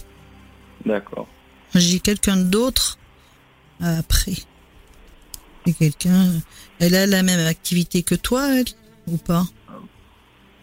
D'accord. 0.86 1.28
J'ai 1.74 2.00
quelqu'un 2.00 2.36
d'autre 2.36 2.98
après. 3.80 4.34
Et 5.66 5.72
quelqu'un, 5.72 6.28
elle 6.80 6.94
a 6.94 7.06
la 7.06 7.22
même 7.22 7.46
activité 7.46 8.02
que 8.02 8.14
toi, 8.14 8.48
elle, 8.58 8.64
ou 9.06 9.16
pas? 9.16 9.46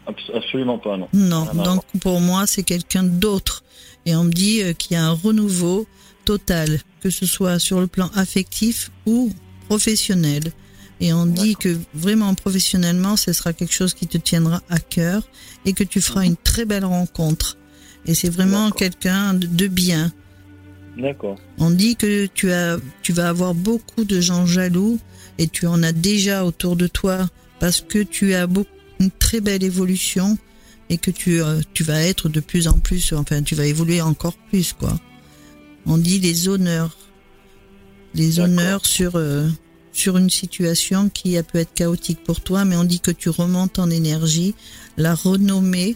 Abs- 0.07 0.31
absolument 0.35 0.77
pas, 0.79 0.97
non. 0.97 1.07
Non. 1.13 1.45
Donc 1.63 1.83
pour 2.01 2.19
moi, 2.19 2.47
c'est 2.47 2.63
quelqu'un 2.63 3.03
d'autre. 3.03 3.63
Et 4.05 4.15
on 4.15 4.23
me 4.25 4.31
dit 4.31 4.61
euh, 4.63 4.73
qu'il 4.73 4.95
y 4.95 4.97
a 4.97 5.05
un 5.05 5.11
renouveau 5.11 5.87
total, 6.25 6.79
que 7.01 7.09
ce 7.09 7.25
soit 7.25 7.59
sur 7.59 7.79
le 7.79 7.87
plan 7.87 8.09
affectif 8.15 8.91
ou 9.05 9.31
professionnel. 9.67 10.51
Et 11.01 11.13
on 11.13 11.25
dit 11.25 11.55
que 11.55 11.77
vraiment 11.93 12.33
professionnellement, 12.35 13.15
ce 13.15 13.31
sera 13.31 13.53
quelque 13.53 13.73
chose 13.73 13.93
qui 13.93 14.05
te 14.07 14.17
tiendra 14.17 14.61
à 14.69 14.79
cœur 14.79 15.23
et 15.65 15.71
que 15.71 15.85
tu 15.85 16.01
feras 16.01 16.25
une 16.25 16.35
très 16.35 16.65
belle 16.65 16.83
rencontre. 16.83 17.57
Et 18.05 18.13
c'est 18.15 18.29
vraiment 18.29 18.69
quelqu'un 18.71 19.33
de 19.33 19.67
bien. 19.67 20.11
D'accord. 20.99 21.37
On 21.57 21.71
dit 21.71 21.95
que 21.95 22.25
tu 22.25 22.51
as, 22.51 22.77
tu 23.01 23.13
vas 23.13 23.29
avoir 23.29 23.55
beaucoup 23.55 24.03
de 24.03 24.19
gens 24.19 24.45
jaloux 24.45 24.99
et 25.37 25.47
tu 25.47 25.65
en 25.65 25.81
as 25.81 25.93
déjà 25.93 26.43
autour 26.43 26.75
de 26.75 26.87
toi 26.87 27.29
parce 27.59 27.81
que 27.81 27.99
tu 27.99 28.33
as 28.33 28.47
beaucoup, 28.47 28.69
une 28.99 29.11
très 29.11 29.39
belle 29.39 29.63
évolution 29.63 30.37
et 30.89 30.97
que 30.97 31.11
tu, 31.11 31.41
euh, 31.41 31.61
tu 31.73 31.83
vas 31.83 32.01
être 32.01 32.27
de 32.27 32.41
plus 32.41 32.67
en 32.67 32.79
plus, 32.79 33.13
enfin, 33.13 33.41
tu 33.41 33.55
vas 33.55 33.65
évoluer 33.65 34.01
encore 34.01 34.35
plus, 34.49 34.73
quoi. 34.73 34.99
On 35.85 35.97
dit 35.97 36.19
les 36.19 36.49
honneurs, 36.49 36.97
les 38.13 38.39
honneurs 38.39 38.85
sur, 38.85 39.15
euh, 39.15 39.47
sur 39.93 40.17
une 40.17 40.29
situation 40.29 41.07
qui 41.09 41.37
a 41.37 41.43
peut 41.43 41.59
être 41.59 41.73
chaotique 41.73 42.23
pour 42.23 42.41
toi, 42.41 42.65
mais 42.65 42.75
on 42.75 42.83
dit 42.83 42.99
que 42.99 43.11
tu 43.11 43.29
remontes 43.29 43.79
en 43.79 43.89
énergie, 43.89 44.55
la 44.97 45.15
renommée. 45.15 45.95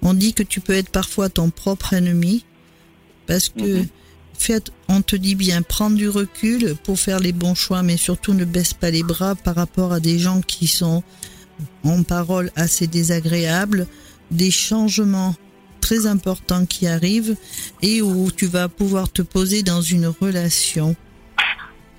On 0.00 0.14
dit 0.14 0.32
que 0.32 0.42
tu 0.42 0.60
peux 0.60 0.72
être 0.74 0.90
parfois 0.90 1.28
ton 1.28 1.50
propre 1.50 1.92
ennemi 1.92 2.44
parce 3.26 3.48
que 3.48 3.78
Mhm. 3.78 3.86
faites, 4.36 4.70
on 4.88 5.00
te 5.02 5.16
dit 5.16 5.34
bien 5.34 5.62
prendre 5.62 5.96
du 5.96 6.08
recul 6.08 6.74
pour 6.84 6.98
faire 6.98 7.20
les 7.20 7.32
bons 7.32 7.54
choix, 7.54 7.82
mais 7.82 7.96
surtout 7.96 8.34
ne 8.34 8.44
baisse 8.44 8.74
pas 8.74 8.90
les 8.90 9.02
bras 9.02 9.34
par 9.34 9.54
rapport 9.54 9.92
à 9.92 10.00
des 10.00 10.18
gens 10.18 10.40
qui 10.40 10.66
sont 10.66 11.02
en 11.84 12.02
parole 12.02 12.50
assez 12.56 12.86
désagréables, 12.86 13.86
des 14.30 14.50
changements 14.50 15.34
très 15.80 16.06
importants 16.06 16.66
qui 16.66 16.86
arrivent 16.86 17.36
et 17.82 18.02
où 18.02 18.30
tu 18.30 18.46
vas 18.46 18.68
pouvoir 18.68 19.10
te 19.12 19.22
poser 19.22 19.62
dans 19.62 19.82
une 19.82 20.06
relation. 20.06 20.96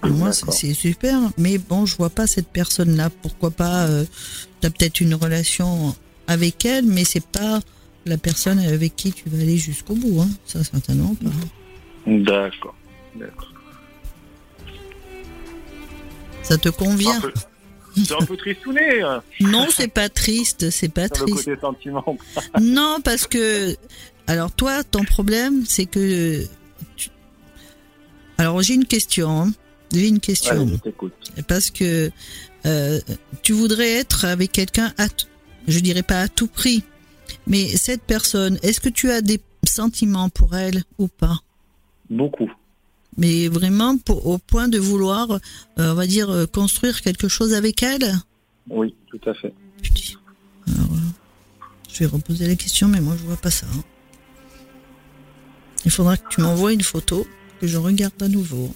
Moi, 0.04 0.32
c'est 0.52 0.74
super, 0.74 1.20
mais 1.38 1.58
bon, 1.58 1.86
je 1.86 1.96
vois 1.96 2.10
pas 2.12 2.28
cette 2.28 2.48
personne-là. 2.50 3.10
Pourquoi 3.22 3.50
pas 3.52 3.86
euh, 3.88 4.06
T'as 4.62 4.70
peut-être 4.70 5.02
une 5.02 5.16
relation 5.16 5.96
avec 6.28 6.64
elle, 6.66 6.86
mais 6.86 7.06
c'est 7.06 7.26
pas 7.26 7.60
la 8.06 8.18
personne 8.18 8.60
avec 8.60 8.96
qui 8.96 9.12
tu 9.12 9.30
vas 9.30 9.42
aller 9.42 9.58
jusqu'au 9.58 9.96
bout. 9.96 10.22
Hein. 10.22 10.30
Ça, 10.46 10.64
certainement 10.64 11.16
pas. 11.16 11.30
D'accord. 12.08 12.76
D'accord. 13.16 13.52
Ça 16.44 16.58
te 16.58 16.70
convient? 16.70 17.22
C'est 17.96 18.12
un 18.14 18.26
peu 18.26 18.36
tristouné 18.36 19.02
hein, 19.02 19.24
Non, 19.40 19.68
c'est 19.74 19.88
pas 19.88 20.10
triste, 20.10 20.70
c'est 20.70 20.90
pas 20.90 21.08
sur 21.08 21.26
le 21.26 21.32
triste. 21.32 21.46
côté 21.46 21.60
sentiment. 21.62 22.18
Non, 22.62 22.98
parce 23.04 23.26
que 23.26 23.76
alors 24.28 24.52
toi, 24.52 24.84
ton 24.84 25.04
problème, 25.06 25.64
c'est 25.66 25.86
que 25.86 26.46
tu- 26.98 27.10
alors 28.38 28.62
j'ai 28.62 28.74
une 28.74 28.86
question. 28.86 29.30
hein. 29.44 29.54
J'ai 29.94 30.08
une 30.10 30.20
question 30.20 30.66
Ouais, 30.66 30.72
je 30.74 30.76
t'écoute. 30.78 31.14
parce 31.48 31.70
que 31.72 32.12
euh, 32.66 33.00
tu 33.44 33.54
voudrais 33.54 33.92
être 33.94 34.26
avec 34.26 34.52
quelqu'un 34.52 34.92
à, 34.98 35.08
t- 35.08 35.26
je 35.68 35.80
dirais 35.80 36.04
pas 36.04 36.20
à 36.22 36.28
tout 36.28 36.48
prix, 36.48 36.84
mais 37.48 37.68
cette 37.78 38.04
personne, 38.04 38.60
est-ce 38.64 38.80
que 38.80 38.90
tu 38.90 39.10
as 39.12 39.22
des 39.22 39.40
sentiments 39.64 40.30
pour 40.30 40.56
elle 40.56 40.84
ou 40.98 41.08
pas? 41.08 41.40
Beaucoup. 42.10 42.52
Mais 43.18 43.48
vraiment 43.48 43.98
pour, 43.98 44.28
au 44.28 44.38
point 44.38 44.68
de 44.68 44.78
vouloir, 44.78 45.32
euh, 45.32 45.40
on 45.78 45.94
va 45.94 46.06
dire, 46.06 46.30
euh, 46.30 46.46
construire 46.46 47.02
quelque 47.02 47.28
chose 47.28 47.54
avec 47.54 47.82
elle? 47.82 48.14
Oui, 48.70 48.96
tout 49.08 49.22
à 49.30 49.34
fait. 49.34 49.54
Putain. 49.82 50.20
Alors, 50.68 50.92
euh, 50.92 51.70
je 51.92 52.00
vais 52.00 52.08
reposer 52.08 52.48
la 52.48 52.56
question, 52.56 52.88
mais 52.88 53.00
moi 53.00 53.16
je 53.18 53.24
vois 53.24 53.38
pas 53.38 53.52
ça. 53.52 53.68
hein. 53.68 53.84
Il 55.86 55.92
faudra 55.92 56.18
que 56.18 56.28
tu 56.30 56.42
m'envoies 56.42 56.74
une 56.74 56.82
photo 56.82 57.28
que 57.62 57.68
je 57.68 57.78
regarde 57.78 58.22
à 58.22 58.28
nouveau. 58.28 58.74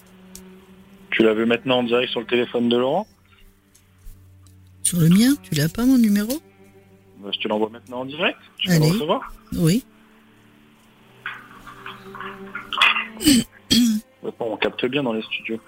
Tu 1.12 1.24
la 1.24 1.34
veux 1.34 1.46
maintenant 1.46 1.80
en 1.80 1.84
direct 1.84 2.12
sur 2.12 2.20
le 2.22 2.28
téléphone 2.28 2.70
de 2.70 2.78
Laurent? 2.78 3.08
Sur 4.84 5.00
le 5.00 5.10
mien, 5.10 5.36
tu 5.42 5.56
l'as 5.56 5.70
pas 5.70 5.86
mon 5.86 5.98
numéro? 5.98 6.40
Bah, 7.20 7.30
Je 7.34 7.40
te 7.40 7.48
l'envoie 7.48 7.70
maintenant 7.70 8.02
en 8.02 8.06
direct. 8.06 8.40
Tu 8.58 8.68
peux 8.70 8.76
Allez. 8.76 8.88
le 8.88 8.94
recevoir 8.94 9.34
Oui. 9.54 9.84
Maintenant, 14.24 14.48
on 14.52 14.58
capte 14.58 14.86
bien 14.86 15.04
dans 15.04 15.14
les 15.14 15.22
studios. 15.24 15.60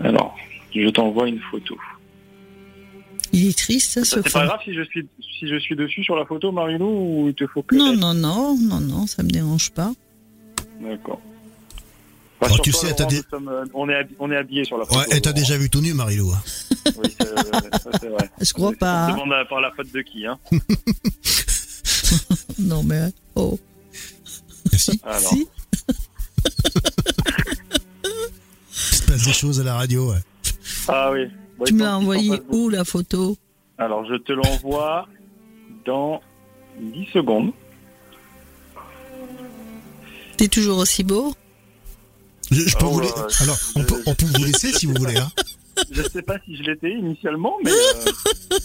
Alors, 0.00 0.36
je 0.74 0.88
t'envoie 0.90 1.28
une 1.28 1.40
photo. 1.40 1.76
Il 3.32 3.48
est 3.48 3.58
triste, 3.58 3.92
ça, 3.92 4.04
ce 4.04 4.22
C'est 4.22 4.32
pas 4.32 4.46
grave 4.46 4.60
si 4.64 4.74
je 4.74 4.82
suis 4.82 5.08
si 5.40 5.48
je 5.48 5.56
suis 5.56 5.74
dessus 5.74 6.04
sur 6.04 6.14
la 6.14 6.24
photo, 6.24 6.52
Marilou, 6.52 6.86
ou 6.86 7.28
il 7.28 7.34
te 7.34 7.46
faut 7.48 7.62
que 7.62 7.74
Non, 7.74 7.96
non, 7.96 8.14
non, 8.14 8.56
non, 8.56 8.80
non, 8.80 9.06
ça 9.08 9.22
me 9.24 9.28
dérange 9.30 9.72
pas. 9.72 9.92
D'accord. 10.80 11.20
Alors, 12.44 12.60
tu 12.60 12.70
Rassure-toi, 12.70 12.88
sais, 12.90 12.94
t'as 12.96 13.02
Laurent, 13.04 13.10
des- 13.10 13.16
nous 13.16 13.22
sommes, 13.30 13.48
euh, 13.48 13.64
on 13.74 13.88
est 13.88 14.06
on 14.18 14.30
est 14.30 14.36
habillé 14.36 14.64
sur 14.64 14.78
la 14.78 14.84
photo. 14.84 15.00
Ouais, 15.00 15.16
et 15.16 15.20
t'as 15.20 15.32
déjà 15.32 15.56
vu 15.56 15.70
tout 15.70 15.80
nu, 15.80 15.94
Marilou. 15.94 16.30
hein. 16.32 16.42
Oui, 16.98 17.14
c'est- 17.18 17.78
ça, 17.82 17.90
c'est 18.00 18.08
vrai. 18.08 18.30
Je 18.40 18.52
crois 18.52 18.72
pas. 18.72 19.08
se 19.08 19.12
hein. 19.12 19.24
demande 19.24 19.48
par 19.48 19.60
la 19.60 19.70
faute 19.72 19.90
de 19.92 20.00
qui, 20.02 20.26
hein 20.26 20.38
Non, 22.58 22.82
mais 22.82 23.10
oh, 23.34 23.58
Merci. 24.72 25.00
Alors, 25.04 25.20
si. 25.20 25.48
Il 28.04 28.96
se 28.96 29.02
passe 29.06 29.24
des 29.24 29.32
choses 29.32 29.60
à 29.60 29.64
la 29.64 29.74
radio. 29.74 30.10
ouais. 30.12 30.18
ah 30.88 31.10
oui. 31.12 31.26
Bon, 31.58 31.64
Tu 31.64 31.74
me 31.74 31.84
l'as 31.84 31.96
envoyé 31.96 32.40
où 32.48 32.68
la 32.68 32.84
photo? 32.84 33.36
Alors, 33.78 34.04
je 34.06 34.16
te 34.16 34.32
l'envoie 34.32 35.06
dans 35.86 36.20
10 36.80 37.06
secondes. 37.12 37.52
T'es 40.36 40.48
toujours 40.48 40.78
aussi 40.78 41.04
beau? 41.04 41.32
Je, 42.50 42.60
je 42.68 42.76
peux 42.76 42.84
Oh 42.86 42.90
vous 42.90 43.00
la-. 43.00 43.08
Alors, 43.40 43.58
on 43.76 43.84
peut, 43.84 44.02
on 44.06 44.14
peut 44.14 44.26
vous 44.26 44.44
laisser 44.44 44.72
si 44.72 44.86
vous 44.86 44.94
voulez. 44.94 45.16
Hein. 45.16 45.30
Je 45.90 46.02
sais 46.02 46.22
pas 46.22 46.36
si 46.44 46.56
je 46.56 46.62
l'étais 46.62 46.90
initialement, 46.92 47.56
mais... 47.64 47.70
euh, 47.72 48.56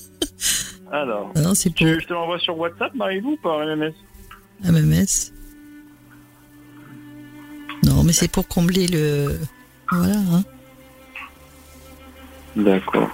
Alors, 0.92 1.32
Ah 1.36 1.42
Non, 1.42 1.56
c'est 1.56 1.70
pour 1.70 1.88
je 1.88 2.06
te 2.06 2.14
l'envoie 2.14 2.40
sur 2.40 2.58
WhatsApp, 2.58 2.94
Marilou, 2.96 3.34
ou 3.34 3.38
par 3.38 3.60
MMS 3.60 3.94
MMS. 4.64 5.32
Non, 7.84 8.04
mais 8.04 8.14
c'est 8.14 8.28
pour 8.28 8.48
combler 8.48 8.88
le. 8.88 9.40
Voilà. 9.92 10.18
Hein. 10.18 10.44
D'accord. 12.56 13.10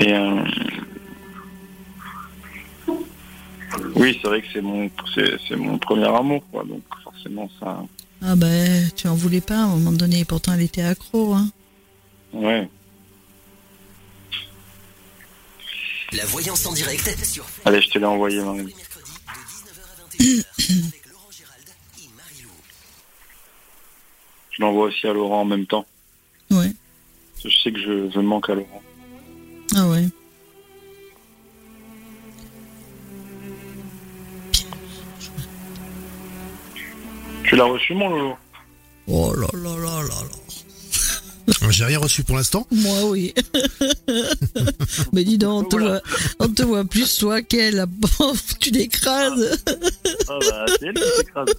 Et 0.00 0.12
euh, 0.12 0.42
oui, 3.94 4.18
c'est 4.20 4.28
vrai 4.28 4.42
que 4.42 4.48
c'est 4.52 4.60
mon 4.60 4.90
c'est, 5.14 5.36
c'est 5.46 5.56
mon 5.56 5.78
premier 5.78 6.08
amour, 6.08 6.42
quoi. 6.50 6.64
Donc 6.64 6.82
forcément 7.02 7.48
ça. 7.60 7.82
Ah 8.26 8.36
ben, 8.36 8.90
tu 8.96 9.06
en 9.08 9.14
voulais 9.14 9.40
pas 9.42 9.54
à 9.56 9.62
un 9.64 9.68
moment 9.68 9.92
donné. 9.92 10.24
Pourtant, 10.24 10.52
elle 10.54 10.62
était 10.62 10.82
accro. 10.82 11.34
Hein. 11.34 11.50
Ouais. 12.32 12.68
La 16.12 16.24
voyance 16.26 16.64
en 16.66 16.72
direct 16.72 17.24
sur 17.24 17.44
Allez, 17.64 17.80
je 17.82 17.88
te 17.90 17.98
l'ai 17.98 18.04
envoyé, 18.06 18.40
Marie. 18.40 18.58
les 18.58 18.64
mercredis 18.74 19.12
de 19.12 19.28
19h 19.28 19.82
à 19.82 20.16
21h 20.16 20.46
avec 20.86 21.06
Laurent 21.10 21.30
Gérald 21.30 21.68
et 21.98 22.08
Marie-Lou. 22.16 22.50
Je 24.52 24.62
l'envoie 24.62 24.84
aussi 24.86 25.06
à 25.06 25.12
Laurent 25.12 25.40
en 25.40 25.44
même 25.44 25.66
temps. 25.66 25.86
Ouais. 26.50 26.70
Je 27.44 27.48
sais 27.50 27.72
que 27.72 27.78
je, 27.80 28.10
je 28.10 28.20
manque 28.20 28.48
à 28.48 28.54
Laurent. 28.54 28.82
Ah 29.76 29.88
ouais. 29.88 30.04
Tu 37.44 37.56
l'as 37.56 37.64
reçu, 37.64 37.94
mon 37.94 38.08
Lolo 38.10 38.36
Oh 39.06 39.34
là 39.34 39.46
là 39.52 39.70
là 39.76 40.02
là 40.02 40.08
là. 40.08 40.38
J'ai 41.70 41.84
rien 41.84 41.98
reçu 41.98 42.22
pour 42.24 42.36
l'instant. 42.36 42.66
Moi, 42.70 43.04
oui. 43.10 43.34
mais 45.12 45.24
dis 45.24 45.36
donc, 45.36 45.66
on 45.66 45.68
te, 45.68 45.76
Voilà. 45.76 46.00
voit, 46.38 46.46
on 46.46 46.48
te 46.48 46.62
voit 46.62 46.84
plus 46.86 47.18
toi 47.18 47.42
qu'elle. 47.42 47.74
la 47.76 47.86
pauvre, 47.86 48.40
tu 48.60 48.70
l'écrases. 48.70 49.62
Ah 50.28 50.38
bah, 50.40 50.64
c'est 50.80 50.86
elle 50.86 50.94
qui. 50.94 51.52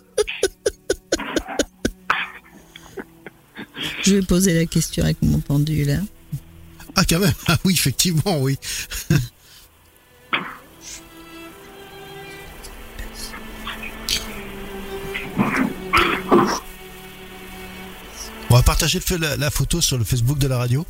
Je 4.04 4.16
vais 4.16 4.22
poser 4.22 4.54
la 4.54 4.66
question 4.66 5.04
avec 5.04 5.18
mon 5.22 5.40
pendule. 5.40 5.92
hein. 5.92 6.06
Ah, 6.96 7.04
quand 7.08 7.20
même. 7.20 7.34
Ah 7.48 7.58
oui, 7.66 7.74
effectivement, 7.74 8.40
oui. 8.42 8.58
On 18.56 18.60
va 18.60 18.64
partager 18.64 19.00
le 19.00 19.04
fait- 19.04 19.18
la, 19.18 19.36
la 19.36 19.52
photo 19.52 19.82
sur 19.82 19.98
le 19.98 20.06
Facebook 20.06 20.38
de 20.38 20.48
la 20.48 20.58
radio 20.58 20.86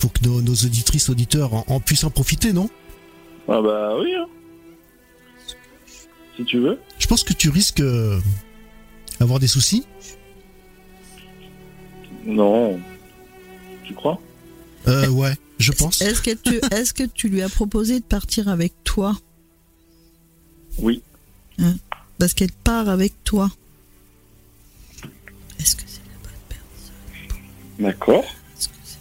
pour 0.00 0.12
que 0.12 0.22
nos, 0.22 0.42
nos 0.42 0.52
auditrices, 0.52 1.08
auditeurs 1.08 1.54
en, 1.54 1.64
en 1.66 1.80
puissent 1.80 2.04
en 2.04 2.10
profiter, 2.10 2.52
non? 2.52 2.68
Ah 3.48 3.62
bah 3.62 3.96
oui. 3.98 4.12
Hein. 4.14 4.26
Si 6.36 6.44
tu 6.44 6.58
veux. 6.58 6.78
Je 6.98 7.06
pense 7.06 7.24
que 7.24 7.32
tu 7.32 7.48
risques 7.48 7.80
euh, 7.80 8.20
avoir 9.18 9.38
des 9.38 9.46
soucis. 9.46 9.86
Non. 12.26 12.78
Tu 13.84 13.94
crois? 13.94 14.20
Euh, 14.86 15.08
ouais, 15.08 15.38
je 15.58 15.72
pense. 15.72 16.02
Est-ce 16.02 16.20
que, 16.20 16.32
tu, 16.34 16.60
est-ce 16.70 16.92
que 16.92 17.04
tu 17.04 17.30
lui 17.30 17.40
as 17.40 17.48
proposé 17.48 17.98
de 18.00 18.04
partir 18.04 18.48
avec 18.48 18.74
toi? 18.84 19.16
Oui. 20.76 21.02
Parce 22.18 22.34
qu'elle 22.34 22.52
part 22.52 22.90
avec 22.90 23.14
toi. 23.24 23.50
Est-ce 25.58 25.76
que 25.76 25.82
D'accord. 27.78 28.24
Est-ce 28.56 28.68
comme 28.68 28.78
ça? 28.84 28.96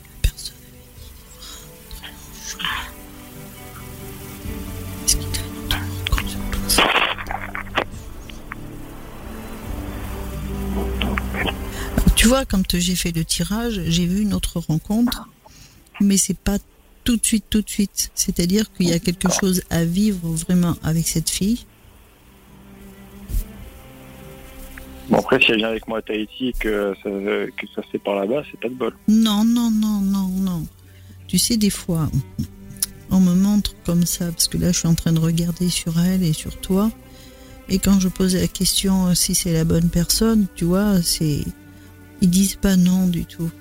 Tu 12.15 12.27
vois, 12.27 12.45
quand 12.45 12.77
j'ai 12.77 12.95
fait 12.95 13.11
le 13.11 13.23
tirage, 13.23 13.81
j'ai 13.87 14.07
vu 14.07 14.21
une 14.21 14.33
autre 14.33 14.59
rencontre, 14.59 15.29
mais 16.01 16.17
c'est 16.17 16.37
pas 16.37 16.57
tout 17.03 17.17
de 17.17 17.25
suite, 17.25 17.45
tout 17.49 17.61
de 17.61 17.69
suite. 17.69 18.11
C'est-à-dire 18.15 18.71
qu'il 18.73 18.89
y 18.89 18.93
a 18.93 18.99
quelque 18.99 19.29
chose 19.29 19.61
à 19.69 19.85
vivre 19.85 20.29
vraiment 20.29 20.75
avec 20.83 21.07
cette 21.07 21.29
fille 21.29 21.65
Bon, 25.09 25.17
après, 25.19 25.39
si 25.39 25.51
elle 25.51 25.57
vient 25.57 25.69
avec 25.69 25.87
moi 25.87 25.99
à 25.99 26.01
Tahiti 26.01 26.47
et 26.47 26.53
que 26.53 26.93
ça, 27.03 27.09
que 27.09 27.67
ça 27.75 27.83
se 27.83 27.89
fait 27.91 27.99
par 27.99 28.15
là-bas, 28.15 28.43
c'est 28.49 28.59
pas 28.59 28.69
de 28.69 28.73
bol. 28.73 28.93
Non, 29.07 29.43
non, 29.45 29.69
non, 29.71 30.01
non, 30.01 30.27
non. 30.29 30.65
Tu 31.27 31.37
sais, 31.37 31.57
des 31.57 31.69
fois, 31.69 32.09
on 33.11 33.19
me 33.19 33.33
montre 33.33 33.75
comme 33.85 34.05
ça, 34.05 34.25
parce 34.31 34.47
que 34.47 34.57
là, 34.57 34.71
je 34.71 34.79
suis 34.79 34.87
en 34.87 34.95
train 34.95 35.13
de 35.13 35.19
regarder 35.19 35.69
sur 35.69 35.99
elle 35.99 36.23
et 36.23 36.33
sur 36.33 36.59
toi. 36.59 36.91
Et 37.69 37.79
quand 37.79 37.99
je 37.99 38.07
pose 38.07 38.35
la 38.35 38.47
question 38.47 39.13
si 39.15 39.35
c'est 39.35 39.53
la 39.53 39.63
bonne 39.63 39.89
personne, 39.89 40.47
tu 40.55 40.65
vois, 40.65 41.01
c'est. 41.01 41.43
Ils 42.21 42.29
disent 42.29 42.55
pas 42.55 42.75
non 42.75 43.07
du 43.07 43.25
tout. 43.25 43.51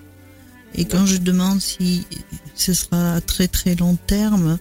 Et 0.75 0.85
quand 0.85 1.07
je 1.07 1.19
demande 1.19 1.61
si 1.61 2.07
ce 2.55 2.73
sera 2.73 3.15
à 3.15 3.21
très 3.21 3.49
très 3.49 3.75
long 3.75 3.97
terme, 4.07 4.59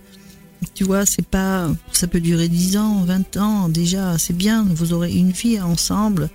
tu 0.74 0.84
vois, 0.84 1.06
c'est 1.06 1.26
pas. 1.26 1.70
Ça 1.92 2.08
peut 2.08 2.22
durer 2.22 2.48
10 2.48 2.78
ans, 2.78 3.04
20 3.04 3.38
ans, 3.38 3.70
déjà, 3.70 4.18
c'est 4.18 4.36
bien, 4.36 4.66
vous 4.70 4.94
aurez 4.94 5.14
une 5.14 5.32
vie 5.32 5.60
ensemble 5.62 6.30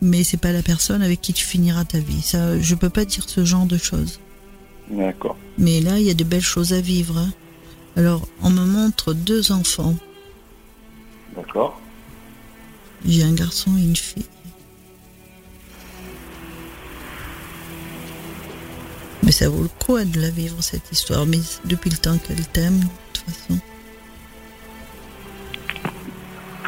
mais 0.00 0.24
c'est 0.24 0.36
pas 0.36 0.52
la 0.52 0.62
personne 0.62 1.02
avec 1.02 1.20
qui 1.20 1.32
tu 1.32 1.44
finiras 1.44 1.84
ta 1.84 1.98
vie. 1.98 2.22
Ça, 2.22 2.60
je 2.60 2.74
peux 2.74 2.90
pas 2.90 3.04
dire 3.04 3.24
ce 3.28 3.44
genre 3.44 3.66
de 3.66 3.76
choses. 3.76 4.20
D'accord. 4.90 5.36
Mais 5.58 5.80
là, 5.80 5.98
il 5.98 6.06
y 6.06 6.10
a 6.10 6.14
de 6.14 6.24
belles 6.24 6.40
choses 6.40 6.72
à 6.72 6.80
vivre. 6.80 7.18
Hein. 7.18 7.32
Alors, 7.96 8.26
on 8.42 8.50
me 8.50 8.64
montre 8.64 9.12
deux 9.12 9.52
enfants. 9.52 9.94
D'accord. 11.36 11.80
J'ai 13.04 13.22
un 13.22 13.34
garçon 13.34 13.76
et 13.76 13.82
une 13.82 13.96
fille. 13.96 14.24
Mais 19.22 19.32
ça 19.32 19.48
vaut 19.48 19.62
le 19.62 19.68
coup 19.68 19.98
de 19.98 20.20
la 20.20 20.30
vivre, 20.30 20.62
cette 20.62 20.90
histoire. 20.90 21.26
Mais 21.26 21.40
depuis 21.64 21.90
le 21.90 21.96
temps 21.96 22.16
qu'elle 22.18 22.46
t'aime, 22.46 22.80
de 22.80 22.86
toute 23.12 23.24
façon. 23.24 23.60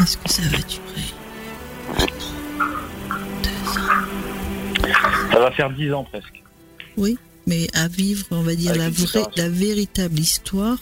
Est-ce 0.01 0.17
que 0.17 0.31
ça 0.31 0.43
va 0.43 0.59
durer? 0.59 1.20
Ça 5.31 5.39
va 5.39 5.51
faire 5.53 5.71
dix 5.71 5.93
ans 5.93 6.05
presque. 6.05 6.43
Oui, 6.97 7.19
mais 7.47 7.69
à 7.75 7.89
vivre, 7.89 8.27
on 8.31 8.43
va 8.43 8.55
dire, 8.55 8.75
la, 8.75 8.91
vraie, 8.91 9.25
la 9.37 9.49
véritable 9.49 10.19
histoire, 10.19 10.79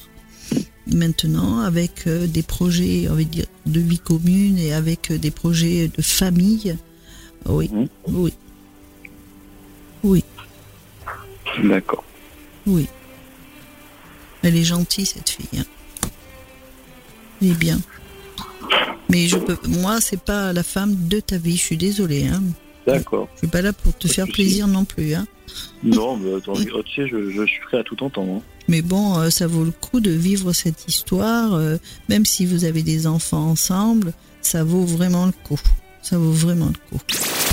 maintenant, 0.86 1.60
avec 1.60 2.06
euh, 2.06 2.26
des 2.26 2.42
projets, 2.42 3.08
on 3.10 3.14
va 3.14 3.22
dire, 3.22 3.46
de 3.66 3.80
vie 3.80 3.98
commune 3.98 4.58
et 4.58 4.72
avec 4.72 5.10
euh, 5.10 5.18
des 5.18 5.30
projets 5.30 5.88
de 5.88 6.02
famille. 6.02 6.76
Oui, 7.46 7.70
mmh. 7.72 7.86
oui. 8.08 8.34
Oui. 10.02 10.24
D'accord. 11.62 12.04
Oui. 12.66 12.88
Elle 14.42 14.56
est 14.56 14.64
gentille, 14.64 15.06
cette 15.06 15.28
fille. 15.28 15.58
Hein. 15.58 15.64
Elle 17.42 17.50
est 17.50 17.58
bien. 17.58 17.78
Mais 19.08 19.26
je 19.26 19.36
peux, 19.36 19.58
moi, 19.68 20.00
c'est 20.00 20.20
pas 20.20 20.52
la 20.52 20.62
femme 20.62 20.94
de 21.08 21.20
ta 21.20 21.38
vie. 21.38 21.56
Je 21.56 21.62
suis 21.62 21.76
désolée. 21.76 22.26
Hein. 22.26 22.42
D'accord. 22.92 23.28
Je 23.34 23.38
suis 23.38 23.46
pas 23.48 23.62
là 23.62 23.72
pour 23.72 23.96
te 23.96 24.08
faire 24.08 24.26
plaisir 24.26 24.66
non 24.66 24.84
plus. 24.84 25.14
Hein. 25.14 25.26
Non, 25.82 26.16
mais 26.16 26.34
attends, 26.34 26.54
tu 26.54 26.94
sais, 26.94 27.08
je, 27.08 27.46
suis 27.46 27.60
prêt 27.66 27.78
à 27.78 27.82
tout 27.82 28.02
entendre. 28.02 28.36
Hein. 28.38 28.42
Mais 28.68 28.82
bon, 28.82 29.18
euh, 29.18 29.30
ça 29.30 29.46
vaut 29.46 29.64
le 29.64 29.70
coup 29.70 30.00
de 30.00 30.10
vivre 30.10 30.52
cette 30.52 30.88
histoire, 30.88 31.54
euh, 31.54 31.76
même 32.08 32.26
si 32.26 32.46
vous 32.46 32.64
avez 32.64 32.82
des 32.82 33.06
enfants 33.06 33.50
ensemble, 33.50 34.12
ça 34.40 34.64
vaut 34.64 34.84
vraiment 34.84 35.26
le 35.26 35.32
coup. 35.32 35.60
Ça 36.02 36.16
vaut 36.16 36.30
vraiment 36.30 36.66
le 36.66 36.96
coup. 36.98 37.02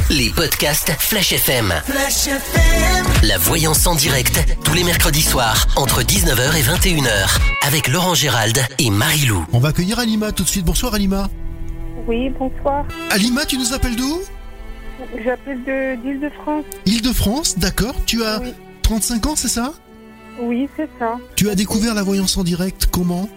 Les 0.09 0.29
podcasts 0.29 0.91
Flash 0.99 1.33
FM. 1.33 1.73
Flash 1.85 2.27
FM. 2.27 3.05
La 3.23 3.37
voyance 3.37 3.87
en 3.87 3.95
direct, 3.95 4.39
tous 4.63 4.73
les 4.73 4.83
mercredis 4.83 5.21
soirs, 5.21 5.67
entre 5.75 6.03
19h 6.03 6.55
et 6.55 6.61
21h, 6.61 7.39
avec 7.65 7.87
Laurent 7.87 8.13
Gérald 8.13 8.59
et 8.79 8.89
Marie-Lou. 8.89 9.45
On 9.51 9.59
va 9.59 9.69
accueillir 9.69 9.99
Alima 9.99 10.31
tout 10.31 10.43
de 10.43 10.49
suite. 10.49 10.65
Bonsoir 10.65 10.93
Alima. 10.93 11.29
Oui, 12.07 12.29
bonsoir. 12.37 12.85
Alima, 13.09 13.45
tu 13.45 13.57
nous 13.57 13.73
appelles 13.73 13.95
d'où? 13.95 14.21
J'appelle 15.23 15.63
d'Île-de-France. 16.03 16.65
Île-de-France, 16.85 17.57
d'accord. 17.57 17.95
Tu 18.05 18.23
as 18.23 18.41
35 18.83 19.25
ans, 19.27 19.35
c'est 19.35 19.47
ça? 19.47 19.73
Oui, 20.39 20.67
c'est 20.75 20.89
ça. 20.99 21.17
Tu 21.35 21.49
as 21.49 21.55
découvert 21.55 21.93
la 21.93 22.03
voyance 22.03 22.37
en 22.37 22.43
direct 22.43 22.87
comment? 22.91 23.29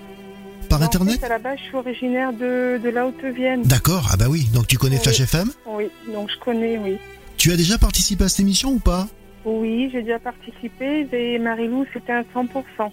Par 0.68 0.82
internet? 0.82 1.22
À 1.24 1.28
la 1.28 1.38
base, 1.38 1.58
je 1.58 1.64
suis 1.64 1.76
originaire 1.76 2.32
de, 2.32 2.78
de 2.82 2.88
la 2.90 3.06
Haute-Vienne. 3.06 3.62
D'accord, 3.62 4.08
ah 4.12 4.16
bah 4.16 4.26
oui, 4.28 4.48
donc 4.52 4.66
tu 4.66 4.76
connais 4.76 4.98
Flash 4.98 5.20
FM 5.20 5.50
Oui, 5.66 5.84
donc 6.12 6.30
je 6.30 6.38
connais, 6.44 6.76
oui. 6.76 6.98
Tu 7.38 7.52
as 7.52 7.56
déjà 7.56 7.78
participé 7.78 8.24
à 8.24 8.28
cette 8.28 8.40
émission 8.40 8.72
ou 8.72 8.78
pas? 8.78 9.08
Oui, 9.44 9.88
j'ai 9.92 10.02
déjà 10.02 10.18
participé. 10.18 11.06
Et 11.12 11.38
Marilou, 11.38 11.86
c'était 11.94 12.12
à 12.12 12.22
100%. 12.22 12.90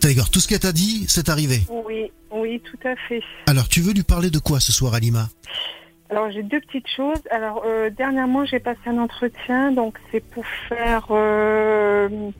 D'accord, 0.00 0.30
tout 0.30 0.38
ce 0.38 0.46
qu'elle 0.48 0.60
t'a 0.60 0.72
dit, 0.72 1.04
c'est 1.08 1.28
arrivé? 1.28 1.60
Oui, 1.68 2.10
oui, 2.30 2.62
tout 2.64 2.88
à 2.88 2.94
fait. 3.08 3.20
Alors, 3.46 3.68
tu 3.68 3.80
veux 3.80 3.92
lui 3.92 4.04
parler 4.04 4.30
de 4.30 4.38
quoi 4.38 4.60
ce 4.60 4.72
soir, 4.72 4.94
Alima? 4.94 5.28
Alors 6.10 6.30
j'ai 6.30 6.42
deux 6.42 6.60
petites 6.60 6.88
choses. 6.88 7.20
Alors 7.30 7.62
euh, 7.66 7.90
dernièrement 7.90 8.44
j'ai 8.46 8.60
passé 8.60 8.80
un 8.86 8.98
entretien, 8.98 9.72
donc 9.72 9.98
c'est 10.10 10.24
pour 10.24 10.44
faire 10.68 11.06
euh, 11.10 12.30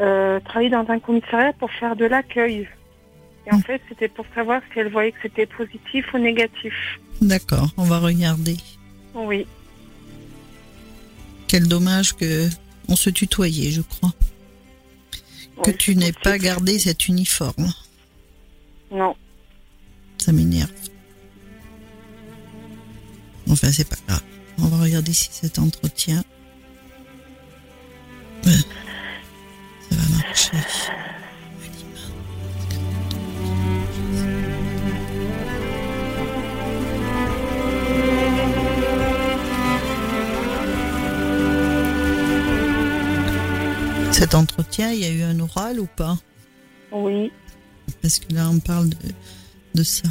euh, 0.00 0.40
travailler 0.40 0.70
dans 0.70 0.88
un 0.88 0.98
commissariat 0.98 1.52
pour 1.54 1.70
faire 1.70 1.96
de 1.96 2.06
l'accueil. 2.06 2.68
Et 3.46 3.52
en 3.52 3.58
hmm. 3.58 3.62
fait 3.62 3.82
c'était 3.88 4.08
pour 4.08 4.24
savoir 4.34 4.62
si 4.72 4.78
elle 4.78 4.90
voyait 4.90 5.12
que 5.12 5.18
c'était 5.22 5.46
positif 5.46 6.06
ou 6.14 6.18
négatif. 6.18 6.74
D'accord, 7.20 7.68
on 7.76 7.84
va 7.84 7.98
regarder. 7.98 8.56
Oui. 9.14 9.46
Quel 11.46 11.68
dommage 11.68 12.14
que 12.14 12.48
on 12.88 12.96
se 12.96 13.10
tutoyait, 13.10 13.70
je 13.70 13.82
crois. 13.82 14.12
Que 15.62 15.70
tu 15.70 15.94
n'aies 15.94 16.12
pas 16.12 16.38
gardé 16.38 16.78
cet 16.78 17.06
uniforme. 17.08 17.70
Non. 18.90 19.14
Ça 20.16 20.32
m'énerve. 20.32 20.70
Enfin, 23.52 23.70
c'est 23.70 23.86
pas 23.86 23.96
grave. 24.08 24.22
On 24.58 24.66
va 24.66 24.82
regarder 24.82 25.12
si 25.12 25.28
cet 25.30 25.58
entretien. 25.58 26.24
Ça 28.42 28.50
va 29.90 30.16
marcher. 30.16 30.56
Cet 44.12 44.34
entretien, 44.34 44.92
il 44.92 45.00
y 45.00 45.04
a 45.04 45.10
eu 45.10 45.22
un 45.22 45.38
oral 45.40 45.78
ou 45.78 45.86
pas? 45.86 46.16
Oui. 46.90 47.30
Parce 48.00 48.18
que 48.18 48.32
là, 48.32 48.48
on 48.48 48.60
parle 48.60 48.88
de, 48.88 48.96
de 49.74 49.82
ça. 49.82 50.08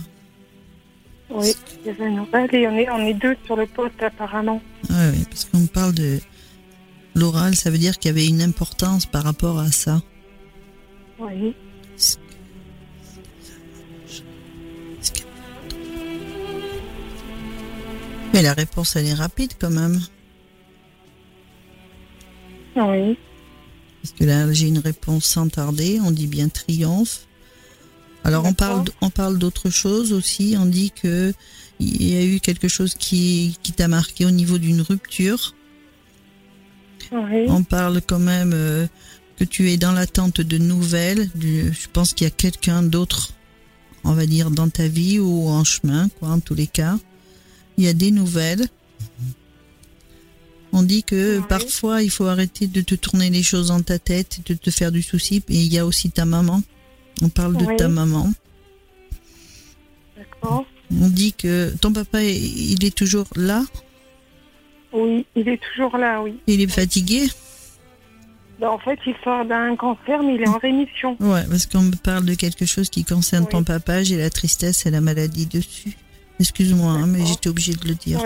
Oui, 1.34 1.54
il 1.82 1.88
y 1.88 1.90
avait 1.90 2.08
une 2.08 2.26
et 2.54 2.68
on 2.68 2.76
est, 2.76 2.90
on 2.90 3.00
est 3.00 3.14
deux 3.14 3.38
sur 3.46 3.56
le 3.56 3.66
poste 3.66 4.02
apparemment. 4.02 4.62
Ah 4.90 5.10
oui, 5.14 5.24
parce 5.30 5.46
qu'on 5.46 5.66
parle 5.68 5.94
de 5.94 6.20
l'oral, 7.16 7.56
ça 7.56 7.70
veut 7.70 7.78
dire 7.78 7.98
qu'il 7.98 8.10
y 8.10 8.12
avait 8.12 8.28
une 8.28 8.42
importance 8.42 9.06
par 9.06 9.24
rapport 9.24 9.60
à 9.60 9.72
ça. 9.72 10.02
Oui. 11.20 11.56
Mais 18.34 18.42
la 18.42 18.54
réponse, 18.54 18.96
elle 18.96 19.08
est 19.08 19.14
rapide 19.14 19.54
quand 19.60 19.70
même. 19.70 20.00
Oui. 22.76 23.18
Parce 24.02 24.14
que 24.18 24.24
là, 24.24 24.52
j'ai 24.52 24.68
une 24.68 24.80
réponse 24.80 25.26
sans 25.26 25.48
tarder. 25.50 26.00
On 26.04 26.12
dit 26.12 26.28
bien 26.28 26.50
triomphe. 26.50 27.28
Alors 28.24 28.46
on 28.46 28.54
parle 28.54 28.86
on 29.02 29.10
parle 29.10 29.38
d'autre 29.38 29.70
chose 29.70 30.14
aussi. 30.14 30.56
On 30.58 30.66
dit 30.66 30.92
que 30.92 31.34
il 31.80 32.08
y 32.08 32.18
a 32.18 32.24
eu 32.24 32.40
quelque 32.40 32.68
chose 32.68 32.94
qui 32.96 33.58
qui 33.64 33.72
t'a 33.72 33.88
marqué 33.88 34.26
au 34.26 34.32
niveau 34.32 34.58
d'une 34.58 34.82
rupture. 34.82 35.56
Oui. 37.12 37.46
On 37.48 37.64
parle 37.64 38.02
quand 38.02 38.20
même 38.20 38.52
euh, 38.54 38.88
que 39.38 39.44
tu 39.44 39.70
es 39.72 39.78
dans 39.78 39.92
l'attente 39.92 40.40
de 40.40 40.58
nouvelles. 40.58 41.30
je 41.36 41.88
pense 41.92 42.14
qu'il 42.14 42.26
y 42.26 42.28
a 42.28 42.32
quelqu'un 42.32 42.84
d'autre, 42.84 43.34
on 44.04 44.14
va 44.14 44.26
dire, 44.26 44.50
dans 44.50 44.70
ta 44.70 44.88
vie 44.88 45.20
ou 45.20 45.50
en 45.50 45.64
chemin, 45.64 46.10
quoi, 46.20 46.30
en 46.30 46.40
tous 46.40 46.56
les 46.56 46.68
cas. 46.68 46.98
Il 47.78 47.84
y 47.84 47.88
a 47.88 47.94
des 47.94 48.12
nouvelles. 48.12 48.66
On 50.74 50.84
dit 50.84 51.04
que 51.04 51.42
parfois 51.50 52.02
il 52.02 52.10
faut 52.10 52.28
arrêter 52.28 52.68
de 52.68 52.80
te 52.80 52.96
tourner 52.96 53.30
les 53.30 53.44
choses 53.44 53.68
dans 53.68 53.82
ta 53.82 54.00
tête, 54.00 54.40
de 54.46 54.54
te 54.54 54.70
faire 54.70 54.92
du 54.92 55.02
souci. 55.02 55.44
Et 55.50 55.62
il 55.62 55.74
y 55.74 55.80
a 55.80 55.86
aussi 55.86 56.12
ta 56.12 56.24
maman 56.26 56.62
on 57.22 57.30
parle 57.30 57.58
de 57.58 57.66
ta 57.78 57.88
maman. 57.88 58.32
D'accord. 60.18 60.66
On 61.00 61.08
dit 61.08 61.34
que 61.34 61.74
ton 61.78 61.94
papa, 61.94 62.22
il 62.22 62.84
est 62.84 62.96
toujours 62.96 63.28
là? 63.36 63.64
Oui, 64.94 65.26
il 65.36 65.48
est 65.48 65.62
toujours 65.72 65.98
là, 65.98 66.22
oui. 66.22 66.38
Il 66.48 66.62
est 66.62 66.68
fatigué? 66.68 67.30
Ben, 68.60 68.70
En 68.70 68.80
fait, 68.80 69.00
il 69.08 69.16
sort 69.24 69.46
d'un 69.46 69.76
cancer, 69.76 70.22
mais 70.22 70.36
il 70.36 70.42
est 70.42 70.50
en 70.50 70.58
rémission. 70.58 71.16
Ouais, 71.20 71.44
parce 71.50 71.66
qu'on 71.66 71.84
me 71.84 71.96
parle 71.96 72.26
de 72.26 72.34
quelque 72.34 72.66
chose 72.66 72.90
qui 72.90 73.04
concerne 73.06 73.48
ton 73.48 73.64
papa. 73.64 74.04
J'ai 74.04 74.18
la 74.18 74.30
tristesse 74.30 74.86
et 74.86 74.92
la 74.92 75.02
maladie 75.02 75.46
dessus. 75.46 75.98
Excuse-moi, 76.40 76.92
hein, 76.92 77.06
mais 77.08 77.26
j'étais 77.26 77.50
obligée 77.50 77.74
de 77.74 77.88
le 77.88 77.96
dire. 77.96 78.22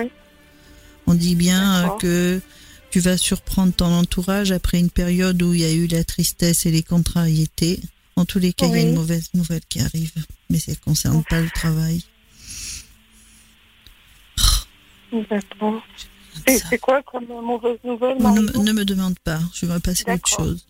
On 1.08 1.14
dit 1.14 1.36
bien 1.36 1.96
que 2.00 2.42
Tu 2.90 3.00
vas 3.00 3.18
surprendre 3.18 3.74
ton 3.74 3.92
entourage 3.94 4.52
après 4.52 4.80
une 4.80 4.90
période 4.90 5.42
où 5.42 5.54
il 5.54 5.60
y 5.60 5.66
a 5.66 5.72
eu 5.72 5.86
la 5.88 6.04
tristesse 6.04 6.66
et 6.66 6.72
les 6.72 6.82
contrariétés. 6.82 7.80
En 8.18 8.24
tous 8.26 8.40
les 8.40 8.54
cas, 8.54 8.66
il 8.68 8.72
y 8.72 8.76
a 8.76 8.82
une 8.82 8.96
mauvaise 8.96 9.30
nouvelle 9.34 9.62
qui 9.68 9.82
arrive, 9.82 10.12
mais 10.50 10.60
ça 10.60 10.72
ne 10.72 10.78
concerne 10.78 11.24
pas 11.26 11.42
le 11.42 11.50
travail. 11.50 12.02
D'accord. 15.30 15.82
Et 16.48 16.58
Ça. 16.58 16.68
c'est 16.70 16.78
quoi 16.78 17.02
comme 17.04 17.26
mauvaise 17.28 17.78
nouvelle, 17.84 18.18
Ne, 18.18 18.42
me- 18.42 18.64
ne 18.64 18.72
me 18.74 18.86
demande 18.86 19.18
pas, 19.20 19.40
je 19.54 19.66
vais 19.66 19.80
passer 19.80 20.04
à 20.08 20.16
autre 20.16 20.28
chose. 20.28 20.66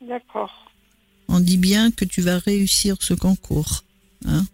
D'accord. 0.00 0.70
On 1.28 1.40
dit 1.40 1.56
bien 1.58 1.90
que 1.90 2.04
tu 2.04 2.20
vas 2.20 2.38
réussir 2.38 2.96
ce 3.00 3.14
concours. 3.14 3.84
Hein 4.26 4.44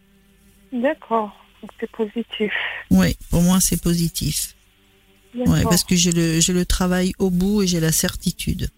D'accord. 0.72 1.34
C'est 1.80 1.90
positif. 1.90 2.52
oui, 2.90 3.16
pour 3.30 3.42
moi 3.42 3.60
c'est 3.60 3.80
positif. 3.82 4.54
Ouais, 5.34 5.62
parce 5.64 5.84
que 5.84 5.96
j'ai 5.96 6.12
le, 6.12 6.40
j'ai 6.40 6.52
le 6.52 6.64
travail 6.64 7.12
au 7.18 7.30
bout 7.30 7.62
et 7.62 7.66
j'ai 7.66 7.80
la 7.80 7.92
certitude. 7.92 8.70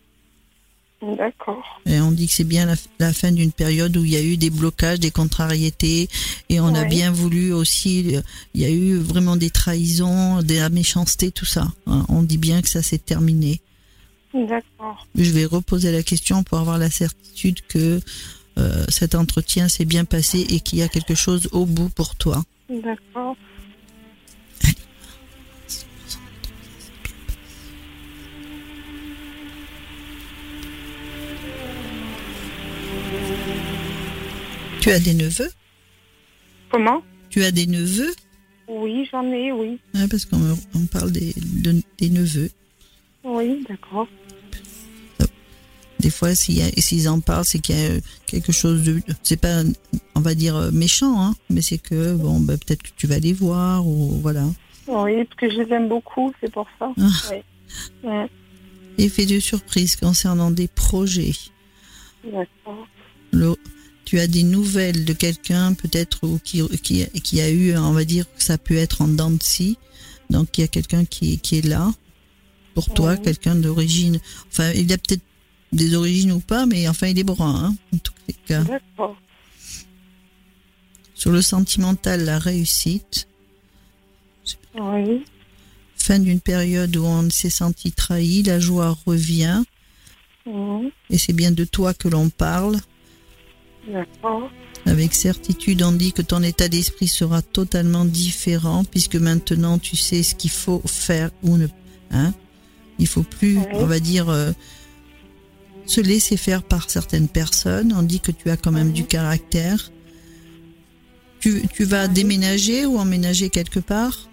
D'accord. 1.03 1.81
Et 1.87 1.99
on 2.01 2.11
dit 2.13 2.27
que 2.27 2.35
c'est 2.35 2.45
bien 2.45 2.67
la, 2.67 2.75
la 2.99 3.13
fin 3.13 3.33
d'une 3.33 3.53
période 3.53 3.97
où 3.97 4.05
il 4.05 4.11
y 4.11 4.17
a 4.17 4.23
eu 4.23 4.37
des 4.37 4.51
blocages, 4.51 5.01
des 5.01 5.11
contrariétés, 5.11 6.09
et 6.51 6.61
on 6.61 6.75
a 6.75 6.85
bien 6.85 7.11
voulu 7.11 7.53
aussi, 7.53 8.17
euh, 8.17 8.21
il 8.55 8.61
y 8.61 8.65
a 8.67 8.71
eu 8.71 8.97
vraiment 8.97 9.37
des 9.37 9.49
trahisons, 9.49 10.43
de 10.43 10.55
la 10.55 10.69
méchanceté, 10.69 11.31
tout 11.31 11.47
ça. 11.47 11.69
Hein, 11.87 12.05
On 12.11 12.23
dit 12.23 12.37
bien 12.37 12.61
que 12.61 12.69
ça 12.69 12.83
s'est 12.83 12.99
terminé. 12.99 13.61
D'accord. 14.35 15.07
Je 15.15 15.31
vais 15.31 15.47
reposer 15.47 15.91
la 15.91 16.03
question 16.03 16.43
pour 16.43 16.59
avoir 16.59 16.79
la 16.79 16.91
certitude 16.91 17.61
que 17.67 18.01
euh, 18.59 18.85
cet 18.89 19.15
entretien 19.15 19.69
s'est 19.69 19.87
bien 19.87 20.05
passé 20.05 20.47
et 20.51 20.61
qu'il 20.61 20.81
y 20.81 20.83
a 20.83 20.89
quelque 20.89 21.15
chose 21.15 21.49
au 21.53 21.65
bout 21.65 21.89
pour 21.89 22.15
toi. 22.15 22.43
D'accord. 22.69 23.37
Tu 34.81 34.91
as 34.91 34.99
des 35.01 35.15
neveux? 35.15 35.51
Comment? 36.71 37.03
Tu 37.29 37.43
as 37.45 37.51
des 37.51 37.67
neveux? 37.67 38.15
Oui, 38.69 39.07
j'en 39.11 39.25
ai, 39.33 39.53
oui. 39.53 39.79
Ouais, 39.95 40.07
Parce 40.09 40.25
qu'on 40.25 40.57
on 40.75 40.87
parle 40.87 41.11
des, 41.13 41.35
de- 41.37 41.83
des 41.99 42.11
neveux. 42.11 42.51
Oui, 43.25 43.65
d'accord. 43.69 44.07
Des 45.99 46.09
fois, 46.11 46.35
s'ils 46.35 47.09
en 47.11 47.21
parlent, 47.21 47.45
c'est 47.45 47.59
qu'il 47.59 47.77
y 47.77 47.79
a 47.79 47.91
euh, 47.91 48.01
quelque 48.27 48.53
chose 48.53 48.83
de. 48.85 49.03
C'est 49.23 49.37
pas, 49.37 49.63
on 50.15 50.21
va 50.21 50.35
dire, 50.35 50.57
euh, 50.57 50.71
méchant, 50.71 51.21
hein, 51.23 51.35
mais 51.51 51.61
c'est 51.61 51.77
que, 51.77 52.15
bon, 52.15 52.41
bah, 52.41 52.55
peut-être 52.57 52.83
que 52.83 52.89
tu 52.97 53.07
vas 53.07 53.19
les 53.19 53.35
voir, 53.35 53.87
ou 53.87 54.19
voilà. 54.23 54.45
Oui, 54.87 55.25
parce 55.25 55.37
que 55.37 55.51
je 55.51 55.61
les 55.61 55.73
aime 55.75 55.89
beaucoup, 55.89 56.33
c'est 56.41 56.51
pour 56.51 56.67
ça. 56.79 56.91
Ah. 56.99 57.33
Ouais, 58.03 58.27
Effet 58.97 59.27
de 59.27 59.39
surprise 59.41 59.95
concernant 59.97 60.51
des 60.51 60.69
projets. 60.69 61.33
D'accord. 62.25 62.87
Le- 63.33 63.57
tu 64.11 64.19
as 64.19 64.27
des 64.27 64.43
nouvelles 64.43 65.05
de 65.05 65.13
quelqu'un, 65.13 65.73
peut-être, 65.73 66.27
ou 66.27 66.41
qui, 66.43 66.67
qui, 66.79 67.07
qui 67.21 67.41
a 67.41 67.49
eu, 67.49 67.77
on 67.77 67.93
va 67.93 68.05
dire, 68.05 68.25
que 68.35 68.43
ça 68.43 68.59
peut 68.59 68.75
être 68.75 69.03
en 69.03 69.07
dents 69.07 69.31
de 69.31 69.41
scie. 69.41 69.79
Donc, 70.31 70.59
il 70.59 70.63
y 70.63 70.65
a 70.65 70.67
quelqu'un 70.67 71.05
qui, 71.05 71.39
qui 71.39 71.59
est 71.59 71.65
là 71.65 71.93
pour 72.75 72.93
toi, 72.93 73.17
quelqu'un 73.17 73.55
d'origine. 73.55 74.19
Enfin, 74.49 74.73
il 74.73 74.93
a 74.93 74.99
peut-être 74.99 75.23
des 75.71 75.95
origines 75.95 76.33
ou 76.33 76.41
pas, 76.41 76.67
mais 76.67 76.89
enfin, 76.89 77.07
il 77.07 77.21
est 77.21 77.25
brun, 77.25 77.67
hein, 77.67 77.77
en 77.95 77.99
tous 77.99 78.13
les 78.27 78.35
cas. 78.35 78.65
D'accord. 78.65 79.17
Sur 81.15 81.31
le 81.31 81.41
sentimental, 81.41 82.25
la 82.25 82.41
réussite. 82.41 83.29
Oui. 84.75 85.23
Fin 85.95 86.19
d'une 86.19 86.41
période 86.41 86.97
où 86.97 87.05
on 87.05 87.31
s'est 87.31 87.49
senti 87.49 87.93
trahi, 87.93 88.43
la 88.43 88.59
joie 88.59 88.99
revient. 89.07 89.63
Mhm. 90.47 90.91
Et 91.11 91.19
c'est 91.19 91.33
bien 91.33 91.53
de 91.53 91.65
toi 91.65 91.95
que 91.95 92.09
l'on 92.09 92.29
parle. 92.29 92.81
Avec 94.87 95.15
certitude, 95.15 95.83
on 95.83 95.93
dit 95.93 96.13
que 96.13 96.23
ton 96.23 96.43
état 96.43 96.69
d'esprit 96.69 97.09
sera 97.09 97.43
totalement 97.43 98.05
différent 98.05 98.85
puisque 98.85 99.17
maintenant 99.17 99.79
tu 99.79 99.97
sais 99.97 100.23
ce 100.23 100.35
qu'il 100.35 100.51
faut 100.51 100.83
faire 100.87 101.31
ou 101.43 101.57
ne. 101.57 101.67
Hein 102.11 102.33
Il 102.99 103.07
faut 103.07 103.23
plus, 103.23 103.59
Oui. 103.59 103.65
on 103.75 103.87
va 103.87 103.99
dire, 104.01 104.29
euh, 104.29 104.53
se 105.87 106.01
laisser 106.01 106.37
faire 106.37 106.63
par 106.63 106.89
certaines 106.91 107.29
personnes. 107.29 107.93
On 107.97 108.03
dit 108.03 108.21
que 108.21 108.31
tu 108.33 108.51
as 108.51 108.57
quand 108.57 108.73
même 108.73 108.89
Oui. 108.89 108.93
du 108.93 109.05
caractère. 109.05 109.91
Tu, 111.41 111.63
tu 111.73 111.85
vas 111.85 112.07
Oui. 112.07 112.13
déménager 112.15 112.85
ou 112.87 112.99
emménager 112.99 113.49
quelque 113.51 113.81
part? 113.81 114.29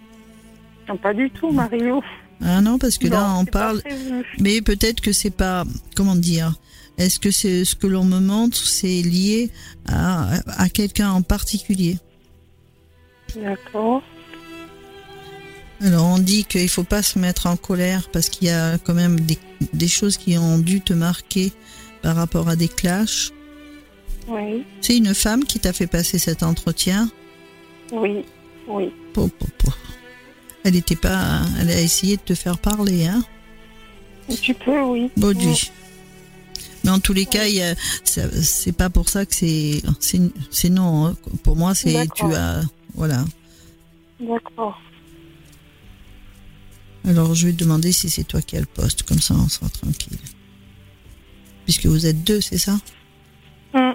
Non, 0.88 0.96
pas 0.96 1.14
du 1.14 1.30
tout, 1.30 1.50
Mario. 1.50 2.02
Ah 2.40 2.60
non, 2.60 2.78
parce 2.78 2.98
que 2.98 3.08
là 3.08 3.34
on 3.36 3.44
parle, 3.44 3.82
mais 4.38 4.60
peut-être 4.62 5.00
que 5.00 5.12
c'est 5.12 5.30
pas, 5.30 5.64
comment 5.96 6.14
dire, 6.14 6.54
est-ce 6.98 7.18
que 7.18 7.30
c'est 7.30 7.64
ce 7.64 7.74
que 7.74 7.86
l'on 7.86 8.04
me 8.04 8.20
montre, 8.20 8.56
c'est 8.58 9.02
lié 9.02 9.50
à, 9.86 10.34
à 10.46 10.68
quelqu'un 10.68 11.10
en 11.10 11.22
particulier 11.22 11.98
D'accord. 13.36 14.02
Alors 15.80 16.06
on 16.06 16.18
dit 16.18 16.44
qu'il 16.44 16.68
faut 16.68 16.82
pas 16.84 17.02
se 17.02 17.18
mettre 17.18 17.46
en 17.46 17.56
colère 17.56 18.08
parce 18.12 18.28
qu'il 18.28 18.48
y 18.48 18.50
a 18.50 18.78
quand 18.78 18.94
même 18.94 19.20
des, 19.20 19.38
des 19.72 19.88
choses 19.88 20.16
qui 20.16 20.36
ont 20.36 20.58
dû 20.58 20.80
te 20.80 20.92
marquer 20.92 21.52
par 22.02 22.16
rapport 22.16 22.48
à 22.48 22.56
des 22.56 22.68
clashs. 22.68 23.30
Oui. 24.26 24.64
C'est 24.80 24.96
une 24.96 25.14
femme 25.14 25.44
qui 25.44 25.60
t'a 25.60 25.72
fait 25.72 25.86
passer 25.86 26.18
cet 26.18 26.42
entretien. 26.42 27.10
Oui. 27.92 28.24
Oui. 28.66 28.92
Po, 29.14 29.28
po, 29.28 29.46
po. 29.58 29.72
Elle 30.64 30.76
était 30.76 30.96
pas, 30.96 31.40
elle 31.60 31.70
a 31.70 31.80
essayé 31.80 32.16
de 32.16 32.22
te 32.22 32.34
faire 32.34 32.58
parler, 32.58 33.06
hein. 33.06 33.22
Tu 34.42 34.52
peux, 34.52 34.82
oui. 34.82 35.10
Bauduit. 35.16 35.70
Mais 36.84 36.90
en 36.90 37.00
tous 37.00 37.12
les 37.12 37.26
cas, 37.26 37.44
ça- 38.04 38.30
c'est 38.42 38.72
pas 38.72 38.88
pour 38.90 39.08
ça 39.08 39.26
que 39.26 39.34
c'est, 39.34 39.82
c'est, 40.50 40.68
non. 40.70 41.06
hein. 41.06 41.16
Pour 41.42 41.56
moi, 41.56 41.74
c'est 41.74 42.06
tu 42.14 42.24
as, 42.34 42.62
voilà. 42.94 43.24
D'accord. 44.20 44.78
Alors 47.04 47.34
je 47.34 47.46
vais 47.46 47.52
te 47.52 47.58
demander 47.58 47.92
si 47.92 48.10
c'est 48.10 48.24
toi 48.24 48.42
qui 48.42 48.56
as 48.56 48.60
le 48.60 48.66
poste, 48.66 49.02
comme 49.04 49.20
ça 49.20 49.34
on 49.34 49.48
sera 49.48 49.68
tranquille. 49.68 50.18
Puisque 51.64 51.86
vous 51.86 52.06
êtes 52.06 52.22
deux, 52.24 52.40
c'est 52.40 52.58
ça? 52.58 52.78
Hum. 53.74 53.94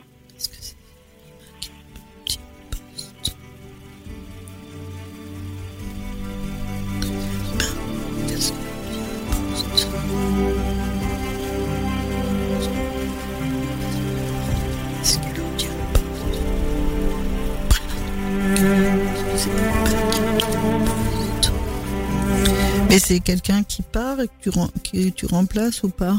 Mais 22.94 23.00
c'est 23.00 23.22
quelqu'un 23.22 23.64
qui 23.64 23.82
part 23.82 24.20
et 24.22 24.28
que 24.28 24.34
tu, 24.44 24.50
rem- 24.50 24.70
que 24.84 25.10
tu 25.10 25.26
remplaces 25.26 25.82
ou 25.82 25.90
pas? 25.90 26.16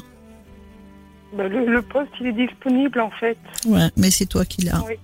Ben, 1.32 1.46
le, 1.46 1.66
le 1.66 1.82
poste, 1.82 2.10
il 2.20 2.26
est 2.26 2.32
disponible, 2.32 3.00
en 3.00 3.10
fait. 3.12 3.38
Ouais, 3.64 3.90
mais 3.96 4.10
c'est 4.10 4.26
toi 4.26 4.44
qui 4.44 4.62
l'as. 4.62 4.82
Oui. 4.84 4.94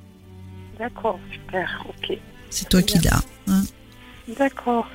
D'accord, 0.81 1.21
super. 1.31 1.87
Ok. 1.89 2.19
C'est 2.51 2.69
toi 2.69 2.83
qui 2.83 2.99
l'as. 2.99 3.23
hein. 3.47 3.63
D'accord. 4.37 4.89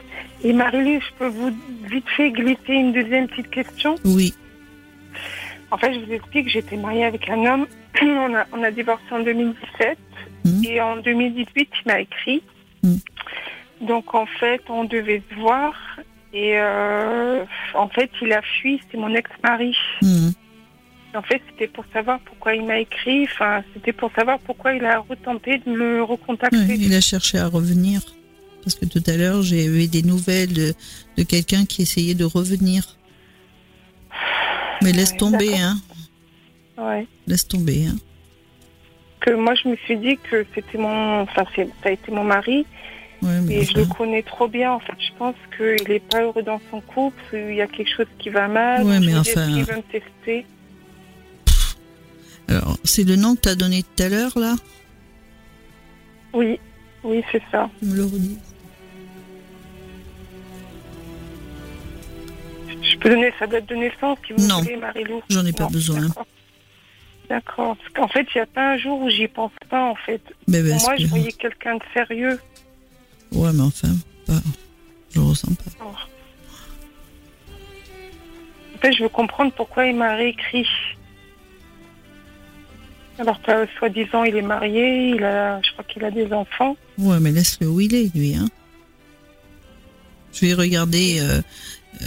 Et 0.43 0.51
Marie-Lou, 0.51 0.99
je 0.99 1.13
peux 1.17 1.27
vous 1.27 1.51
vite 1.89 2.09
fait 2.17 2.31
glisser 2.31 2.73
une 2.73 2.91
deuxième 2.91 3.27
petite 3.29 3.49
question? 3.51 3.95
Oui. 4.03 4.33
En 5.71 5.77
fait, 5.77 5.93
je 5.93 5.99
vous 6.05 6.11
explique, 6.11 6.49
j'étais 6.49 6.75
mariée 6.75 7.05
avec 7.05 7.29
un 7.29 7.45
homme. 7.45 7.67
On 8.01 8.35
a, 8.35 8.45
on 8.51 8.61
a 8.63 8.71
divorcé 8.71 9.05
en 9.11 9.21
2017. 9.23 9.97
Mhm. 10.43 10.63
Et 10.65 10.81
en 10.81 10.97
2018, 10.97 11.47
il 11.57 11.69
m'a 11.87 12.01
écrit. 12.01 12.43
Mhm. 12.83 12.99
Donc, 13.87 14.13
en 14.13 14.25
fait, 14.25 14.61
on 14.67 14.83
devait 14.83 15.23
se 15.29 15.35
voir. 15.35 15.73
Et 16.35 16.57
euh, 16.57 17.45
en 17.73 17.87
fait, 17.87 18.11
il 18.21 18.33
a 18.33 18.41
fui. 18.41 18.81
C'est 18.91 18.97
mon 18.97 19.13
ex-mari. 19.15 19.75
Mhm. 20.01 20.33
En 21.15 21.21
fait, 21.21 21.41
c'était 21.49 21.69
pour 21.69 21.85
savoir 21.93 22.19
pourquoi 22.19 22.55
il 22.55 22.65
m'a 22.65 22.77
écrit. 22.79 23.23
Enfin, 23.23 23.63
c'était 23.73 23.93
pour 23.93 24.11
savoir 24.13 24.37
pourquoi 24.39 24.73
il 24.73 24.83
a 24.83 24.99
retenté 24.99 25.59
de 25.65 25.71
me 25.71 26.03
recontacter. 26.03 26.57
Ouais, 26.57 26.77
il 26.77 26.93
a 26.93 26.99
cherché 26.99 27.37
à 27.37 27.47
revenir. 27.47 28.01
Parce 28.65 28.75
que 28.75 28.85
tout 28.85 29.03
à 29.07 29.15
l'heure, 29.15 29.41
j'ai 29.43 29.65
eu 29.65 29.87
des 29.87 30.03
nouvelles 30.03 30.51
de, 30.51 30.73
de 31.17 31.23
quelqu'un 31.23 31.65
qui 31.65 31.83
essayait 31.83 32.15
de 32.15 32.25
revenir. 32.25 32.97
Mais 34.81 34.91
laisse 34.91 35.11
Ouais, 35.11 35.17
tomber, 35.17 35.57
hein. 35.57 35.77
Ouais. 36.77 37.07
Laisse 37.27 37.47
tomber, 37.47 37.85
hein. 37.87 37.95
Que 39.21 39.31
moi, 39.31 39.53
je 39.55 39.69
me 39.69 39.77
suis 39.77 39.95
dit 39.95 40.17
que 40.29 40.45
c'était 40.53 40.77
mon. 40.77 41.21
Enfin, 41.21 41.45
ça 41.55 41.89
a 41.89 41.91
été 41.91 42.11
mon 42.11 42.25
mari. 42.25 42.65
Ouais, 43.25 43.41
mais 43.41 43.55
Et 43.55 43.63
je 43.65 43.73
le 43.77 43.85
connais 43.85 44.21
trop 44.23 44.47
bien. 44.47 44.73
En 44.73 44.79
fait, 44.79 44.93
je 44.99 45.11
pense 45.17 45.35
qu'il 45.57 45.87
n'est 45.89 45.99
pas 45.99 46.21
heureux 46.21 46.43
dans 46.43 46.61
son 46.69 46.79
couple. 46.81 47.21
Il 47.33 47.55
y 47.55 47.61
a 47.61 47.67
quelque 47.67 47.89
chose 47.95 48.05
qui 48.19 48.29
va 48.29 48.47
mal. 48.47 48.83
Ouais, 48.83 48.99
mais 48.99 49.15
enfin- 49.17 49.47
qu'il 49.47 49.63
veut 49.63 49.77
me 49.77 49.81
tester. 49.91 50.45
Alors, 52.47 52.77
c'est 52.83 53.03
le 53.03 53.15
nom 53.15 53.35
que 53.35 53.41
tu 53.41 53.49
as 53.49 53.55
donné 53.55 53.81
tout 53.83 54.03
à 54.03 54.09
l'heure, 54.09 54.37
là? 54.37 54.55
Oui, 56.33 56.59
oui, 57.03 57.23
c'est 57.31 57.41
ça. 57.51 57.69
Tu 57.79 57.85
me 57.85 57.95
le 57.95 58.03
redis 58.03 58.37
Je 62.83 62.97
peux 62.97 63.09
donner 63.09 63.33
sa 63.39 63.47
date 63.47 63.65
de 63.67 63.75
naissance 63.75 64.17
si 64.27 64.33
vous 64.33 64.47
Non. 64.47 64.61
voulez, 64.61 64.75
Marilou 64.77 65.21
J'en 65.29 65.45
ai 65.45 65.51
pas 65.53 65.63
Non, 65.63 65.69
besoin. 65.71 66.01
D'accord. 67.29 67.75
Parce 67.77 67.89
qu'en 67.95 68.07
fait, 68.07 68.27
il 68.35 68.37
n'y 68.37 68.41
a 68.41 68.45
pas 68.45 68.73
un 68.73 68.77
jour 68.77 69.01
où 69.01 69.09
j'y 69.09 69.27
pense 69.27 69.51
pas, 69.69 69.83
en 69.89 69.95
fait. 69.95 70.21
Ben, 70.47 70.63
Pour 70.69 70.81
moi, 70.81 70.95
je 70.97 71.07
voyais 71.07 71.31
quelqu'un 71.31 71.75
de 71.77 71.83
sérieux. 71.93 72.39
Ouais, 73.31 73.51
mais 73.53 73.61
enfin, 73.61 73.89
pas... 74.25 74.33
je 75.11 75.19
le 75.19 75.25
ressens 75.25 75.53
pas. 75.55 75.85
En 78.75 78.77
fait, 78.79 78.93
je 78.93 79.03
veux 79.03 79.09
comprendre 79.09 79.51
pourquoi 79.53 79.85
il 79.87 79.95
m'a 79.95 80.15
réécrit. 80.15 80.67
Alors 83.17 83.41
que, 83.41 83.65
soi-disant, 83.77 84.23
il 84.25 84.35
est 84.35 84.41
marié, 84.41 85.09
il 85.11 85.23
a, 85.23 85.61
je 85.61 85.71
crois 85.71 85.85
qu'il 85.85 86.03
a 86.03 86.11
des 86.11 86.31
enfants. 86.33 86.75
Ouais, 86.97 87.19
mais 87.19 87.31
laisse-le 87.31 87.67
où 87.67 87.79
il 87.79 87.95
est, 87.95 88.13
lui. 88.15 88.35
Hein. 88.35 88.47
Je 90.33 90.45
vais 90.45 90.53
regarder. 90.53 91.19
euh, 91.21 91.41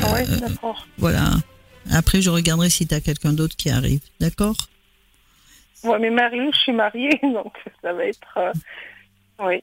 Ah 0.02 0.12
ouais, 0.12 0.24
euh, 0.28 0.36
d'accord. 0.48 0.86
voilà. 0.98 1.30
Après, 1.90 2.20
je 2.20 2.28
regarderai 2.28 2.68
si 2.68 2.86
t'as 2.86 3.00
quelqu'un 3.00 3.32
d'autre 3.32 3.56
qui 3.56 3.70
arrive. 3.70 4.00
D'accord? 4.20 4.56
Ouais, 5.82 5.98
mais 5.98 6.10
Marilou, 6.10 6.52
je 6.52 6.58
suis 6.58 6.72
mariée, 6.72 7.18
donc 7.22 7.54
ça 7.80 7.92
va 7.94 8.04
être. 8.04 8.36
euh, 8.36 8.52
Oui. 9.40 9.62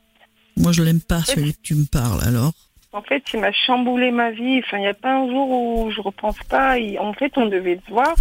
Moi, 0.58 0.72
je 0.72 0.84
l'aime 0.84 1.02
pas, 1.02 1.22
celui 1.24 1.54
que 1.54 1.60
tu 1.62 1.76
me 1.76 1.86
parles, 1.86 2.22
alors. 2.24 2.54
En 2.94 3.02
fait, 3.02 3.24
il 3.34 3.40
m'a 3.42 3.52
chamboulé 3.52 4.12
ma 4.12 4.32
vie. 4.32 4.62
Enfin, 4.66 4.78
il 4.78 4.82
n'y 4.82 4.88
a 4.88 4.94
pas 4.94 5.14
un 5.18 5.28
jour 5.28 5.50
où 5.50 5.92
je 5.92 6.00
repense 6.00 6.38
pas. 6.48 6.80
Il- 6.80 6.98
En 6.98 7.14
fait, 7.14 7.34
on 7.38 7.48
devait 7.48 7.80
se 7.86 7.92
voir. 7.92 8.16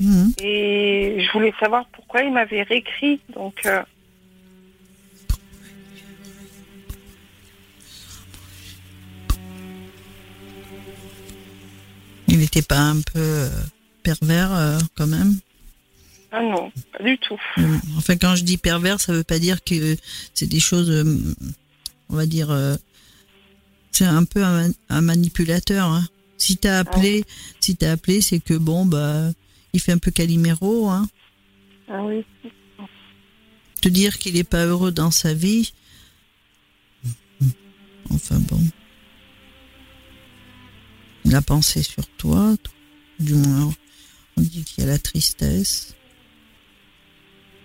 Mhm. 0.00 0.32
Et 0.42 1.18
je 1.20 1.32
voulais 1.32 1.52
savoir 1.60 1.84
pourquoi 1.92 2.22
il 2.22 2.32
m'avait 2.32 2.62
réécrit. 2.62 3.20
Donc, 3.34 3.66
euh, 3.66 3.82
Il 12.28 12.38
n'était 12.38 12.62
pas 12.62 12.78
un 12.78 13.00
peu 13.00 13.18
euh, 13.20 13.48
pervers, 14.02 14.52
euh, 14.54 14.78
quand 14.96 15.06
même? 15.06 15.36
Ah 16.30 16.42
non, 16.42 16.70
pas 16.92 17.02
du 17.02 17.18
tout. 17.18 17.38
Enfin, 17.96 18.16
quand 18.16 18.36
je 18.36 18.44
dis 18.44 18.58
pervers, 18.58 19.00
ça 19.00 19.12
veut 19.12 19.24
pas 19.24 19.38
dire 19.38 19.64
que 19.64 19.96
c'est 20.34 20.46
des 20.46 20.60
choses, 20.60 20.90
euh, 20.90 21.34
on 22.10 22.16
va 22.16 22.26
dire, 22.26 22.50
euh, 22.50 22.76
c'est 23.92 24.04
un 24.04 24.24
peu 24.24 24.44
un, 24.44 24.70
un 24.90 25.00
manipulateur. 25.00 25.86
Hein. 25.86 26.06
Si 26.36 26.58
t'as 26.58 26.78
appelé, 26.78 27.24
si 27.60 27.76
t'as 27.76 27.92
appelé, 27.92 28.20
c'est 28.20 28.40
que 28.40 28.54
bon, 28.54 28.84
bah, 28.84 29.30
il 29.72 29.80
fait 29.80 29.92
un 29.92 29.98
peu 29.98 30.10
Calimero. 30.10 30.88
Hein. 30.88 31.08
Ah 31.88 32.04
oui. 32.04 32.24
Te 33.80 33.88
dire 33.88 34.18
qu'il 34.18 34.36
est 34.36 34.44
pas 34.44 34.66
heureux 34.66 34.92
dans 34.92 35.10
sa 35.10 35.32
vie. 35.32 35.72
Enfin 38.10 38.38
bon. 38.38 38.60
Il 41.24 41.34
a 41.34 41.42
pensé 41.42 41.82
sur 41.82 42.06
toi, 42.16 42.56
du 43.18 43.34
moins, 43.34 43.72
on 44.36 44.40
dit 44.40 44.64
qu'il 44.64 44.84
y 44.84 44.86
a 44.86 44.90
la 44.90 44.98
tristesse. 44.98 45.94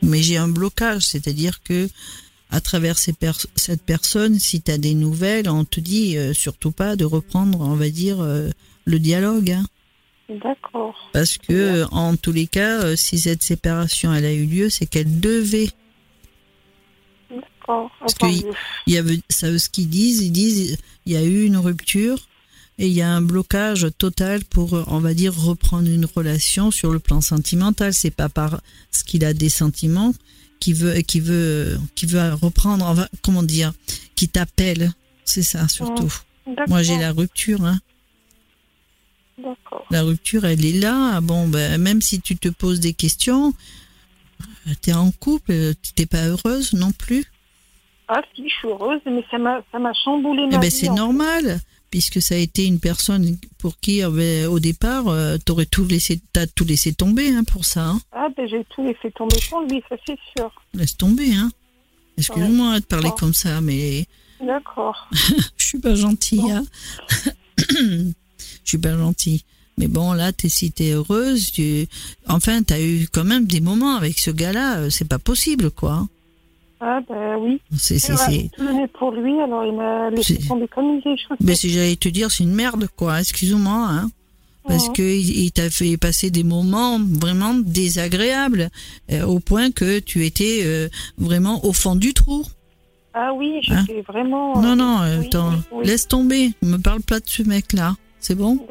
Mais 0.03 0.21
j'ai 0.21 0.37
un 0.37 0.47
blocage, 0.47 1.03
c'est-à-dire 1.03 1.63
que 1.63 1.89
à 2.49 2.61
travers 2.61 2.99
ces 2.99 3.15
cette 3.55 3.81
personne, 3.81 4.37
si 4.37 4.61
tu 4.61 4.71
as 4.71 4.77
des 4.77 4.93
nouvelles, 4.93 5.49
on 5.49 5.65
te 5.65 5.79
dit 5.79 6.17
euh, 6.17 6.33
surtout 6.33 6.71
pas 6.71 6.95
de 6.95 7.05
reprendre, 7.05 7.61
on 7.61 7.75
va 7.75 7.89
dire, 7.89 8.21
euh, 8.21 8.49
le 8.85 8.99
dialogue. 8.99 9.51
hein. 9.51 9.65
D'accord. 10.29 10.95
Parce 11.13 11.37
que, 11.37 11.53
euh, 11.53 11.85
en 11.87 12.15
tous 12.15 12.31
les 12.31 12.47
cas, 12.47 12.83
euh, 12.83 12.95
si 12.95 13.19
cette 13.19 13.43
séparation 13.43 14.13
elle 14.13 14.25
a 14.25 14.33
eu 14.33 14.45
lieu, 14.45 14.69
c'est 14.69 14.85
qu'elle 14.85 15.19
devait. 15.19 15.69
D'accord. 17.29 17.91
Parce 17.99 18.13
que 18.13 18.25
y 18.87 19.21
ça, 19.29 19.57
ce 19.57 19.69
qu'ils 19.69 19.89
disent, 19.89 20.21
ils 20.21 20.31
disent, 20.31 20.77
il 21.05 21.13
y 21.13 21.17
a 21.17 21.23
eu 21.23 21.45
une 21.45 21.57
rupture 21.57 22.17
et 22.79 22.87
il 22.87 22.93
y 22.93 23.01
a 23.01 23.09
un 23.09 23.21
blocage 23.21 23.87
total 23.97 24.43
pour, 24.45 24.73
euh, 24.73 24.83
on 24.87 24.99
va 24.99 25.13
dire, 25.13 25.35
reprendre 25.35 25.87
une 25.87 26.05
relation 26.05 26.71
sur 26.71 26.91
le 26.91 26.99
plan 26.99 27.21
sentimental. 27.21 27.93
C'est 27.93 28.11
pas 28.11 28.29
parce 28.29 28.61
qu'il 29.05 29.23
a 29.25 29.33
des 29.33 29.49
sentiments 29.49 30.13
qui 30.59 30.73
veut, 30.73 30.95
qui 31.01 31.19
veut, 31.19 31.77
qui 31.95 32.05
veut 32.05 32.33
reprendre, 32.33 33.07
comment 33.21 33.43
dire, 33.43 33.73
qui 34.15 34.27
t'appelle. 34.27 34.91
C'est 35.25 35.43
ça 35.43 35.67
surtout. 35.67 36.11
d'accord. 36.47 36.67
Moi, 36.67 36.83
j'ai 36.83 36.97
la 36.97 37.11
rupture. 37.11 37.63
Hein. 37.63 37.79
D'accord. 39.37 39.85
La 39.91 40.03
rupture, 40.03 40.45
elle 40.45 40.65
est 40.65 40.79
là. 40.79 41.21
Bon, 41.21 41.47
ben, 41.47 41.79
même 41.79 42.01
si 42.01 42.21
tu 42.21 42.37
te 42.37 42.49
poses 42.49 42.79
des 42.79 42.93
questions, 42.93 43.53
tu 44.81 44.89
es 44.89 44.93
en 44.93 45.11
couple, 45.11 45.51
euh, 45.51 45.73
t'es 45.95 46.05
pas 46.05 46.25
heureuse 46.27 46.73
non 46.73 46.91
plus. 46.91 47.25
Ah 48.07 48.21
si, 48.35 48.47
je 48.49 48.53
suis 48.53 48.67
heureuse, 48.67 48.99
mais 49.05 49.23
ça 49.31 49.37
m'a, 49.37 49.93
chamboulé 50.03 50.47
ma 50.47 50.57
Eh 50.57 50.59
ben, 50.59 50.71
c'est 50.71 50.87
fait. 50.87 51.59
Puisque 51.93 52.23
ça 52.23 52.33
a 52.33 52.39
été 52.39 52.65
une 52.65 52.79
personne 52.79 53.37
pour 53.59 53.77
qui, 53.79 54.03
euh, 54.03 54.09
ben, 54.09 54.47
au 54.47 54.59
départ, 54.59 55.09
euh, 55.09 55.37
t'aurais 55.37 55.67
tout 55.67 55.85
laissé, 55.85 56.19
t'as 56.33 56.47
tout 56.47 56.65
laissé 56.65 56.91
tomber 56.91 57.29
hein, 57.29 57.43
pour 57.43 57.65
ça. 57.65 57.89
hein. 57.89 58.01
Ah 58.11 58.29
ben 58.35 58.47
j'ai 58.49 58.65
tout 58.65 58.83
laissé 58.83 59.11
tomber 59.11 59.37
pour 59.47 59.61
lui, 59.61 59.79
ça 59.87 59.95
c'est 60.03 60.17
sûr. 60.35 60.51
Laisse 60.73 60.97
tomber, 60.97 61.35
hein. 61.35 61.51
Excuse-moi 62.17 62.79
de 62.79 62.85
parler 62.85 63.11
comme 63.19 63.35
ça, 63.35 63.61
mais 63.61 64.07
D'accord. 64.41 65.07
je 65.55 65.63
suis 65.63 65.77
pas 65.77 65.93
gentille. 65.93 66.51
Hein. 66.51 66.65
je 67.69 68.13
suis 68.65 68.79
pas 68.79 68.97
gentille. 68.97 69.43
Mais 69.77 69.87
bon, 69.87 70.13
là, 70.13 70.33
t'es, 70.33 70.49
si 70.49 70.71
t'es 70.71 70.93
heureuse, 70.93 71.51
tu... 71.51 71.85
enfin, 72.27 72.63
t'as 72.63 72.81
eu 72.81 73.07
quand 73.13 73.23
même 73.23 73.45
des 73.45 73.61
moments 73.61 73.95
avec 73.97 74.17
ce 74.17 74.31
gars-là, 74.31 74.77
euh, 74.79 74.89
c'est 74.89 75.07
pas 75.07 75.19
possible, 75.19 75.69
quoi. 75.69 76.07
Ah 76.85 76.99
ben 77.07 77.37
oui. 77.39 77.61
C'est, 77.77 77.97
c'est, 77.97 78.17
c'est... 78.17 78.49
tout 78.57 78.65
donné 78.65 78.87
pour 78.87 79.11
lui, 79.11 79.39
alors 79.39 79.63
il 79.63 79.73
m'a 79.73 80.09
laissé 80.09 80.37
tomber 80.45 80.67
comme 80.67 81.01
choses. 81.01 81.37
Mais 81.39 81.55
si 81.55 81.69
j'allais 81.69 81.95
te 81.95 82.09
dire, 82.09 82.29
c'est 82.29 82.43
une 82.43 82.53
merde, 82.53 82.87
quoi. 82.97 83.21
Excuse-moi, 83.21 83.87
hein. 83.89 84.09
Parce 84.67 84.89
que 84.89 85.01
il 85.01 85.51
t'a 85.51 85.69
fait 85.69 85.97
passer 85.97 86.29
des 86.29 86.43
moments 86.43 86.97
vraiment 86.99 87.53
désagréables, 87.53 88.69
euh, 89.11 89.23
au 89.25 89.39
point 89.39 89.71
que 89.71 89.99
tu 89.99 90.25
étais 90.25 90.61
euh, 90.63 90.87
vraiment 91.17 91.65
au 91.65 91.73
fond 91.73 91.95
du 91.95 92.13
trou. 92.13 92.43
Ah 93.13 93.33
oui, 93.33 93.61
Hein 93.69 93.83
j'étais 93.87 94.01
vraiment. 94.01 94.61
non, 94.61 94.75
non, 94.75 95.01
euh, 95.01 95.19
oui, 95.19 95.25
attends, 95.27 95.49
oui, 95.51 95.57
oui. 95.73 95.85
laisse 95.85 96.07
tomber. 96.07 96.51
Ne 96.61 96.71
me 96.71 96.77
parle 96.77 97.01
pas 97.01 97.19
de 97.19 97.27
ce 97.27 97.43
mec-là. 97.43 97.95
C'est 98.25 98.35
bon 98.35 98.65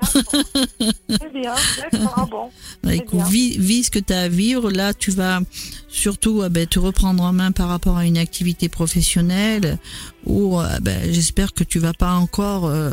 Très 1.08 1.28
bien, 1.30 1.54
d'accord, 1.76 2.26
bon. 2.30 2.50
Bah, 2.82 2.94
écoute, 2.94 3.20
vis, 3.28 3.58
vis 3.58 3.84
ce 3.84 3.90
que 3.90 3.98
tu 3.98 4.12
as 4.14 4.22
à 4.22 4.28
vivre. 4.28 4.70
Là, 4.70 4.94
tu 4.94 5.10
vas 5.10 5.40
surtout 5.88 6.40
ah 6.42 6.48
ben, 6.48 6.66
te 6.66 6.78
reprendre 6.78 7.22
en 7.22 7.32
main 7.34 7.52
par 7.52 7.68
rapport 7.68 7.98
à 7.98 8.06
une 8.06 8.16
activité 8.16 8.70
professionnelle 8.70 9.78
ou 10.24 10.58
ah 10.58 10.80
ben, 10.80 11.12
j'espère 11.12 11.52
que 11.52 11.64
tu 11.64 11.78
vas 11.78 11.92
pas 11.92 12.14
encore 12.14 12.64
euh, 12.64 12.92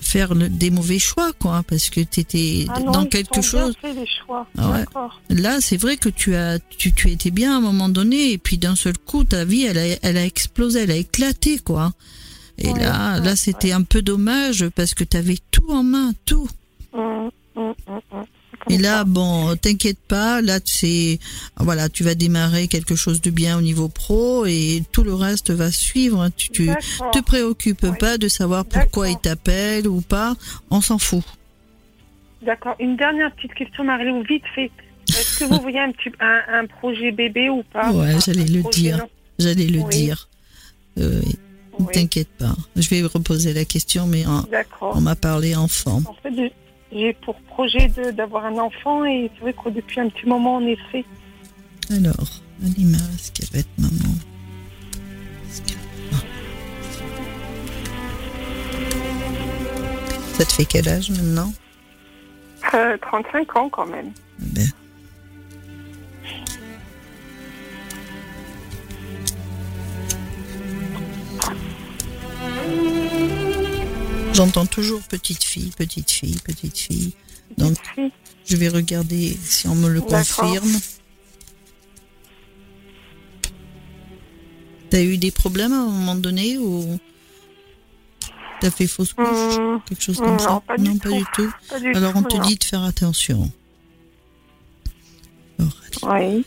faire 0.00 0.34
le- 0.34 0.48
des 0.48 0.70
mauvais 0.70 0.98
choix, 0.98 1.32
quoi, 1.38 1.62
parce 1.68 1.90
que 1.90 2.00
tu 2.00 2.18
étais 2.20 2.66
Ah 2.74 2.80
non, 2.80 2.90
dans 2.90 3.06
quelque 3.06 3.40
sont 3.40 3.58
bien 3.58 3.66
chose. 3.66 3.76
faits, 3.80 3.94
les 3.96 4.06
choix. 4.26 4.48
Ah 4.58 4.70
ouais. 4.72 4.84
Là, 5.30 5.58
c'est 5.60 5.76
vrai 5.76 5.96
que 5.96 6.08
tu 6.08 6.34
as, 6.34 6.58
tu, 6.76 6.92
tu 6.92 7.08
étais 7.12 7.30
bien 7.30 7.54
à 7.54 7.58
un 7.58 7.60
moment 7.60 7.88
donné, 7.88 8.32
et 8.32 8.38
puis 8.38 8.58
d'un 8.58 8.74
seul 8.74 8.98
coup, 8.98 9.22
ta 9.22 9.44
vie, 9.44 9.62
elle 9.62 9.78
a, 9.78 9.86
elle 10.02 10.16
a 10.16 10.24
explosé, 10.24 10.80
elle 10.80 10.90
a 10.90 10.96
éclaté, 10.96 11.60
quoi. 11.60 11.92
Et 12.58 12.68
Ouais, 12.68 12.78
là, 12.80 13.18
ouais, 13.18 13.24
là, 13.24 13.36
c'était 13.36 13.72
un 13.72 13.82
peu 13.82 14.00
dommage 14.02 14.68
parce 14.70 14.94
que 14.94 15.04
tu 15.04 15.16
avais 15.16 15.38
tout 15.50 15.70
en 15.70 15.82
main, 15.82 16.12
tout. 16.24 16.48
Hum, 16.92 17.30
hum, 17.56 17.74
hum. 17.88 18.24
Et 18.70 18.78
là, 18.78 19.04
bon, 19.04 19.56
t'inquiète 19.56 19.98
pas, 20.08 20.40
là, 20.40 20.58
c'est, 20.64 21.18
voilà, 21.58 21.88
tu 21.90 22.02
vas 22.04 22.14
démarrer 22.14 22.66
quelque 22.68 22.94
chose 22.94 23.20
de 23.20 23.30
bien 23.30 23.58
au 23.58 23.60
niveau 23.60 23.88
pro 23.88 24.46
et 24.46 24.82
tout 24.92 25.02
le 25.02 25.12
reste 25.12 25.50
va 25.50 25.70
suivre. 25.70 26.22
hein. 26.22 26.30
Tu, 26.36 26.50
tu 26.52 26.70
te 27.12 27.20
préoccupes 27.20 27.90
pas 27.98 28.16
de 28.16 28.28
savoir 28.28 28.64
pourquoi 28.64 29.10
il 29.10 29.18
t'appelle 29.18 29.86
ou 29.88 30.00
pas, 30.00 30.34
on 30.70 30.80
s'en 30.80 30.98
fout. 30.98 31.24
D'accord. 32.42 32.76
Une 32.78 32.96
dernière 32.96 33.34
petite 33.34 33.54
question, 33.54 33.84
Marie-Lou, 33.84 34.22
vite 34.22 34.44
fait. 34.54 34.70
Est-ce 35.08 35.40
que 35.40 35.44
vous 35.44 35.60
voyez 35.62 35.80
un, 35.80 35.92
petit, 35.92 36.10
un, 36.20 36.40
un 36.60 36.66
projet 36.66 37.10
bébé 37.10 37.50
ou 37.50 37.62
pas? 37.64 37.90
Ouais, 37.92 38.16
j'allais 38.24 38.44
le 38.46 38.62
dire. 38.70 39.04
J'allais 39.38 39.66
le 39.66 39.80
Oui. 39.80 39.94
dire. 39.94 40.28
Euh, 41.00 41.20
ne 41.80 41.86
T'inquiète 41.92 42.28
pas. 42.38 42.54
Je 42.76 42.88
vais 42.90 43.02
reposer 43.02 43.52
la 43.52 43.64
question, 43.64 44.06
mais 44.06 44.24
on, 44.80 45.00
m'a 45.00 45.16
parlé 45.16 45.54
enfant. 45.56 46.00
En 46.06 46.14
fait, 46.22 46.32
j'ai- 46.92 47.12
pour 47.24 47.34
projet 47.42 47.88
d'avoir 48.16 48.44
un 48.44 48.58
enfant 48.58 49.04
et 49.04 49.30
c'est 49.34 49.40
vrai 49.40 49.52
que 49.52 49.68
depuis 49.70 50.00
un 50.00 50.08
petit 50.08 50.26
moment, 50.26 50.56
on 50.56 50.66
essaie. 50.66 51.04
Alors, 51.90 52.40
Alima, 52.62 52.98
est-ce 53.14 53.32
qu'elle 53.32 53.48
va 53.52 53.58
être 53.58 53.78
maman? 53.78 54.14
Ah. 56.12 56.16
Ça 60.38 60.44
te 60.44 60.52
fait 60.52 60.64
quel 60.64 60.88
âge 60.88 61.10
maintenant? 61.10 61.52
Euh, 62.74 62.96
35 63.02 63.56
ans 63.56 63.68
quand 63.68 63.86
même. 63.86 64.12
Ben. 64.38 64.66
J'entends 74.34 74.66
toujours 74.66 75.00
petite 75.02 75.44
fille, 75.44 75.70
petite 75.76 76.10
fille, 76.10 76.36
petite 76.44 76.76
fille. 76.78 77.12
Donc, 77.56 77.76
je 78.44 78.56
vais 78.56 78.68
regarder 78.68 79.36
si 79.44 79.68
on 79.68 79.74
me 79.76 79.88
le 79.88 80.00
confirme. 80.00 80.72
T'as 84.90 85.02
eu 85.02 85.18
des 85.18 85.30
problèmes 85.30 85.72
à 85.72 85.76
un 85.80 85.84
moment 85.88 86.14
donné 86.16 86.58
ou 86.58 86.98
T'as 88.60 88.70
fait 88.70 88.86
fausse 88.86 89.12
couche 89.12 89.26
Hum, 89.58 89.80
Quelque 89.86 90.02
chose 90.02 90.18
comme 90.18 90.38
ça? 90.38 90.50
Non, 90.50 90.60
pas 90.60 90.76
du 90.78 90.84
Non, 90.84 90.98
tout. 90.98 91.10
pas 91.10 91.16
du 91.18 91.24
tout. 91.34 91.52
Pas 91.68 91.80
du 91.80 91.94
Alors 91.94 92.12
on 92.16 92.22
te 92.22 92.36
non. 92.36 92.42
dit 92.42 92.56
de 92.56 92.64
faire 92.64 92.82
attention. 92.82 93.50
Alors, 95.58 95.72
Oui. 96.02 96.44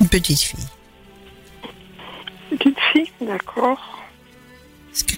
Une 0.00 0.08
petite 0.08 0.40
fille. 0.40 0.58
C'est- 4.92 5.10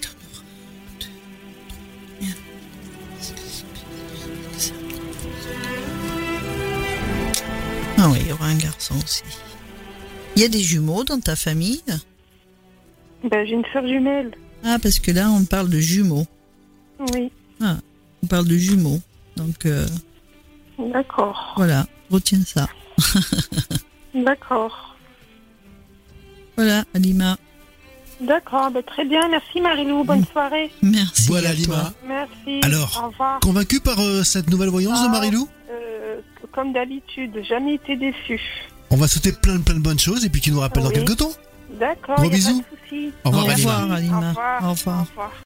Ah 7.99 8.09
oui, 8.11 8.19
il 8.23 8.29
y 8.29 8.33
aura 8.33 8.47
un 8.47 8.57
garçon 8.57 8.95
aussi. 9.03 9.23
Il 10.37 10.43
y 10.43 10.45
a 10.45 10.49
des 10.49 10.61
jumeaux 10.61 11.05
dans 11.05 11.19
ta 11.21 11.35
famille 11.35 11.83
Ben, 13.25 13.47
j'ai 13.47 13.55
une 13.55 13.65
sœur 13.73 13.87
jumelle. 13.87 14.33
Ah, 14.65 14.79
parce 14.83 14.99
que 14.99 15.11
là, 15.11 15.31
on 15.31 15.45
parle 15.45 15.71
de 15.71 15.79
jumeaux. 15.81 16.27
Oui, 17.13 17.31
On 17.61 18.27
parle 18.29 18.47
de 18.49 18.57
jumeaux. 18.57 19.01
Donc, 19.37 19.67
euh, 19.67 19.87
d'accord. 20.79 21.55
voilà, 21.57 21.87
retiens 22.11 22.43
ça. 22.45 22.69
D'accord. 24.15 24.97
Voilà, 26.57 26.85
Alima. 26.95 27.37
D'accord, 28.21 28.71
ben, 28.71 28.83
très 28.83 29.05
bien. 29.05 29.29
Merci 29.29 29.61
Marilou. 29.61 30.05
Bonne 30.05 30.25
soirée. 30.33 30.71
Merci. 30.83 31.27
Voilà, 31.29 31.53
Lima. 31.53 31.93
Merci. 32.07 32.61
Alors, 32.63 33.03
Au 33.05 33.09
revoir. 33.09 33.41
Convaincu 33.41 33.81
par 33.81 33.99
euh, 34.01 34.23
cette 34.23 34.49
nouvelle 34.51 34.71
voyance 34.71 35.01
de 35.03 35.07
Ah. 35.09 35.11
Marilou 35.13 35.49
Euh, 35.71 36.21
comme 36.53 36.73
d'habitude, 36.73 37.33
jamais 37.47 37.75
été 37.75 37.97
déçue. 37.97 38.41
On 38.91 38.97
va 38.97 39.09
souhaiter 39.09 39.33
plein 39.33 39.61
plein 39.61 39.75
de 39.75 39.81
bonnes 39.81 39.99
choses 39.99 40.25
et 40.25 40.31
puis 40.31 40.41
tu 40.41 40.51
nous 40.53 40.61
rappelles 40.61 40.85
dans 40.85 40.91
quelques 40.91 41.17
temps. 41.17 41.33
D'accord, 41.79 42.17
Gros 42.17 42.31
bisous. 42.31 42.63
pas 42.63 42.97
de. 42.97 43.13
Au 43.25 43.31
revoir, 43.31 43.47
Au 43.47 43.51
Alima. 43.51 43.73
revoir, 43.81 43.93
Alima. 43.97 44.17
Au 44.17 44.29
revoir. 44.29 44.65
Au 44.65 44.71
revoir. 44.71 44.99
Au 45.01 45.05
revoir. 45.11 45.33